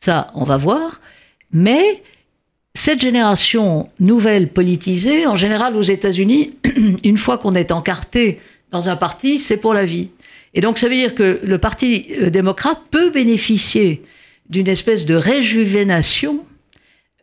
ça 0.00 0.28
on 0.34 0.44
va 0.44 0.58
voir, 0.58 1.00
mais 1.52 2.04
cette 2.72 3.00
génération 3.00 3.88
nouvelle 3.98 4.48
politisée, 4.48 5.26
en 5.26 5.34
général 5.34 5.74
aux 5.74 5.82
États-Unis, 5.82 6.52
une 7.04 7.18
fois 7.18 7.36
qu'on 7.36 7.54
est 7.54 7.72
encarté 7.72 8.38
dans 8.70 8.88
un 8.88 8.94
parti, 8.96 9.40
c'est 9.40 9.56
pour 9.56 9.74
la 9.74 9.84
vie. 9.84 10.10
Et 10.54 10.60
donc 10.60 10.78
ça 10.78 10.88
veut 10.88 10.94
dire 10.94 11.14
que 11.14 11.40
le 11.42 11.58
Parti 11.58 12.06
euh, 12.20 12.30
démocrate 12.30 12.80
peut 12.90 13.10
bénéficier 13.10 14.02
d'une 14.48 14.68
espèce 14.68 15.06
de 15.06 15.14
réjuvénation, 15.14 16.40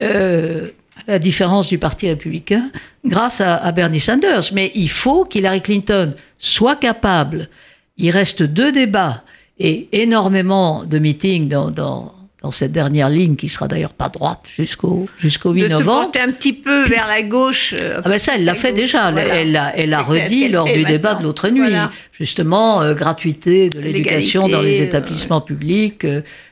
euh, 0.01 0.69
à 1.07 1.13
la 1.13 1.19
différence 1.19 1.67
du 1.67 1.77
Parti 1.77 2.07
républicain, 2.07 2.71
grâce 3.05 3.41
à, 3.41 3.71
Bernie 3.71 3.99
Sanders. 3.99 4.53
Mais 4.53 4.71
il 4.75 4.89
faut 4.89 5.25
qu'Hillary 5.25 5.61
Clinton 5.61 6.13
soit 6.37 6.77
capable, 6.77 7.49
il 7.97 8.11
reste 8.11 8.43
deux 8.43 8.71
débats 8.71 9.23
et 9.59 9.89
énormément 9.91 10.83
de 10.85 10.99
meetings 10.99 11.49
dans 11.49 11.71
dans 11.71 12.16
cette 12.51 12.71
dernière 12.71 13.09
ligne 13.09 13.35
qui 13.35 13.49
sera 13.49 13.67
d'ailleurs 13.67 13.93
pas 13.93 14.09
droite 14.09 14.41
jusqu'au 14.55 15.07
jusqu'au 15.17 15.51
8 15.51 15.69
novembre. 15.69 16.11
De 16.11 16.19
un 16.19 16.31
petit 16.31 16.53
peu 16.53 16.83
vers 16.85 17.07
la 17.07 17.21
gauche. 17.21 17.73
Euh, 17.77 18.01
ah 18.03 18.09
ben 18.09 18.19
ça, 18.19 18.33
elle 18.35 18.45
l'a 18.45 18.55
fait 18.55 18.73
déjà. 18.73 19.09
Elle 19.11 19.51
l'a 19.51 19.75
elle 19.75 19.93
a 19.93 20.01
redit 20.01 20.47
lors 20.49 20.65
du 20.65 20.83
débat 20.83 21.15
de 21.15 21.23
l'autre 21.23 21.49
nuit. 21.49 21.73
Justement, 22.11 22.81
euh, 22.81 22.93
gratuité 22.93 23.69
de 23.69 23.79
l'éducation 23.79 24.47
dans 24.47 24.61
les 24.61 24.79
euh, 24.81 24.85
établissements 24.85 25.41
publics, 25.41 26.05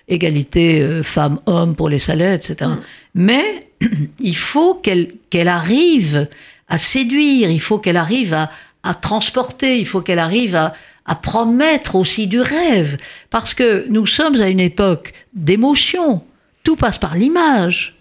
égalité 0.08 1.02
femmes-hommes 1.04 1.76
pour 1.76 1.90
les 1.90 2.00
salaires, 2.00 2.34
etc. 2.34 2.56
Hum. 2.64 2.80
Mais 3.14 3.68
il 4.20 4.36
faut 4.36 4.76
qu'elle 4.76 5.14
qu'elle 5.30 5.48
arrive 5.48 6.28
à 6.68 6.78
séduire, 6.78 7.50
il 7.50 7.62
faut 7.62 7.78
qu'elle 7.78 7.98
arrive 7.98 8.34
à, 8.34 8.50
à 8.84 8.94
transporter, 8.94 9.80
il 9.80 9.86
faut 9.86 10.02
qu'elle 10.02 10.20
arrive 10.20 10.56
à, 10.56 10.74
à 11.06 11.16
promettre 11.16 11.96
aussi 11.96 12.28
du 12.28 12.42
rêve, 12.42 12.98
parce 13.30 13.54
que 13.54 13.86
nous 13.90 14.06
sommes 14.06 14.42
à 14.42 14.50
une 14.50 14.60
époque 14.60 15.14
d'émotion, 15.34 16.24
tout 16.64 16.76
passe 16.76 16.98
par 16.98 17.16
l'image. 17.16 17.96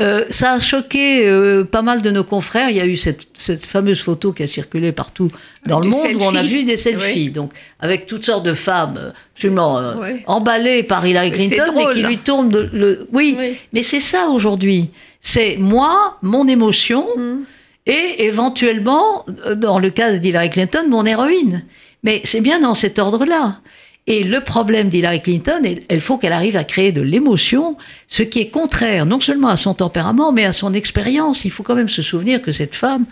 Euh, 0.00 0.24
ça 0.30 0.52
a 0.52 0.58
choqué 0.60 1.26
euh, 1.26 1.64
pas 1.64 1.82
mal 1.82 2.02
de 2.02 2.10
nos 2.12 2.22
confrères. 2.22 2.70
Il 2.70 2.76
y 2.76 2.80
a 2.80 2.86
eu 2.86 2.94
cette, 2.94 3.26
fameuse 3.66 4.00
photo 4.00 4.32
qui 4.32 4.44
a 4.44 4.46
circulé 4.46 4.92
partout 4.92 5.28
dans 5.66 5.80
le 5.80 5.88
monde 5.88 6.06
où 6.14 6.22
on 6.22 6.36
a 6.36 6.44
vu 6.44 6.62
des 6.62 6.76
selfies, 6.76 7.30
donc 7.30 7.50
avec 7.80 8.06
toutes 8.06 8.24
sortes 8.24 8.44
de 8.44 8.52
femmes 8.52 9.12
absolument 9.34 9.94
emballées 10.26 10.84
par 10.84 11.04
Hillary 11.04 11.32
Clinton 11.32 11.76
et 11.80 11.92
qui 11.92 12.02
lui 12.04 12.18
tournent 12.18 12.68
le. 12.72 13.08
Oui, 13.12 13.36
mais 13.72 13.82
c'est 13.82 13.98
ça 13.98 14.28
aujourd'hui. 14.28 14.90
C'est 15.20 15.56
moi, 15.56 16.18
mon 16.22 16.46
émotion. 16.46 17.08
Mm. 17.16 17.44
Et 17.90 18.24
éventuellement, 18.24 19.24
dans 19.56 19.78
le 19.78 19.88
cas 19.88 20.18
d'Hillary 20.18 20.50
Clinton, 20.50 20.84
mon 20.88 21.06
héroïne. 21.06 21.64
Mais 22.02 22.20
c'est 22.24 22.40
bien 22.40 22.60
dans 22.60 22.74
cet 22.74 22.98
ordre-là. 22.98 23.60
Et 24.06 24.24
le 24.24 24.40
problème 24.40 24.88
d'Hillary 24.88 25.20
Clinton, 25.20 25.60
il 25.90 26.00
faut 26.00 26.16
qu'elle 26.16 26.32
arrive 26.32 26.56
à 26.56 26.64
créer 26.64 26.92
de 26.92 27.02
l'émotion, 27.02 27.76
ce 28.06 28.22
qui 28.22 28.40
est 28.40 28.48
contraire 28.48 29.04
non 29.04 29.20
seulement 29.20 29.48
à 29.48 29.56
son 29.56 29.74
tempérament, 29.74 30.32
mais 30.32 30.46
à 30.46 30.54
son 30.54 30.72
expérience. 30.72 31.44
Il 31.44 31.50
faut 31.50 31.62
quand 31.62 31.74
même 31.74 31.90
se 31.90 32.00
souvenir 32.00 32.40
que 32.40 32.50
cette 32.50 32.74
femme, 32.74 33.04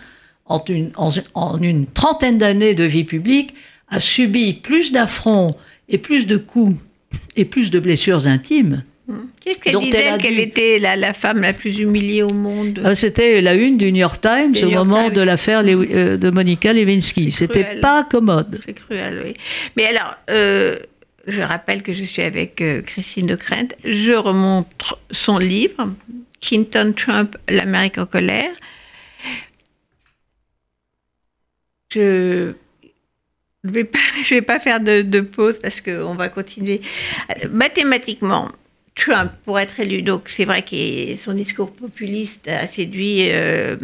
en 0.47 0.63
une, 0.67 0.91
en 1.35 1.61
une 1.61 1.85
trentaine 1.85 2.39
d'années 2.39 2.73
de 2.73 2.83
vie 2.83 3.03
publique, 3.03 3.53
a 3.89 3.99
subi 3.99 4.53
plus 4.53 4.91
d'affronts 4.91 5.55
et 5.87 5.99
plus 5.99 6.25
de 6.25 6.37
coups 6.37 6.75
et 7.35 7.45
plus 7.45 7.69
de 7.69 7.79
blessures 7.79 8.25
intimes 8.25 8.83
Qu'est-ce 9.39 9.59
qu'elle 9.59 9.79
disait 9.79 10.17
qu'elle 10.19 10.39
était 10.39 10.79
la, 10.79 11.13
femme 11.13 11.41
la 11.41 11.53
plus 11.53 11.79
humiliée 11.79 12.23
au 12.23 12.33
monde? 12.33 12.81
Ah, 12.83 12.93
C'était 12.93 13.41
la 13.41 13.53
une 13.53 13.77
du 13.77 13.91
New 13.91 14.01
York 14.01 14.19
Times 14.21 14.55
au 14.63 14.69
moment 14.69 15.09
de 15.09 15.21
l'affaire 15.21 15.63
euh, 15.65 16.17
de 16.17 16.29
Monica 16.29 16.73
Lewinsky. 16.73 17.31
C'était 17.31 17.79
pas 17.79 18.03
commode. 18.03 18.59
C'est 18.65 18.73
cruel, 18.73 19.21
oui. 19.23 19.33
Mais 19.77 19.85
alors, 19.85 20.15
euh, 20.29 20.77
je 21.25 21.41
rappelle 21.41 21.83
que 21.83 21.93
je 21.93 22.03
suis 22.03 22.21
avec 22.21 22.61
euh, 22.61 22.81
Christine 22.81 23.27
de 23.27 23.35
Krent. 23.35 23.69
Je 23.85 24.11
remonte 24.11 24.93
son 25.11 25.37
livre, 25.37 25.93
Clinton 26.41 26.93
Trump, 26.95 27.37
l'Amérique 27.47 27.97
en 27.99 28.05
colère. 28.05 28.51
Je 31.93 32.51
ne 33.63 33.71
vais, 33.71 33.85
pas, 33.85 33.99
je 34.23 34.35
vais 34.35 34.41
pas 34.41 34.59
faire 34.59 34.81
de, 34.81 35.01
de 35.01 35.21
pause 35.21 35.59
parce 35.59 35.79
qu'on 35.79 36.15
va 36.15 36.27
continuer. 36.27 36.81
Mathématiquement, 37.49 38.49
Trump 38.97 39.31
pour 39.45 39.59
être 39.59 39.79
élu. 39.79 40.01
Donc 40.01 40.23
c'est 40.27 40.45
vrai 40.45 40.63
que 40.63 41.15
son 41.17 41.33
discours 41.33 41.71
populiste 41.71 42.47
a 42.47 42.67
séduit 42.67 43.29
euh, 43.29 43.77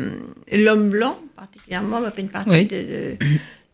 l'homme 0.52 0.90
blanc, 0.90 1.20
particulièrement, 1.36 2.02
fait 2.12 2.22
une 2.22 2.30
partie 2.30 2.66
de, 2.66 3.16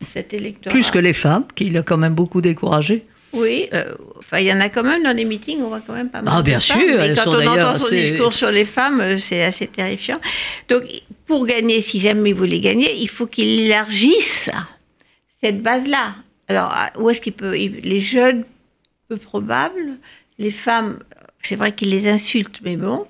cet 0.05 0.33
électorat. 0.33 0.71
Plus 0.71 0.91
que 0.91 0.99
les 0.99 1.13
femmes, 1.13 1.45
qui 1.55 1.69
l'a 1.69 1.81
quand 1.81 1.97
même 1.97 2.15
beaucoup 2.15 2.41
découragé. 2.41 3.05
Oui, 3.31 3.69
euh, 3.73 3.93
enfin, 4.17 4.39
il 4.39 4.47
y 4.47 4.53
en 4.53 4.59
a 4.59 4.69
quand 4.69 4.83
même 4.83 5.03
dans 5.03 5.15
les 5.15 5.25
meetings, 5.25 5.61
on 5.61 5.67
voit 5.67 5.81
quand 5.81 5.93
même 5.93 6.09
pas 6.09 6.21
mal. 6.21 6.33
Ah, 6.35 6.41
bien 6.41 6.59
sûr, 6.59 6.77
Et 6.77 7.13
quand 7.13 7.27
on 7.27 7.45
entend 7.45 7.77
son 7.77 7.89
discours 7.89 8.33
sur 8.33 8.49
les 8.49 8.65
femmes, 8.65 9.01
euh, 9.01 9.17
c'est 9.17 9.43
assez 9.43 9.67
terrifiant. 9.67 10.19
Donc, 10.67 10.83
pour 11.27 11.45
gagner, 11.45 11.81
si 11.83 11.99
jamais 11.99 12.33
vous 12.33 12.39
voulez 12.39 12.59
gagner, 12.59 12.95
il 12.95 13.07
faut 13.07 13.27
qu'il 13.27 13.47
élargisse 13.59 14.49
cette 15.43 15.61
base-là. 15.61 16.15
Alors, 16.47 16.73
où 16.97 17.09
est-ce 17.11 17.21
qu'il 17.21 17.33
peut 17.33 17.53
Les 17.53 17.99
jeunes, 17.99 18.45
peu 19.07 19.17
probable. 19.17 19.99
Les 20.39 20.51
femmes, 20.51 20.99
c'est 21.43 21.55
vrai 21.55 21.73
qu'il 21.73 21.89
les 21.89 22.09
insulte, 22.09 22.61
mais 22.63 22.77
bon. 22.77 23.05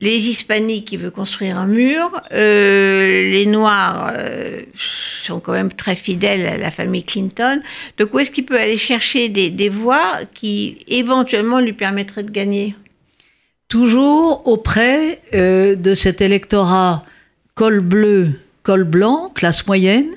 Les 0.00 0.16
hispaniques, 0.16 0.90
il 0.90 0.98
veut 0.98 1.12
construire 1.12 1.58
un 1.58 1.66
mur. 1.66 2.10
Euh, 2.32 3.30
les 3.30 3.46
noirs 3.46 4.10
euh, 4.16 4.62
sont 4.74 5.38
quand 5.38 5.52
même 5.52 5.72
très 5.72 5.94
fidèles 5.94 6.44
à 6.44 6.56
la 6.56 6.72
famille 6.72 7.04
Clinton. 7.04 7.62
Donc 7.98 8.12
où 8.12 8.18
est-ce 8.18 8.32
qu'il 8.32 8.44
peut 8.44 8.58
aller 8.58 8.76
chercher 8.76 9.28
des, 9.28 9.68
voix 9.68 10.18
qui 10.34 10.84
éventuellement 10.88 11.60
lui 11.60 11.72
permettraient 11.72 12.24
de 12.24 12.32
gagner? 12.32 12.74
Toujours 13.68 14.42
auprès 14.48 15.20
euh, 15.34 15.76
de 15.76 15.94
cet 15.94 16.20
électorat 16.20 17.04
col 17.54 17.80
bleu, 17.80 18.40
col 18.64 18.82
blanc, 18.82 19.30
classe 19.32 19.68
moyenne. 19.68 20.10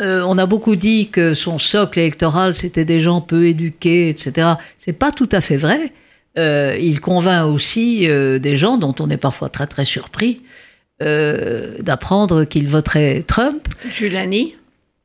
On 0.00 0.38
a 0.38 0.46
beaucoup 0.46 0.76
dit 0.76 1.08
que 1.08 1.34
son 1.34 1.58
socle 1.58 1.98
électoral, 1.98 2.54
c'était 2.54 2.84
des 2.84 3.00
gens 3.00 3.20
peu 3.20 3.46
éduqués, 3.46 4.08
etc. 4.08 4.54
C'est 4.78 4.92
pas 4.92 5.12
tout 5.12 5.28
à 5.32 5.40
fait 5.40 5.56
vrai. 5.56 5.92
Euh, 6.38 6.76
il 6.78 7.00
convainc 7.00 7.46
aussi 7.46 8.08
euh, 8.08 8.38
des 8.38 8.54
gens 8.56 8.76
dont 8.78 8.94
on 9.00 9.10
est 9.10 9.16
parfois 9.16 9.48
très 9.48 9.66
très 9.66 9.84
surpris 9.84 10.42
euh, 11.02 11.74
d'apprendre 11.80 12.44
qu'ils 12.44 12.68
voteraient 12.68 13.24
Trump. 13.26 13.66
Giuliani 13.96 14.54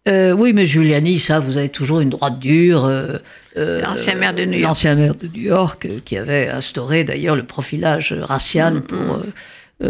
Oui, 0.08 0.54
mais 0.54 0.66
Giuliani, 0.66 1.18
ça, 1.18 1.40
vous 1.40 1.58
avez 1.58 1.70
toujours 1.70 2.02
une 2.02 2.10
droite 2.10 2.38
dure. 2.38 2.88
l'ancien 3.58 4.16
maire 4.16 4.36
de 4.36 4.46
New 4.46 4.60
York. 4.60 4.68
L'ancien 4.68 4.96
maire 4.96 5.16
de 5.16 5.28
New 5.28 5.42
York, 5.42 5.88
qui 6.06 6.18
avait 6.18 6.48
instauré 6.48 7.04
d'ailleurs 7.04 7.36
le 7.36 7.44
profilage 7.44 8.14
racial 8.14 8.76
mm, 8.76 8.82
pour, 8.82 9.22
mm. 9.82 9.88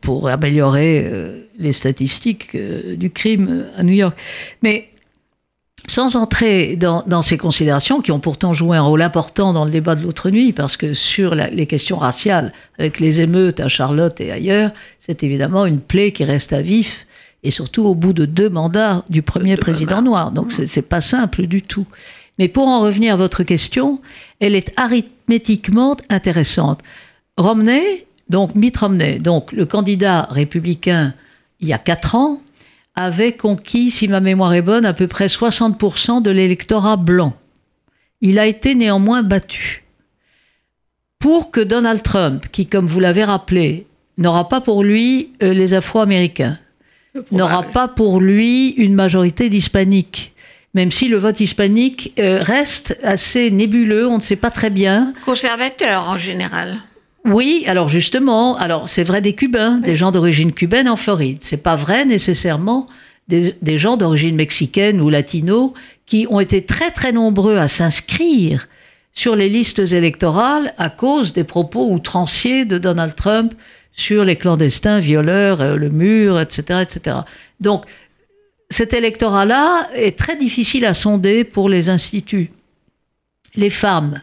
pour 0.00 0.28
améliorer 0.28 1.10
les 1.58 1.72
statistiques 1.72 2.56
du 2.56 3.10
crime 3.10 3.66
à 3.76 3.82
New 3.82 3.94
York. 3.94 4.16
Mais 4.62 4.90
sans 5.86 6.16
entrer 6.16 6.76
dans, 6.76 7.22
ces 7.22 7.38
considérations 7.38 8.00
qui 8.00 8.12
ont 8.12 8.20
pourtant 8.20 8.52
joué 8.52 8.76
un 8.76 8.82
rôle 8.82 9.02
important 9.02 9.52
dans 9.52 9.64
le 9.64 9.70
débat 9.70 9.94
de 9.94 10.02
l'autre 10.02 10.30
nuit, 10.30 10.52
parce 10.52 10.76
que 10.76 10.94
sur 10.94 11.34
les 11.34 11.66
questions 11.66 11.98
raciales, 11.98 12.52
avec 12.78 13.00
les 13.00 13.20
émeutes 13.20 13.60
à 13.60 13.68
Charlotte 13.68 14.20
et 14.20 14.30
ailleurs, 14.30 14.70
c'est 14.98 15.22
évidemment 15.22 15.66
une 15.66 15.80
plaie 15.80 16.12
qui 16.12 16.24
reste 16.24 16.52
à 16.52 16.62
vif, 16.62 17.06
et 17.42 17.50
surtout 17.50 17.84
au 17.84 17.94
bout 17.94 18.12
de 18.12 18.26
deux 18.26 18.50
mandats 18.50 19.04
du 19.08 19.22
premier 19.22 19.56
président 19.56 20.02
noir. 20.02 20.30
Donc 20.30 20.52
c'est 20.52 20.88
pas 20.88 21.00
simple 21.00 21.46
du 21.46 21.62
tout. 21.62 21.86
Mais 22.38 22.48
pour 22.48 22.68
en 22.68 22.80
revenir 22.80 23.14
à 23.14 23.16
votre 23.16 23.42
question, 23.42 24.00
elle 24.40 24.54
est 24.54 24.72
arithmétiquement 24.76 25.96
intéressante. 26.08 26.80
Romney, 27.36 28.06
donc 28.30 28.54
Mitt 28.54 28.76
Romney, 28.78 29.18
donc 29.18 29.52
le 29.52 29.66
candidat 29.66 30.28
républicain 30.30 31.12
il 31.60 31.68
y 31.68 31.72
a 31.72 31.78
quatre 31.78 32.14
ans, 32.14 32.40
avait 32.94 33.32
conquis, 33.32 33.90
si 33.90 34.08
ma 34.08 34.20
mémoire 34.20 34.54
est 34.54 34.62
bonne, 34.62 34.86
à 34.86 34.94
peu 34.94 35.06
près 35.06 35.26
60% 35.26 36.22
de 36.22 36.30
l'électorat 36.30 36.96
blanc. 36.96 37.34
Il 38.20 38.38
a 38.38 38.46
été 38.46 38.74
néanmoins 38.74 39.22
battu. 39.22 39.84
Pour 41.18 41.50
que 41.50 41.60
Donald 41.60 42.02
Trump, 42.02 42.46
qui, 42.50 42.66
comme 42.66 42.86
vous 42.86 43.00
l'avez 43.00 43.24
rappelé, 43.24 43.86
n'aura 44.16 44.48
pas 44.48 44.60
pour 44.60 44.82
lui 44.82 45.30
euh, 45.42 45.52
les 45.52 45.74
Afro-Américains, 45.74 46.58
n'aura 47.30 47.62
pas 47.62 47.88
pour 47.88 48.20
lui 48.20 48.68
une 48.70 48.94
majorité 48.94 49.50
d'hispaniques, 49.50 50.32
même 50.72 50.92
si 50.92 51.08
le 51.08 51.18
vote 51.18 51.40
hispanique 51.40 52.12
euh, 52.18 52.38
reste 52.40 52.98
assez 53.02 53.50
nébuleux, 53.50 54.06
on 54.06 54.16
ne 54.16 54.22
sait 54.22 54.36
pas 54.36 54.50
très 54.50 54.70
bien. 54.70 55.12
Conservateur 55.24 56.08
en 56.08 56.16
général. 56.16 56.78
Oui, 57.24 57.64
alors 57.66 57.88
justement, 57.88 58.56
alors 58.56 58.88
c'est 58.88 59.04
vrai 59.04 59.20
des 59.20 59.34
Cubains, 59.34 59.78
des 59.78 59.96
gens 59.96 60.10
d'origine 60.10 60.52
cubaine 60.52 60.88
en 60.88 60.96
Floride. 60.96 61.38
C'est 61.40 61.62
pas 61.62 61.76
vrai 61.76 62.04
nécessairement 62.04 62.86
des, 63.28 63.78
gens 63.78 63.96
d'origine 63.96 64.34
mexicaine 64.34 65.00
ou 65.00 65.08
latino 65.08 65.74
qui 66.06 66.26
ont 66.30 66.40
été 66.40 66.64
très 66.64 66.90
très 66.90 67.12
nombreux 67.12 67.56
à 67.56 67.68
s'inscrire 67.68 68.68
sur 69.12 69.36
les 69.36 69.48
listes 69.48 69.78
électorales 69.78 70.72
à 70.78 70.90
cause 70.90 71.32
des 71.32 71.44
propos 71.44 71.90
outranciers 71.90 72.64
de 72.64 72.78
Donald 72.78 73.14
Trump 73.14 73.54
sur 73.92 74.24
les 74.24 74.36
clandestins, 74.36 75.00
violeurs, 75.00 75.60
euh, 75.60 75.76
le 75.76 75.90
mur, 75.90 76.40
etc., 76.40 76.80
etc. 76.82 77.16
Donc, 77.60 77.84
cet 78.70 78.92
électorat-là 78.92 79.88
est 79.94 80.16
très 80.16 80.36
difficile 80.36 80.84
à 80.84 80.94
sonder 80.94 81.42
pour 81.42 81.68
les 81.68 81.88
instituts. 81.88 82.50
Les 83.56 83.70
femmes, 83.70 84.20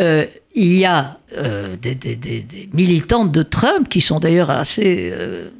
euh, 0.00 0.26
il 0.54 0.76
y 0.76 0.84
a 0.84 1.18
euh, 1.36 1.76
des, 1.76 1.98
militantes 2.72 3.30
de 3.30 3.42
Trump 3.42 3.88
qui 3.88 4.00
sont 4.00 4.18
d'ailleurs 4.18 4.50
assez 4.50 5.12
euh, 5.14 5.50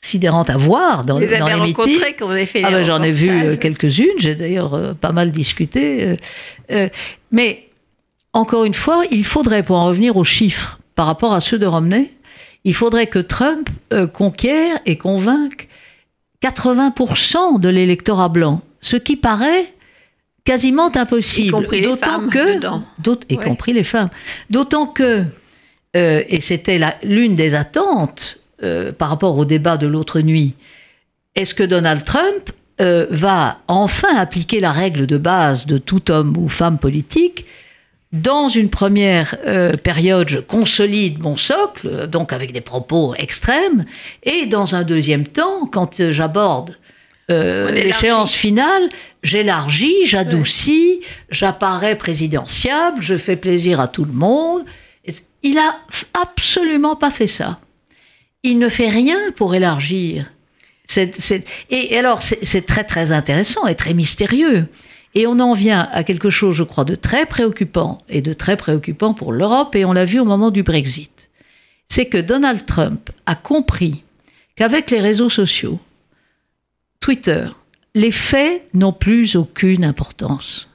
sidérantes 0.00 0.50
à 0.50 0.56
voir 0.56 1.04
dans, 1.04 1.18
les 1.18 1.26
meetings. 1.26 1.74
Quand 2.18 2.26
vous 2.26 2.32
avez 2.32 2.46
fait 2.46 2.62
ah 2.62 2.70
ben, 2.70 2.84
J'en 2.84 3.02
ai 3.02 3.10
vu 3.10 3.58
quelques-unes, 3.58 4.18
j'ai 4.18 4.34
d'ailleurs 4.36 4.94
pas 4.96 5.12
mal 5.12 5.32
discuté. 5.32 6.16
mais 7.32 7.68
encore 8.32 8.64
une 8.64 8.74
fois, 8.74 9.04
il 9.10 9.24
faudrait, 9.24 9.62
pour 9.62 9.76
en 9.76 9.86
revenir 9.86 10.16
aux 10.16 10.24
chiffres 10.24 10.78
par 10.94 11.06
rapport 11.06 11.32
à 11.32 11.40
ceux 11.40 11.58
de 11.58 11.66
Romney, 11.66 12.12
il 12.64 12.74
faudrait 12.74 13.06
que 13.06 13.18
Trump 13.18 13.68
conquiert 14.12 14.78
et 14.86 14.96
convainque 14.96 15.68
80% 16.42 17.58
de 17.58 17.68
l'électorat 17.68 18.28
blanc, 18.28 18.60
ce 18.80 18.96
qui 18.96 19.16
paraît 19.16 19.74
quasiment 20.44 20.94
impossible. 20.94 21.50
D'autant 21.82 22.28
que, 22.28 23.32
y 23.32 23.36
compris 23.36 23.72
les 23.72 23.84
femmes, 23.84 24.10
d'autant 24.50 24.86
que, 24.86 25.24
euh, 25.96 26.22
et 26.28 26.40
c'était 26.40 26.78
l'une 27.02 27.34
des 27.34 27.54
attentes 27.54 28.40
euh, 28.62 28.92
par 28.92 29.08
rapport 29.08 29.36
au 29.36 29.44
débat 29.44 29.76
de 29.76 29.86
l'autre 29.86 30.20
nuit, 30.20 30.54
est-ce 31.34 31.54
que 31.54 31.62
Donald 31.62 32.04
Trump 32.04 32.50
euh, 32.80 33.06
va 33.10 33.60
enfin 33.68 34.14
appliquer 34.16 34.60
la 34.60 34.70
règle 34.70 35.06
de 35.06 35.16
base 35.16 35.66
de 35.66 35.78
tout 35.78 36.10
homme 36.10 36.36
ou 36.36 36.48
femme 36.48 36.78
politique 36.78 37.46
dans 38.12 38.46
une 38.46 38.70
première 38.70 39.36
période, 39.82 40.28
je 40.28 40.38
consolide 40.38 41.18
mon 41.18 41.36
socle, 41.36 42.06
donc 42.06 42.32
avec 42.32 42.52
des 42.52 42.60
propos 42.60 43.12
extrêmes, 43.16 43.84
et 44.22 44.46
dans 44.46 44.76
un 44.76 44.84
deuxième 44.84 45.26
temps, 45.26 45.66
quand 45.66 46.00
j'aborde 46.12 46.76
l'échéance 47.28 48.34
finale, 48.34 48.88
j'élargis, 49.22 50.06
j'adoucis, 50.06 51.00
j'apparais 51.30 51.96
présidentiable, 51.96 53.02
je 53.02 53.16
fais 53.16 53.36
plaisir 53.36 53.80
à 53.80 53.88
tout 53.88 54.04
le 54.04 54.12
monde. 54.12 54.64
Il 55.42 55.58
a 55.58 55.76
absolument 56.14 56.96
pas 56.96 57.10
fait 57.10 57.26
ça. 57.26 57.58
il 58.42 58.58
ne 58.58 58.68
fait 58.68 58.88
rien 58.88 59.30
pour 59.36 59.54
élargir. 59.54 60.32
et, 61.70 61.98
alors, 61.98 62.20
c'est 62.22 62.66
très 62.66 62.84
très 62.84 63.12
intéressant 63.12 63.66
et 63.66 63.74
très 63.74 63.94
mystérieux. 63.94 64.68
Et 65.14 65.26
on 65.26 65.38
en 65.38 65.52
vient 65.52 65.88
à 65.92 66.02
quelque 66.02 66.28
chose, 66.28 66.56
je 66.56 66.64
crois, 66.64 66.84
de 66.84 66.94
très 66.94 67.24
préoccupant 67.24 67.98
et 68.08 68.20
de 68.20 68.32
très 68.32 68.56
préoccupant 68.56 69.14
pour 69.14 69.32
l'Europe, 69.32 69.76
et 69.76 69.84
on 69.84 69.92
l'a 69.92 70.04
vu 70.04 70.18
au 70.18 70.24
moment 70.24 70.50
du 70.50 70.62
Brexit. 70.62 71.30
C'est 71.88 72.06
que 72.06 72.18
Donald 72.18 72.66
Trump 72.66 73.10
a 73.26 73.34
compris 73.34 74.02
qu'avec 74.56 74.90
les 74.90 75.00
réseaux 75.00 75.30
sociaux, 75.30 75.78
Twitter, 77.04 77.48
les 77.94 78.10
faits 78.10 78.62
n'ont 78.72 78.94
plus 78.94 79.36
aucune 79.36 79.84
importance. 79.84 80.70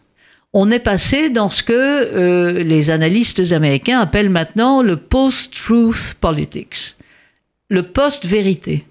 On 0.54 0.70
est 0.70 0.78
passé 0.78 1.32
dans 1.32 1.50
ce 1.50 1.64
que 1.64 1.74
euh, 1.74 2.62
les 2.62 2.92
analystes 2.92 3.52
américains 3.52 4.00
appellent 4.00 4.30
maintenant 4.30 4.84
le 4.84 4.96
post-truth 4.96 6.18
politics 6.22 6.96
le 7.70 7.82
post-vérité. 7.82 8.86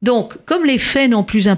Donc, 0.00 0.36
comme 0.44 0.64
les 0.64 0.78
faits 0.78 1.10
n'ont 1.10 1.24
plus, 1.24 1.48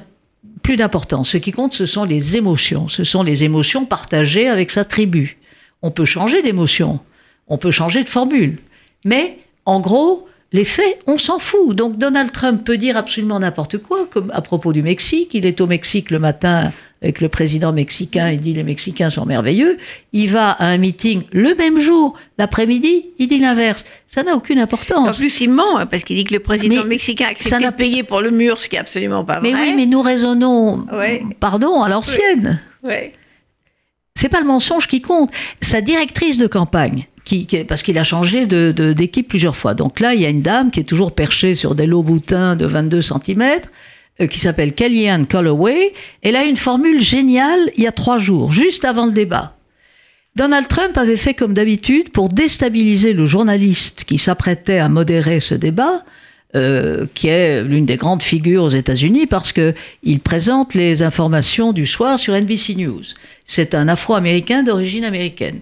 plus 0.63 0.77
d'importance, 0.77 1.29
ce 1.33 1.37
qui 1.37 1.53
compte, 1.53 1.75
ce 1.75 1.85
sont 1.85 2.05
les 2.05 2.39
émotions. 2.39 2.89
Ce 2.89 3.05
sont 3.05 3.23
les 3.23 3.45
émotions 3.45 3.85
partagées 3.85 4.49
avec 4.49 4.71
sa 4.71 4.87
tribu. 4.87 5.37
On 5.83 5.91
peut 5.91 6.07
changer 6.07 6.41
d'émotion, 6.41 7.01
on 7.49 7.59
peut 7.59 7.71
changer 7.71 8.03
de 8.03 8.09
formule. 8.09 8.61
Mais, 9.05 9.41
en 9.67 9.79
gros, 9.81 10.27
les 10.53 10.65
faits, 10.65 10.99
on 11.07 11.19
s'en 11.19 11.39
fout. 11.39 11.77
Donc 11.77 11.99
Donald 11.99 12.33
Trump 12.33 12.65
peut 12.65 12.77
dire 12.77 12.97
absolument 12.97 13.39
n'importe 13.39 13.79
quoi, 13.79 14.07
comme 14.11 14.31
à 14.35 14.41
propos 14.41 14.73
du 14.73 14.83
Mexique. 14.83 15.31
Il 15.35 15.47
est 15.47 15.61
au 15.61 15.67
Mexique 15.67 16.11
le 16.11 16.19
matin 16.19 16.73
avec 17.03 17.21
le 17.21 17.31
président 17.31 17.73
mexicain, 17.73 18.31
il 18.31 18.41
dit 18.41 18.53
les 18.53 18.63
Mexicains 18.63 19.09
sont 19.09 19.25
merveilleux. 19.25 19.79
Il 20.13 20.29
va 20.29 20.51
à 20.51 20.67
un 20.67 20.77
meeting 20.77 21.23
le 21.33 21.55
même 21.55 21.81
jour, 21.81 22.15
l'après-midi, 22.37 23.07
il 23.19 23.27
dit 23.27 23.39
l'inverse. 23.39 23.87
Ça 24.07 24.23
n'a 24.23 24.37
aucune 24.37 24.59
importance. 24.59 25.09
En 25.09 25.13
plus, 25.19 25.41
il 25.41 25.49
ment, 25.49 25.79
hein, 25.79 25.87
parce 25.87 26.05
qu'il 26.05 26.17
dit 26.17 26.25
que 26.25 26.35
le 26.35 26.41
président 26.41 26.85
mexicain 26.85 27.27
a 27.27 27.31
accepté 27.31 27.65
de 27.65 27.71
payer 27.71 28.03
pour 28.03 28.21
le 28.21 28.31
mur, 28.31 28.59
ce 28.59 28.69
qui 28.69 28.77
est 28.77 28.81
absolument 28.81 29.25
pas 29.25 29.41
vrai. 29.41 29.53
Mais 29.53 29.59
oui, 29.59 29.75
mais 29.77 29.87
nous 29.87 30.03
raisonnons, 30.03 30.85
pardon, 31.39 31.83
à 31.83 31.89
l'ancienne. 31.89 32.61
Ouais. 32.83 33.15
C'est 34.15 34.29
pas 34.29 34.41
le 34.41 34.47
mensonge 34.47 34.87
qui 34.87 35.01
compte. 35.01 35.31
Sa 35.63 35.81
directrice 35.81 36.37
de 36.37 36.47
campagne, 36.47 37.07
parce 37.69 37.83
qu'il 37.83 37.99
a 37.99 38.05
changé 38.05 38.47
d'équipe 38.47 39.29
plusieurs 39.29 39.57
fois. 39.57 39.75
Donc 39.75 40.01
là, 40.01 40.15
il 40.15 40.21
y 40.21 40.27
a 40.27 40.29
une 40.29 40.43
dame 40.43 40.71
qui 40.71 40.81
est 40.81 40.85
toujours 40.85 41.13
perchée 41.13 41.55
sur 41.55 41.75
des 41.75 41.87
lots 41.87 42.03
boutins 42.03 42.57
de 42.57 42.67
22 42.67 43.03
cm, 43.03 43.61
euh, 44.21 44.27
qui 44.27 44.39
s'appelle 44.39 44.73
Kellyanne 44.73 45.27
Calloway. 45.27 45.93
Elle 46.23 46.37
a 46.37 46.45
une 46.45 46.57
formule 46.57 47.01
géniale 47.01 47.71
il 47.77 47.85
y 47.85 47.87
a 47.87 47.93
trois 47.93 48.19
jours, 48.19 48.53
juste 48.53 48.85
avant 48.85 49.07
le 49.07 49.13
débat. 49.13 49.57
Donald 50.37 50.69
Trump 50.69 50.97
avait 50.97 51.17
fait 51.17 51.35
comme 51.35 51.55
d'habitude 51.55 52.11
pour 52.11 52.29
déstabiliser 52.29 53.13
le 53.13 53.27
journaliste 53.27 54.05
qui 54.05 54.19
s'apprêtait 54.19 54.79
à 54.79 54.89
modérer 54.89 55.41
ce 55.41 55.55
débat. 55.55 56.05
Euh, 56.57 57.07
qui 57.15 57.29
est 57.29 57.63
l'une 57.63 57.87
des 57.87 57.95
grandes 57.95 58.25
figures 58.25 58.65
aux 58.65 58.71
États-Unis 58.71 59.29
parce 59.29 59.53
qu'il 59.53 60.19
présente 60.19 60.75
les 60.75 61.05
informations 61.05 61.73
du 61.73 61.87
soir 61.87 62.19
sur 62.19 62.35
NBC 62.35 62.75
News. 62.75 63.05
C'est 63.45 63.73
un 63.73 63.87
Afro-Américain 63.87 64.65
d'origine 64.65 65.05
américaine 65.05 65.61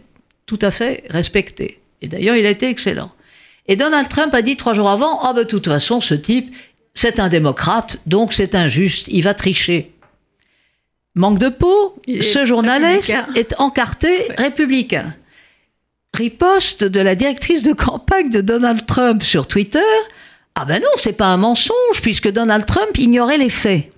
tout 0.49 0.59
à 0.63 0.73
fait 0.73 1.05
respecté. 1.11 1.79
Et 2.03 2.09
d'ailleurs, 2.09 2.35
il 2.35 2.47
a 2.47 2.51
été 2.51 2.69
excellent. 2.69 3.13
Et 3.67 3.77
Donald 3.77 4.09
Trump 4.09 4.35
a 4.35 4.43
dit 4.43 4.57
trois 4.57 4.73
jours 4.73 4.89
avant, 4.89 5.21
ah 5.21 5.33
ben 5.35 5.43
de 5.43 5.49
toute 5.49 5.69
façon, 5.69 6.01
ce 6.01 6.15
type, 6.15 6.57
c'est 6.95 7.21
un 7.21 7.29
démocrate, 7.29 7.99
donc 8.07 8.33
c'est 8.33 8.55
injuste, 8.55 9.07
il 9.09 9.23
va 9.23 9.35
tricher. 9.35 9.93
Manque 11.15 11.39
de 11.39 11.51
peau, 11.51 11.95
ce 12.21 12.45
journaliste 12.47 13.15
est 13.37 13.55
encarté 13.59 14.29
républicain. 14.39 15.15
Riposte 16.15 16.85
de 16.85 17.01
la 17.01 17.15
directrice 17.15 17.63
de 17.63 17.75
campagne 17.75 18.31
de 18.31 18.41
Donald 18.41 18.87
Trump 18.87 19.23
sur 19.23 19.47
Twitter. 19.47 19.93
Ah 20.55 20.65
ben 20.65 20.81
non, 20.81 20.89
c'est 20.97 21.13
pas 21.13 21.27
un 21.27 21.37
mensonge, 21.37 22.01
puisque 22.01 22.31
Donald 22.31 22.65
Trump 22.65 22.97
ignorait 22.97 23.39
les 23.39 23.51
faits. 23.51 23.91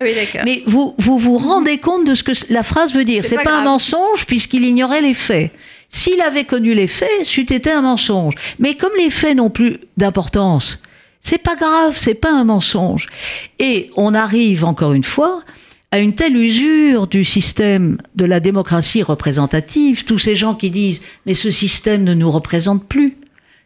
Oui, 0.00 0.14
Mais 0.46 0.62
vous, 0.66 0.94
vous 0.98 1.18
vous 1.18 1.36
rendez 1.36 1.78
compte 1.78 2.06
de 2.06 2.14
ce 2.14 2.22
que 2.22 2.32
la 2.50 2.62
phrase 2.62 2.94
veut 2.94 3.04
dire. 3.04 3.22
C'est 3.22 3.36
pas, 3.36 3.42
pas 3.42 3.58
un 3.58 3.64
mensonge 3.64 4.24
puisqu'il 4.24 4.64
ignorait 4.64 5.02
les 5.02 5.12
faits. 5.12 5.52
S'il 5.90 6.20
avait 6.20 6.44
connu 6.44 6.72
les 6.72 6.86
faits, 6.86 7.24
c'eût 7.24 7.52
été 7.52 7.70
un 7.70 7.82
mensonge. 7.82 8.34
Mais 8.58 8.74
comme 8.74 8.92
les 8.96 9.10
faits 9.10 9.36
n'ont 9.36 9.50
plus 9.50 9.78
d'importance, 9.96 10.80
c'est 11.20 11.38
pas 11.38 11.56
grave, 11.56 11.96
c'est 11.98 12.14
pas 12.14 12.32
un 12.32 12.44
mensonge. 12.44 13.08
Et 13.58 13.90
on 13.96 14.14
arrive 14.14 14.64
encore 14.64 14.94
une 14.94 15.04
fois 15.04 15.42
à 15.90 15.98
une 15.98 16.14
telle 16.14 16.36
usure 16.36 17.08
du 17.08 17.24
système 17.24 17.98
de 18.14 18.24
la 18.24 18.38
démocratie 18.38 19.02
représentative, 19.02 20.04
tous 20.04 20.18
ces 20.18 20.36
gens 20.36 20.54
qui 20.54 20.70
disent 20.70 21.02
mais 21.26 21.34
ce 21.34 21.50
système 21.50 22.04
ne 22.04 22.14
nous 22.14 22.30
représente 22.30 22.86
plus, 22.86 23.16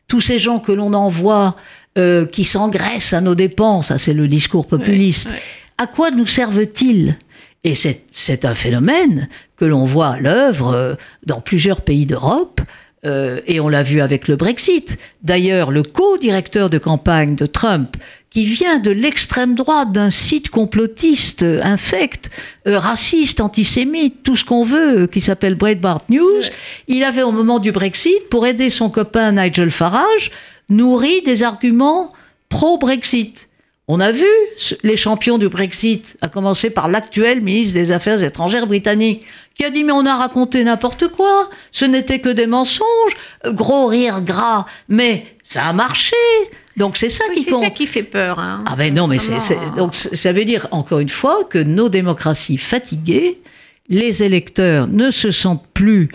tous 0.08 0.22
ces 0.22 0.38
gens 0.38 0.58
que 0.58 0.72
l'on 0.72 0.94
envoie 0.94 1.56
euh, 1.98 2.24
qui 2.24 2.44
s'engraissent 2.44 3.12
à 3.12 3.20
nos 3.20 3.34
dépenses, 3.34 3.88
ça 3.88 3.98
c'est 3.98 4.14
le 4.14 4.26
discours 4.26 4.66
populiste. 4.66 5.28
À 5.76 5.86
quoi 5.86 6.10
nous 6.10 6.26
servent-ils? 6.26 7.16
Et 7.64 7.74
c'est 7.74 8.44
un 8.44 8.54
phénomène 8.54 9.28
que 9.56 9.64
l'on 9.64 9.84
voit 9.84 10.08
à 10.08 10.18
l'œuvre 10.18 10.74
euh, 10.74 10.94
dans 11.24 11.40
plusieurs 11.40 11.80
pays 11.80 12.06
d'Europe, 12.06 12.60
euh, 13.06 13.40
et 13.46 13.60
on 13.60 13.68
l'a 13.68 13.82
vu 13.82 14.00
avec 14.00 14.28
le 14.28 14.36
Brexit. 14.36 14.98
D'ailleurs, 15.22 15.70
le 15.70 15.82
co-directeur 15.82 16.70
de 16.70 16.78
campagne 16.78 17.34
de 17.34 17.46
Trump, 17.46 17.96
qui 18.30 18.44
vient 18.44 18.78
de 18.78 18.90
l'extrême 18.90 19.54
droite 19.54 19.92
d'un 19.92 20.10
site 20.10 20.48
complotiste, 20.48 21.42
infect, 21.42 22.30
euh, 22.66 22.78
raciste, 22.78 23.40
antisémite, 23.40 24.22
tout 24.22 24.36
ce 24.36 24.44
qu'on 24.44 24.64
veut, 24.64 25.06
qui 25.06 25.20
s'appelle 25.20 25.54
Breitbart 25.54 26.02
News, 26.10 26.42
il 26.88 27.04
avait 27.04 27.22
au 27.22 27.32
moment 27.32 27.60
du 27.60 27.72
Brexit, 27.72 28.28
pour 28.30 28.46
aider 28.46 28.70
son 28.70 28.90
copain 28.90 29.32
Nigel 29.32 29.70
Farage, 29.70 30.30
nourri 30.68 31.22
des 31.22 31.42
arguments 31.42 32.10
pro-Brexit. 32.48 33.48
On 33.86 34.00
a 34.00 34.12
vu 34.12 34.26
les 34.82 34.96
champions 34.96 35.36
du 35.36 35.50
Brexit, 35.50 36.16
à 36.22 36.28
commencer 36.28 36.70
par 36.70 36.88
l'actuel 36.88 37.42
ministre 37.42 37.74
des 37.74 37.92
Affaires 37.92 38.22
étrangères 38.24 38.66
britannique, 38.66 39.26
qui 39.54 39.64
a 39.64 39.70
dit 39.70 39.84
mais 39.84 39.92
on 39.92 40.06
a 40.06 40.16
raconté 40.16 40.64
n'importe 40.64 41.08
quoi, 41.08 41.50
ce 41.70 41.84
n'était 41.84 42.18
que 42.18 42.30
des 42.30 42.46
mensonges, 42.46 43.16
gros 43.46 43.86
rire 43.86 44.22
gras, 44.22 44.64
mais 44.88 45.26
ça 45.42 45.66
a 45.66 45.72
marché. 45.74 46.16
Donc 46.78 46.96
c'est 46.96 47.10
ça 47.10 47.24
qui 47.34 47.44
compte. 47.44 47.62
C'est 47.62 47.68
ça 47.68 47.70
qui 47.70 47.86
fait 47.86 48.02
peur. 48.02 48.38
Hein. 48.38 48.64
Ah 48.66 48.74
ben 48.74 48.92
non, 48.92 49.06
mais 49.06 49.18
c'est, 49.18 49.58
donc 49.76 49.94
ça 49.94 50.32
veut 50.32 50.46
dire 50.46 50.66
encore 50.70 51.00
une 51.00 51.10
fois 51.10 51.44
que 51.44 51.58
nos 51.58 51.90
démocraties 51.90 52.58
fatiguées, 52.58 53.38
les 53.90 54.22
électeurs 54.22 54.88
ne 54.88 55.10
se 55.10 55.30
sentent 55.30 55.66
plus 55.74 56.08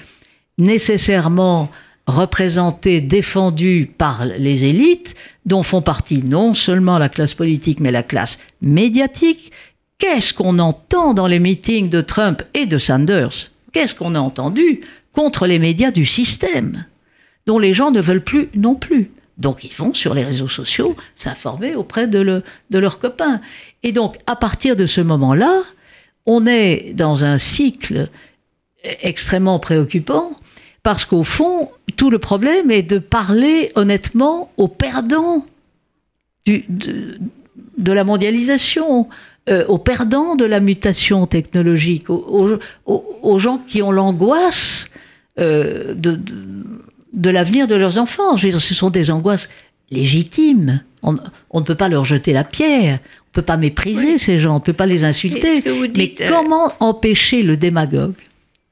nécessairement 0.58 1.70
représentés, 2.08 3.02
défendus 3.02 3.90
par 3.98 4.26
les 4.26 4.66
élites, 4.66 5.16
dont 5.50 5.64
font 5.64 5.82
partie 5.82 6.24
non 6.24 6.54
seulement 6.54 7.00
la 7.00 7.10
classe 7.10 7.34
politique, 7.34 7.80
mais 7.80 7.92
la 7.92 8.04
classe 8.04 8.40
médiatique. 8.62 9.52
Qu'est-ce 9.98 10.32
qu'on 10.32 10.60
entend 10.60 11.16
dans 11.16 11.26
les 11.26 11.40
meetings 11.40 11.90
de 11.90 12.02
Trump 12.02 12.44
et 12.54 12.68
de 12.68 12.78
Sanders? 12.78 13.52
Qu'est-ce 13.74 13.96
qu'on 13.96 14.14
a 14.14 14.20
entendu 14.20 14.82
contre 15.12 15.48
les 15.48 15.58
médias 15.58 15.90
du 15.90 16.06
système, 16.06 16.86
dont 17.48 17.58
les 17.58 17.74
gens 17.74 17.90
ne 17.90 18.00
veulent 18.00 18.24
plus 18.24 18.50
non 18.54 18.76
plus? 18.76 19.12
Donc 19.38 19.64
ils 19.64 19.74
vont 19.74 19.96
sur 19.96 20.14
les 20.14 20.24
réseaux 20.24 20.48
sociaux 20.48 20.96
s'informer 21.16 21.76
auprès 21.76 22.08
de, 22.08 22.44
leurs 22.70 23.00
copains. 23.00 23.42
Et 23.82 23.92
donc 23.92 24.18
à 24.28 24.36
partir 24.36 24.76
de 24.76 24.86
ce 24.86 25.02
moment-là, 25.02 25.64
on 26.28 26.46
est 26.46 26.94
dans 26.94 27.26
un 27.26 27.40
cycle 27.40 28.10
extrêmement 28.84 29.58
préoccupant 29.58 30.32
parce 30.84 31.06
qu'au 31.06 31.24
fond, 31.24 31.70
tout 31.98 32.10
le 32.10 32.20
problème 32.20 32.72
est 32.72 32.84
de 32.84 33.00
parler 33.00 33.72
honnêtement 33.76 34.52
aux 34.58 34.68
perdants 34.68 35.46
du, 36.46 36.66
de, 36.70 37.92
la 37.92 38.04
mondialisation, 38.04 39.10
euh, 39.50 39.66
aux 39.68 39.78
perdants 39.78 40.36
de 40.36 40.46
la 40.46 40.60
mutation 40.60 41.28
technologique, 41.28 42.10
aux, 42.10 43.40
gens 43.40 43.58
qui 43.68 43.82
ont 43.82 43.92
l'angoisse 43.92 44.90
euh, 45.40 45.94
de, 45.94 46.20
de, 47.14 47.30
l'avenir 47.30 47.68
de 47.68 47.76
leurs 47.76 47.98
enfants. 47.98 48.38
Je 48.38 48.46
veux 48.46 48.52
dire, 48.52 48.62
ce 48.62 48.74
sont 48.74 48.90
des 48.90 49.12
angoisses 49.12 49.50
légitimes. 49.92 50.82
On, 51.02 51.14
ne 51.14 51.62
peut 51.62 51.76
pas 51.76 51.90
leur 51.90 52.06
jeter 52.06 52.34
la 52.34 52.44
pierre. 52.44 53.00
On 53.02 53.30
ne 53.30 53.34
peut 53.34 53.42
pas 53.42 53.58
mépriser 53.58 54.18
ces 54.18 54.40
gens, 54.40 54.54
on 54.54 54.60
ne 54.60 54.64
peut 54.64 54.74
pas 54.74 54.88
les 54.88 55.04
insulter. 55.04 55.64
Mais 55.96 56.14
euh, 56.22 56.30
comment 56.30 56.74
empêcher 56.80 57.44
le 57.44 57.58
démagogue 57.58 58.16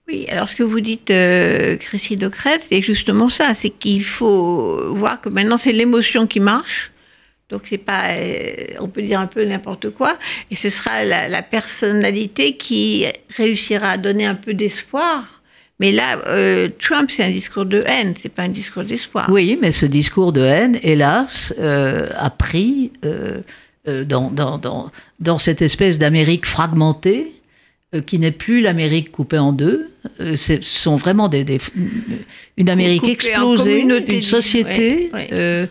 oui, 0.07 0.25
alors 0.29 0.47
ce 0.47 0.55
que 0.55 0.63
vous 0.63 0.79
dites, 0.79 1.11
euh, 1.11 1.75
Docret, 2.11 2.59
c'est 2.65 2.81
justement 2.81 3.27
ça, 3.27 3.53
c'est 3.53 3.69
qu'il 3.69 4.03
faut 4.03 4.93
voir 4.93 5.19
que 5.19 5.27
maintenant 5.27 5.57
c'est 5.57 5.73
l'émotion 5.73 6.27
qui 6.27 6.39
marche. 6.39 6.91
Donc 7.49 7.63
c'est 7.69 7.77
pas, 7.77 8.11
euh, 8.11 8.53
on 8.79 8.87
peut 8.87 9.01
dire 9.01 9.19
un 9.19 9.27
peu 9.27 9.43
n'importe 9.43 9.89
quoi, 9.89 10.17
et 10.49 10.55
ce 10.55 10.69
sera 10.69 11.03
la, 11.03 11.41
personnalité 11.41 12.55
qui 12.55 13.05
réussira 13.35 13.91
à 13.91 13.97
donner 13.97 14.25
un 14.25 14.35
peu 14.35 14.53
d'espoir. 14.53 15.41
Mais 15.79 15.91
là, 15.91 16.19
euh, 16.27 16.69
Trump, 16.79 17.11
c'est 17.11 17.23
un 17.23 17.31
discours 17.31 17.65
de 17.65 17.83
haine, 17.85 18.13
c'est 18.17 18.29
pas 18.29 18.43
un 18.43 18.49
discours 18.49 18.83
d'espoir. 18.83 19.29
Oui, 19.29 19.57
mais 19.61 19.71
ce 19.71 19.85
discours 19.85 20.31
de 20.31 20.41
haine, 20.41 20.79
hélas, 20.83 21.53
a 21.59 22.29
pris 22.29 22.91
dans, 23.85 24.31
dans, 24.31 24.57
dans, 24.57 24.91
dans, 25.19 25.37
cette 25.37 25.61
espèce 25.61 25.99
d'Amérique 25.99 26.45
fragmentée 26.45 27.36
euh, 27.36 27.36
qui 28.01 28.19
n'est 28.19 28.31
plus 28.31 28.61
l'Amérique 28.61 29.11
coupée 29.11 29.37
en 29.37 29.53
deux. 29.53 29.89
Euh, 30.19 30.35
ce 30.35 30.61
sont 30.61 30.95
vraiment 30.95 31.29
des, 31.29 31.45
une 32.57 32.69
Amérique 32.69 33.07
explosée, 33.07 33.81
une 33.81 34.21
société. 34.21 35.11
Euh, 35.31 35.67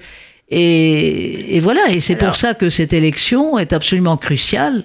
Et, 0.49 1.59
voilà, 1.61 1.91
et 1.91 1.99
c'est 2.01 2.15
pour 2.15 2.37
ça 2.37 2.55
que 2.55 2.71
cette 2.71 2.93
élection 2.93 3.59
est 3.59 3.73
absolument 3.73 4.17
cruciale, 4.17 4.85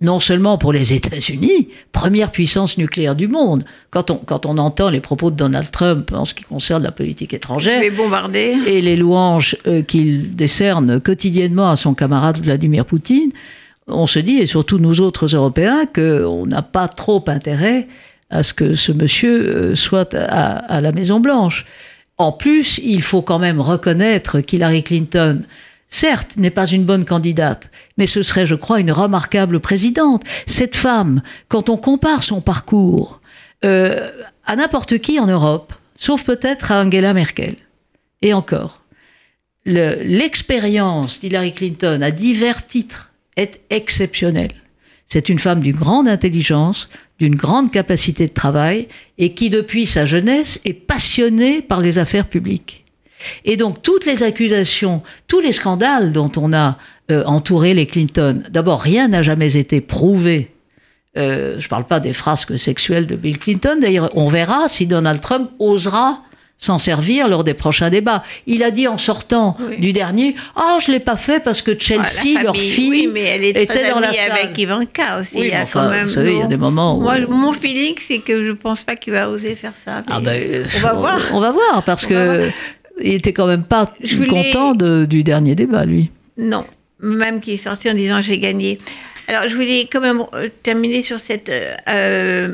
non 0.00 0.20
seulement 0.20 0.58
pour 0.58 0.72
les 0.72 0.92
États-Unis, 0.92 1.70
première 1.90 2.30
puissance 2.30 2.78
nucléaire 2.78 3.16
du 3.16 3.26
monde. 3.26 3.64
Quand 3.90 4.12
on, 4.12 4.16
quand 4.18 4.46
on 4.46 4.58
entend 4.58 4.88
les 4.88 5.00
propos 5.00 5.32
de 5.32 5.36
Donald 5.36 5.72
Trump 5.72 6.12
en 6.12 6.24
ce 6.24 6.34
qui 6.34 6.44
concerne 6.44 6.84
la 6.84 6.92
politique 6.92 7.34
étrangère, 7.34 7.82
et 8.64 8.80
les 8.80 8.96
louanges 8.96 9.56
euh, 9.66 9.82
qu'il 9.82 10.36
décerne 10.36 11.00
quotidiennement 11.00 11.68
à 11.68 11.74
son 11.74 11.94
camarade 11.94 12.38
Vladimir 12.38 12.84
Poutine, 12.84 13.32
on 13.86 14.06
se 14.06 14.18
dit, 14.18 14.38
et 14.38 14.46
surtout 14.46 14.78
nous 14.78 15.00
autres 15.00 15.26
Européens, 15.34 15.86
qu'on 15.86 16.46
n'a 16.46 16.62
pas 16.62 16.88
trop 16.88 17.24
intérêt 17.28 17.88
à 18.30 18.42
ce 18.42 18.52
que 18.52 18.74
ce 18.74 18.92
monsieur 18.92 19.56
euh, 19.56 19.74
soit 19.74 20.14
à 20.14 20.80
la 20.80 20.92
Maison-Blanche. 20.92 21.64
En 22.18 22.32
plus, 22.32 22.78
il 22.82 23.02
faut 23.02 23.22
quand 23.22 23.38
même 23.38 23.60
reconnaître 23.60 24.40
qu'Hillary 24.40 24.82
Clinton, 24.82 25.42
certes, 25.88 26.36
n'est 26.36 26.50
pas 26.50 26.66
une 26.66 26.84
bonne 26.84 27.04
candidate, 27.04 27.70
mais 27.98 28.06
ce 28.06 28.22
serait, 28.22 28.46
je 28.46 28.54
crois, 28.54 28.80
une 28.80 28.92
remarquable 28.92 29.60
présidente. 29.60 30.22
Cette 30.46 30.76
femme, 30.76 31.22
quand 31.48 31.68
on 31.68 31.76
compare 31.76 32.22
son 32.22 32.40
parcours 32.40 33.20
euh, 33.64 34.10
à 34.46 34.56
n'importe 34.56 34.98
qui 34.98 35.20
en 35.20 35.26
Europe, 35.26 35.74
sauf 35.98 36.24
peut-être 36.24 36.72
à 36.72 36.82
Angela 36.82 37.12
Merkel, 37.12 37.56
et 38.22 38.32
encore, 38.32 38.82
l'expérience 39.66 41.20
d'Hillary 41.20 41.52
Clinton 41.52 42.00
à 42.00 42.10
divers 42.10 42.66
titres 42.66 43.05
est 43.36 43.60
exceptionnelle. 43.70 44.52
C'est 45.06 45.28
une 45.28 45.38
femme 45.38 45.60
d'une 45.60 45.76
grande 45.76 46.08
intelligence, 46.08 46.88
d'une 47.18 47.36
grande 47.36 47.70
capacité 47.70 48.26
de 48.26 48.32
travail 48.32 48.88
et 49.18 49.32
qui, 49.34 49.50
depuis 49.50 49.86
sa 49.86 50.04
jeunesse, 50.04 50.60
est 50.64 50.72
passionnée 50.72 51.62
par 51.62 51.80
les 51.80 51.98
affaires 51.98 52.26
publiques. 52.26 52.84
Et 53.44 53.56
donc, 53.56 53.82
toutes 53.82 54.04
les 54.04 54.22
accusations, 54.22 55.02
tous 55.26 55.40
les 55.40 55.52
scandales 55.52 56.12
dont 56.12 56.30
on 56.36 56.52
a 56.52 56.76
euh, 57.10 57.24
entouré 57.24 57.72
les 57.72 57.86
Clinton, 57.86 58.42
d'abord, 58.50 58.80
rien 58.82 59.08
n'a 59.08 59.22
jamais 59.22 59.56
été 59.56 59.80
prouvé. 59.80 60.50
Euh, 61.16 61.58
je 61.58 61.66
ne 61.66 61.68
parle 61.68 61.86
pas 61.86 62.00
des 62.00 62.12
frasques 62.12 62.58
sexuelles 62.58 63.06
de 63.06 63.16
Bill 63.16 63.38
Clinton. 63.38 63.78
D'ailleurs, 63.80 64.10
on 64.14 64.28
verra 64.28 64.68
si 64.68 64.86
Donald 64.86 65.20
Trump 65.20 65.50
osera 65.58 66.22
s'en 66.58 66.78
servir 66.78 67.28
lors 67.28 67.44
des 67.44 67.54
prochains 67.54 67.90
débats. 67.90 68.22
Il 68.46 68.62
a 68.62 68.70
dit 68.70 68.88
en 68.88 68.98
sortant 68.98 69.56
du 69.78 69.92
dernier 69.92 70.34
Ah, 70.54 70.78
je 70.80 70.90
ne 70.90 70.96
l'ai 70.96 71.00
pas 71.00 71.16
fait 71.16 71.42
parce 71.42 71.62
que 71.62 71.78
Chelsea, 71.78 72.42
leur 72.42 72.56
fille, 72.56 73.08
mais 73.12 73.22
elle 73.22 73.44
est 73.44 73.50
était 73.50 73.90
dans 73.90 74.00
la 74.00 74.12
salle. 74.12 74.32
avec 74.32 74.58
Ivanka 74.58 75.20
aussi. 75.20 75.38
il 75.38 75.46
y 75.48 75.52
a 75.52 75.66
quand 75.66 75.88
même, 75.88 76.06
vous 76.06 76.12
savez, 76.12 76.32
il 76.32 76.38
y 76.38 76.42
a 76.42 76.46
des 76.46 76.56
moments 76.56 76.98
où... 76.98 77.02
Moi, 77.02 77.20
mon 77.28 77.52
feeling, 77.52 77.94
c'est 78.00 78.18
que 78.18 78.44
je 78.44 78.50
ne 78.50 78.54
pense 78.54 78.84
pas 78.84 78.96
qu'il 78.96 79.12
va 79.12 79.28
oser 79.30 79.54
faire 79.54 79.74
ça. 79.84 80.02
Ah 80.08 80.20
ben, 80.20 80.64
on 80.76 80.80
va 80.80 80.92
voir. 80.92 81.20
On 81.32 81.40
va 81.40 81.52
voir, 81.52 81.82
parce 81.84 82.06
que 82.06 82.50
il 83.00 83.14
était 83.14 83.32
quand 83.32 83.46
même 83.46 83.64
pas 83.64 83.92
content 84.28 84.74
du 84.74 85.22
dernier 85.22 85.54
débat, 85.54 85.84
lui. 85.84 86.10
Non, 86.38 86.64
même 87.00 87.40
qui 87.40 87.52
est 87.52 87.58
sorti 87.58 87.90
en 87.90 87.94
disant 87.94 88.20
j'ai 88.22 88.38
gagné. 88.38 88.78
Alors, 89.28 89.48
je 89.48 89.54
voulais 89.54 89.88
quand 89.90 90.00
même 90.00 90.22
euh, 90.34 90.48
terminer 90.62 91.02
sur 91.02 91.18
cette 91.18 91.48
euh, 91.48 91.74
euh, 91.88 92.48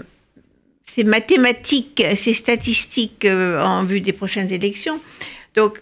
ces 0.94 1.04
mathématiques, 1.04 2.04
ces 2.16 2.34
statistiques 2.34 3.24
euh, 3.24 3.62
en 3.62 3.84
vue 3.84 4.00
des 4.00 4.12
prochaines 4.12 4.52
élections. 4.52 5.00
Donc, 5.54 5.80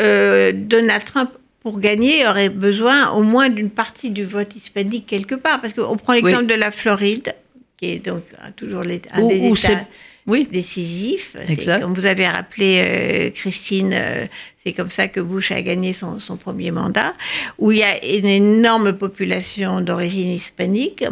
euh, 0.00 0.52
Donald 0.54 1.04
Trump, 1.04 1.30
pour 1.60 1.80
gagner, 1.80 2.26
aurait 2.26 2.48
besoin 2.48 3.10
au 3.10 3.22
moins 3.22 3.48
d'une 3.48 3.70
partie 3.70 4.10
du 4.10 4.24
vote 4.24 4.54
hispanique 4.56 5.06
quelque 5.06 5.34
part. 5.34 5.60
Parce 5.60 5.74
qu'on 5.74 5.96
prend 5.96 6.14
l'exemple 6.14 6.46
de 6.46 6.54
la 6.54 6.70
Floride, 6.70 7.34
qui 7.76 7.86
est 7.92 7.98
donc 7.98 8.22
toujours 8.56 8.80
un 8.80 8.86
des 9.28 9.46
États 9.46 9.86
oui. 10.26 10.48
décisif. 10.50 11.36
Comme 11.80 11.94
vous 11.94 12.06
avez 12.06 12.26
rappelé, 12.26 12.82
euh, 12.84 13.30
Christine, 13.30 13.92
euh, 13.94 14.26
c'est 14.66 14.72
comme 14.72 14.90
ça 14.90 15.06
que 15.06 15.20
Bush 15.20 15.52
a 15.52 15.62
gagné 15.62 15.92
son, 15.92 16.18
premier 16.36 16.72
mandat, 16.72 17.14
où 17.56 17.70
il 17.70 17.78
y 17.78 17.82
a 17.84 18.04
une 18.04 18.26
énorme 18.26 18.94
population 18.94 19.80
d'origine 19.80 20.30
hispanique. 20.30 21.04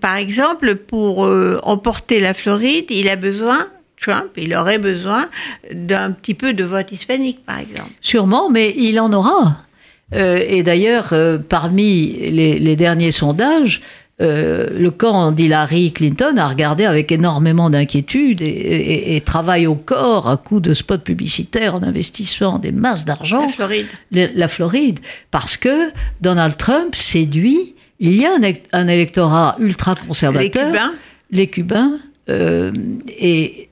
Par 0.00 0.16
exemple, 0.16 0.76
pour 0.76 1.26
euh, 1.26 1.58
emporter 1.64 2.18
la 2.18 2.32
Floride, 2.32 2.86
il 2.88 3.10
a 3.10 3.16
besoin 3.16 3.68
Trump, 4.00 4.30
il 4.38 4.56
aurait 4.56 4.78
besoin 4.78 5.28
d'un 5.70 6.12
petit 6.12 6.32
peu 6.32 6.54
de 6.54 6.64
vote 6.64 6.92
hispanique, 6.92 7.44
par 7.44 7.58
exemple. 7.58 7.90
Sûrement, 8.00 8.48
mais 8.48 8.72
il 8.74 8.98
en 8.98 9.12
aura. 9.12 9.58
et 10.12 10.62
d'ailleurs, 10.62 11.12
parmi 11.48 12.12
les, 12.30 12.76
derniers 12.76 13.12
sondages, 13.12 13.82
euh, 14.20 14.68
le 14.70 14.92
camp 14.92 15.32
d'Hillary 15.32 15.92
Clinton 15.92 16.36
a 16.36 16.46
regardé 16.46 16.84
avec 16.84 17.10
énormément 17.10 17.68
d'inquiétude 17.68 18.42
et, 18.42 19.20
travaille 19.24 19.66
au 19.66 19.74
corps 19.74 20.28
à 20.28 20.36
coup 20.36 20.60
de 20.60 20.72
spots 20.72 20.98
publicitaires 20.98 21.74
en 21.74 21.82
investissant 21.82 22.58
des 22.58 22.70
masses 22.70 23.04
d'argent. 23.04 23.42
La 23.42 23.48
Floride. 23.48 23.86
la 24.12 24.48
Floride. 24.48 25.00
Parce 25.32 25.56
que 25.56 25.90
Donald 26.20 26.56
Trump 26.56 26.94
séduit. 26.94 27.74
Il 27.98 28.14
y 28.14 28.24
a 28.24 28.30
un, 28.72 28.88
électorat 28.88 29.56
ultra 29.58 29.96
conservateur. 29.96 30.66
Les 30.70 30.72
Cubains. 30.72 30.94
Les 31.30 31.46
Cubains. 31.48 31.98
Euh, 32.28 32.72
et 33.08 33.68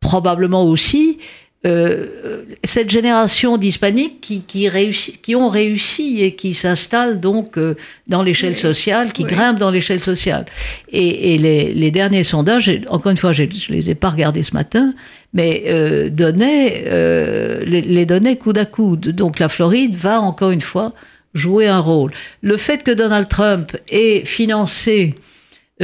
probablement 0.00 0.64
aussi 0.64 1.17
euh, 1.66 2.44
cette 2.62 2.88
génération 2.88 3.56
d'hispaniques 3.56 4.20
qui, 4.20 4.42
qui, 4.42 5.34
ont 5.34 5.48
réussi 5.48 6.22
et 6.22 6.36
qui 6.36 6.54
s'installent 6.54 7.18
donc 7.18 7.58
euh, 7.58 7.74
dans 8.06 8.22
l'échelle 8.22 8.56
sociale, 8.56 9.12
qui 9.12 9.24
grimpent 9.24 9.58
dans 9.58 9.72
l'échelle 9.72 9.98
sociale. 9.98 10.46
Et, 10.92 11.36
les, 11.36 11.90
derniers 11.90 12.22
sondages, 12.22 12.70
encore 12.88 13.10
une 13.10 13.16
fois, 13.16 13.32
je 13.32 13.42
ne 13.42 13.74
les 13.74 13.90
ai 13.90 13.96
pas 13.96 14.10
regardés 14.10 14.44
ce 14.44 14.54
matin, 14.54 14.94
mais 15.32 15.64
euh, 15.66 16.10
donnaient, 16.10 16.84
les, 17.66 17.82
les 17.82 18.06
donnaient 18.06 18.36
coude 18.36 18.58
à 18.58 18.64
coude. 18.64 19.08
Donc 19.08 19.40
la 19.40 19.48
Floride 19.48 19.96
va 19.96 20.20
encore 20.20 20.52
une 20.52 20.60
fois 20.60 20.94
jouer 21.34 21.66
un 21.66 21.80
rôle. 21.80 22.12
Le 22.40 22.56
fait 22.56 22.84
que 22.84 22.92
Donald 22.92 23.26
Trump 23.26 23.76
ait 23.90 24.22
financé 24.24 25.16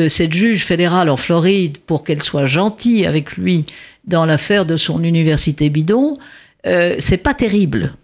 cette 0.09 0.33
juge 0.33 0.65
fédérale 0.65 1.09
en 1.09 1.17
Floride 1.17 1.79
pour 1.79 2.03
qu'elle 2.03 2.23
soit 2.23 2.47
gentille 2.47 3.07
avec 3.07 3.37
lui, 3.37 3.65
dans 4.07 4.27
l'affaire 4.27 4.67
de 4.67 4.77
son 4.77 5.03
université 5.03 5.71
bidon, 5.71 6.19
euh, 6.67 6.97
c'est 6.99 7.19
pas 7.19 7.35
terrible. 7.35 7.95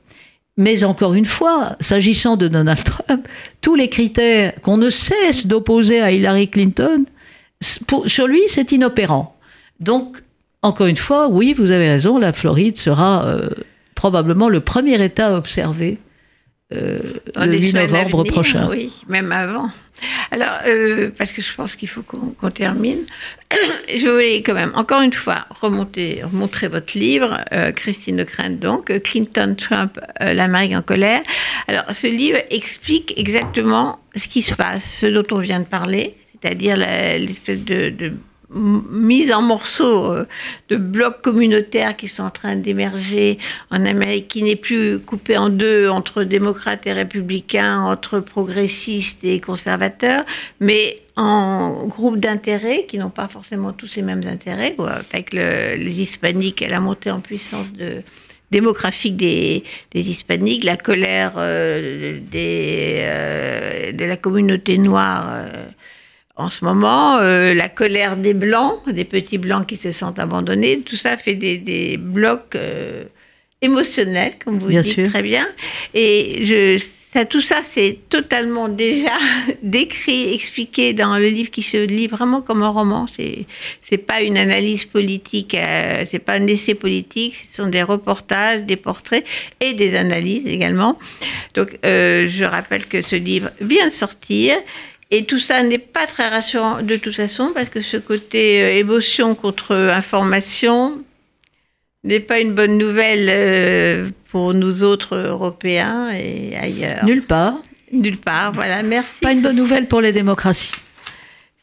Mais 0.56 0.84
encore 0.84 1.14
une 1.14 1.24
fois, 1.24 1.76
s'agissant 1.80 2.36
de 2.36 2.48
Donald 2.48 2.82
Trump, 2.84 3.26
tous 3.60 3.74
les 3.74 3.88
critères 3.88 4.52
qu'on 4.60 4.76
ne 4.76 4.90
cesse 4.90 5.46
d'opposer 5.46 6.00
à 6.00 6.12
Hillary 6.12 6.48
Clinton, 6.48 7.04
sur 8.06 8.26
lui, 8.26 8.42
c'est 8.46 8.72
inopérant. 8.72 9.36
Donc, 9.80 10.22
encore 10.62 10.86
une 10.86 10.96
fois, 10.96 11.28
oui, 11.28 11.54
vous 11.54 11.70
avez 11.70 11.88
raison, 11.88 12.18
la 12.18 12.32
Floride 12.32 12.76
sera 12.76 13.26
euh, 13.26 13.50
probablement 13.94 14.48
le 14.48 14.60
premier 14.60 15.02
État 15.02 15.28
à 15.28 15.36
observer 15.36 15.98
euh, 16.72 16.98
le 17.36 17.58
8 17.58 17.72
novembre 17.74 18.24
prochain. 18.24 18.68
Oui, 18.70 18.92
même 19.08 19.32
avant. 19.32 19.70
Alors, 20.30 20.60
euh, 20.66 21.10
parce 21.18 21.32
que 21.32 21.42
je 21.42 21.52
pense 21.54 21.76
qu'il 21.76 21.88
faut 21.88 22.02
qu'on 22.02 22.50
termine, 22.50 23.00
je 23.94 24.08
voulais 24.08 24.36
quand 24.36 24.54
même, 24.54 24.72
encore 24.74 25.02
une 25.02 25.12
fois, 25.12 25.46
remonter, 25.60 26.22
remontrer 26.22 26.68
votre 26.68 26.96
livre, 26.96 27.38
euh, 27.52 27.72
Christine 27.72 28.16
de 28.16 28.26
donc, 28.54 28.92
Clinton, 29.02 29.54
Trump, 29.58 29.98
l'Amérique 30.20 30.74
en 30.74 30.82
colère. 30.82 31.22
Alors, 31.66 31.84
ce 31.92 32.06
livre 32.06 32.38
explique 32.50 33.12
exactement 33.18 33.98
ce 34.14 34.28
qui 34.28 34.42
se 34.42 34.54
passe, 34.54 35.00
ce 35.00 35.06
dont 35.06 35.24
on 35.32 35.40
vient 35.40 35.60
de 35.60 35.66
parler, 35.66 36.14
c'est-à-dire 36.40 36.76
l'espèce 36.76 37.62
de 37.64 38.12
mise 38.52 39.32
en 39.32 39.42
morceaux 39.42 40.12
euh, 40.12 40.26
de 40.68 40.76
blocs 40.76 41.22
communautaires 41.22 41.96
qui 41.96 42.08
sont 42.08 42.24
en 42.24 42.30
train 42.30 42.56
d'émerger 42.56 43.38
en 43.70 43.84
Amérique, 43.84 44.28
qui 44.28 44.42
n'est 44.42 44.56
plus 44.56 44.98
coupé 44.98 45.36
en 45.36 45.48
deux 45.48 45.88
entre 45.88 46.24
démocrates 46.24 46.86
et 46.86 46.92
républicains, 46.92 47.80
entre 47.80 48.20
progressistes 48.20 49.24
et 49.24 49.40
conservateurs, 49.40 50.24
mais 50.58 51.00
en 51.16 51.86
groupes 51.86 52.18
d'intérêts 52.18 52.86
qui 52.86 52.98
n'ont 52.98 53.10
pas 53.10 53.28
forcément 53.28 53.72
tous 53.72 53.88
ces 53.88 54.02
mêmes 54.02 54.22
intérêts, 54.26 54.74
avec 55.12 55.32
les 55.32 56.00
hispaniques 56.00 56.62
et 56.62 56.68
la 56.68 56.80
montée 56.80 57.10
en 57.10 57.20
puissance 57.20 57.72
de, 57.72 58.02
démographique 58.50 59.16
des, 59.16 59.62
hispaniques, 59.94 60.64
la 60.64 60.76
colère 60.76 61.34
euh, 61.36 62.18
des, 62.20 62.98
euh, 63.02 63.92
de 63.92 64.04
la 64.04 64.16
communauté 64.16 64.78
noire 64.78 65.44
en 66.36 66.48
ce 66.48 66.64
moment, 66.64 67.18
euh, 67.18 67.54
la 67.54 67.68
colère 67.68 68.16
des 68.16 68.34
blancs, 68.34 68.80
des 68.88 69.04
petits 69.04 69.38
blancs 69.38 69.66
qui 69.66 69.76
se 69.76 69.92
sentent 69.92 70.18
abandonnés, 70.18 70.80
tout 70.80 70.96
ça 70.96 71.16
fait 71.16 71.34
des, 71.34 71.96
blocs 71.98 72.54
euh, 72.54 73.04
émotionnels, 73.60 74.34
comme 74.42 74.58
vous 74.58 74.70
dites 74.70 75.08
très 75.08 75.22
bien. 75.22 75.46
Et 75.92 76.44
je, 76.44 76.82
ça, 77.12 77.24
tout 77.24 77.40
ça, 77.40 77.56
c'est 77.62 77.98
totalement 78.08 78.68
déjà 78.68 79.18
décrit, 79.62 80.32
expliqué 80.32 80.94
dans 80.94 81.18
le 81.18 81.26
livre 81.26 81.50
qui 81.50 81.62
se 81.62 81.76
lit 81.76 82.06
vraiment 82.06 82.40
comme 82.40 82.62
un 82.62 82.68
roman. 82.68 83.06
C'est 83.06 83.46
c'est 83.82 83.98
pas 83.98 84.22
une 84.22 84.38
analyse 84.38 84.86
politique, 84.86 85.54
euh, 85.54 86.04
c'est 86.08 86.20
pas 86.20 86.34
un 86.34 86.46
essai 86.46 86.74
politique. 86.74 87.34
Ce 87.48 87.62
sont 87.62 87.68
des 87.68 87.82
reportages, 87.82 88.62
des 88.62 88.76
portraits 88.76 89.26
et 89.60 89.74
des 89.74 89.96
analyses 89.96 90.46
également. 90.46 90.98
Donc, 91.54 91.76
je 91.82 92.44
rappelle 92.44 92.86
que 92.86 93.02
ce 93.02 93.16
livre 93.16 93.50
vient 93.60 93.88
de 93.88 93.92
sortir. 93.92 94.54
Et 95.10 95.24
tout 95.24 95.38
ça 95.38 95.62
n'est 95.62 95.78
pas 95.78 96.06
très 96.06 96.28
rassurant 96.28 96.82
de 96.82 96.96
toute 96.96 97.16
façon, 97.16 97.50
parce 97.54 97.68
que 97.68 97.80
ce 97.80 97.96
côté 97.96 98.62
euh, 98.62 98.78
émotion 98.78 99.34
contre 99.34 99.74
information, 99.74 101.02
n'est 102.04 102.20
pas 102.20 102.40
une 102.40 102.54
bonne 102.54 102.78
nouvelle 102.78 103.28
euh, 103.28 104.08
pour 104.30 104.54
nous 104.54 104.82
autres 104.82 105.16
Européens 105.16 106.10
et 106.10 106.56
ailleurs. 106.56 107.04
Nulle 107.04 107.22
part. 107.22 107.58
Nulle 107.92 108.16
part, 108.16 108.52
voilà, 108.52 108.82
merci. 108.82 109.20
Pas 109.20 109.32
une 109.32 109.42
bonne 109.42 109.56
nouvelle 109.56 109.86
pour 109.86 110.00
les 110.00 110.12
démocraties. 110.12 110.70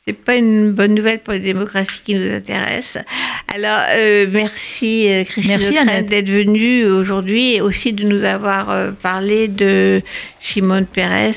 C'est 0.07 0.13
pas 0.13 0.35
une 0.35 0.71
bonne 0.71 0.95
nouvelle 0.95 1.19
pour 1.19 1.33
les 1.33 1.41
démocraties 1.41 1.99
qui 2.05 2.15
nous 2.15 2.31
intéressent. 2.31 3.03
Alors, 3.53 3.81
euh, 3.89 4.25
merci 4.31 5.11
euh, 5.11 5.25
Christine 5.25 6.05
d'être 6.07 6.29
venue 6.29 6.85
aujourd'hui 6.85 7.55
et 7.55 7.61
aussi 7.61 7.91
de 7.91 8.05
nous 8.05 8.23
avoir 8.23 8.93
parlé 9.01 9.49
de 9.49 10.01
Shimon 10.39 10.85
Peres 10.85 11.33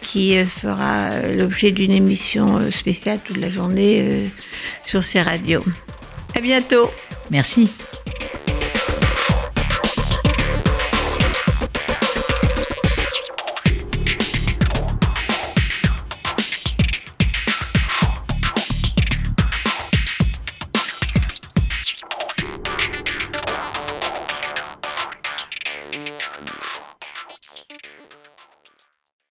qui 0.00 0.34
fera 0.46 1.10
l'objet 1.36 1.70
d'une 1.70 1.92
émission 1.92 2.70
spéciale 2.70 3.18
toute 3.22 3.36
la 3.36 3.50
journée 3.50 4.30
sur 4.86 5.04
ces 5.04 5.20
radios. 5.20 5.64
À 6.34 6.40
bientôt. 6.40 6.90
Merci. 7.30 7.68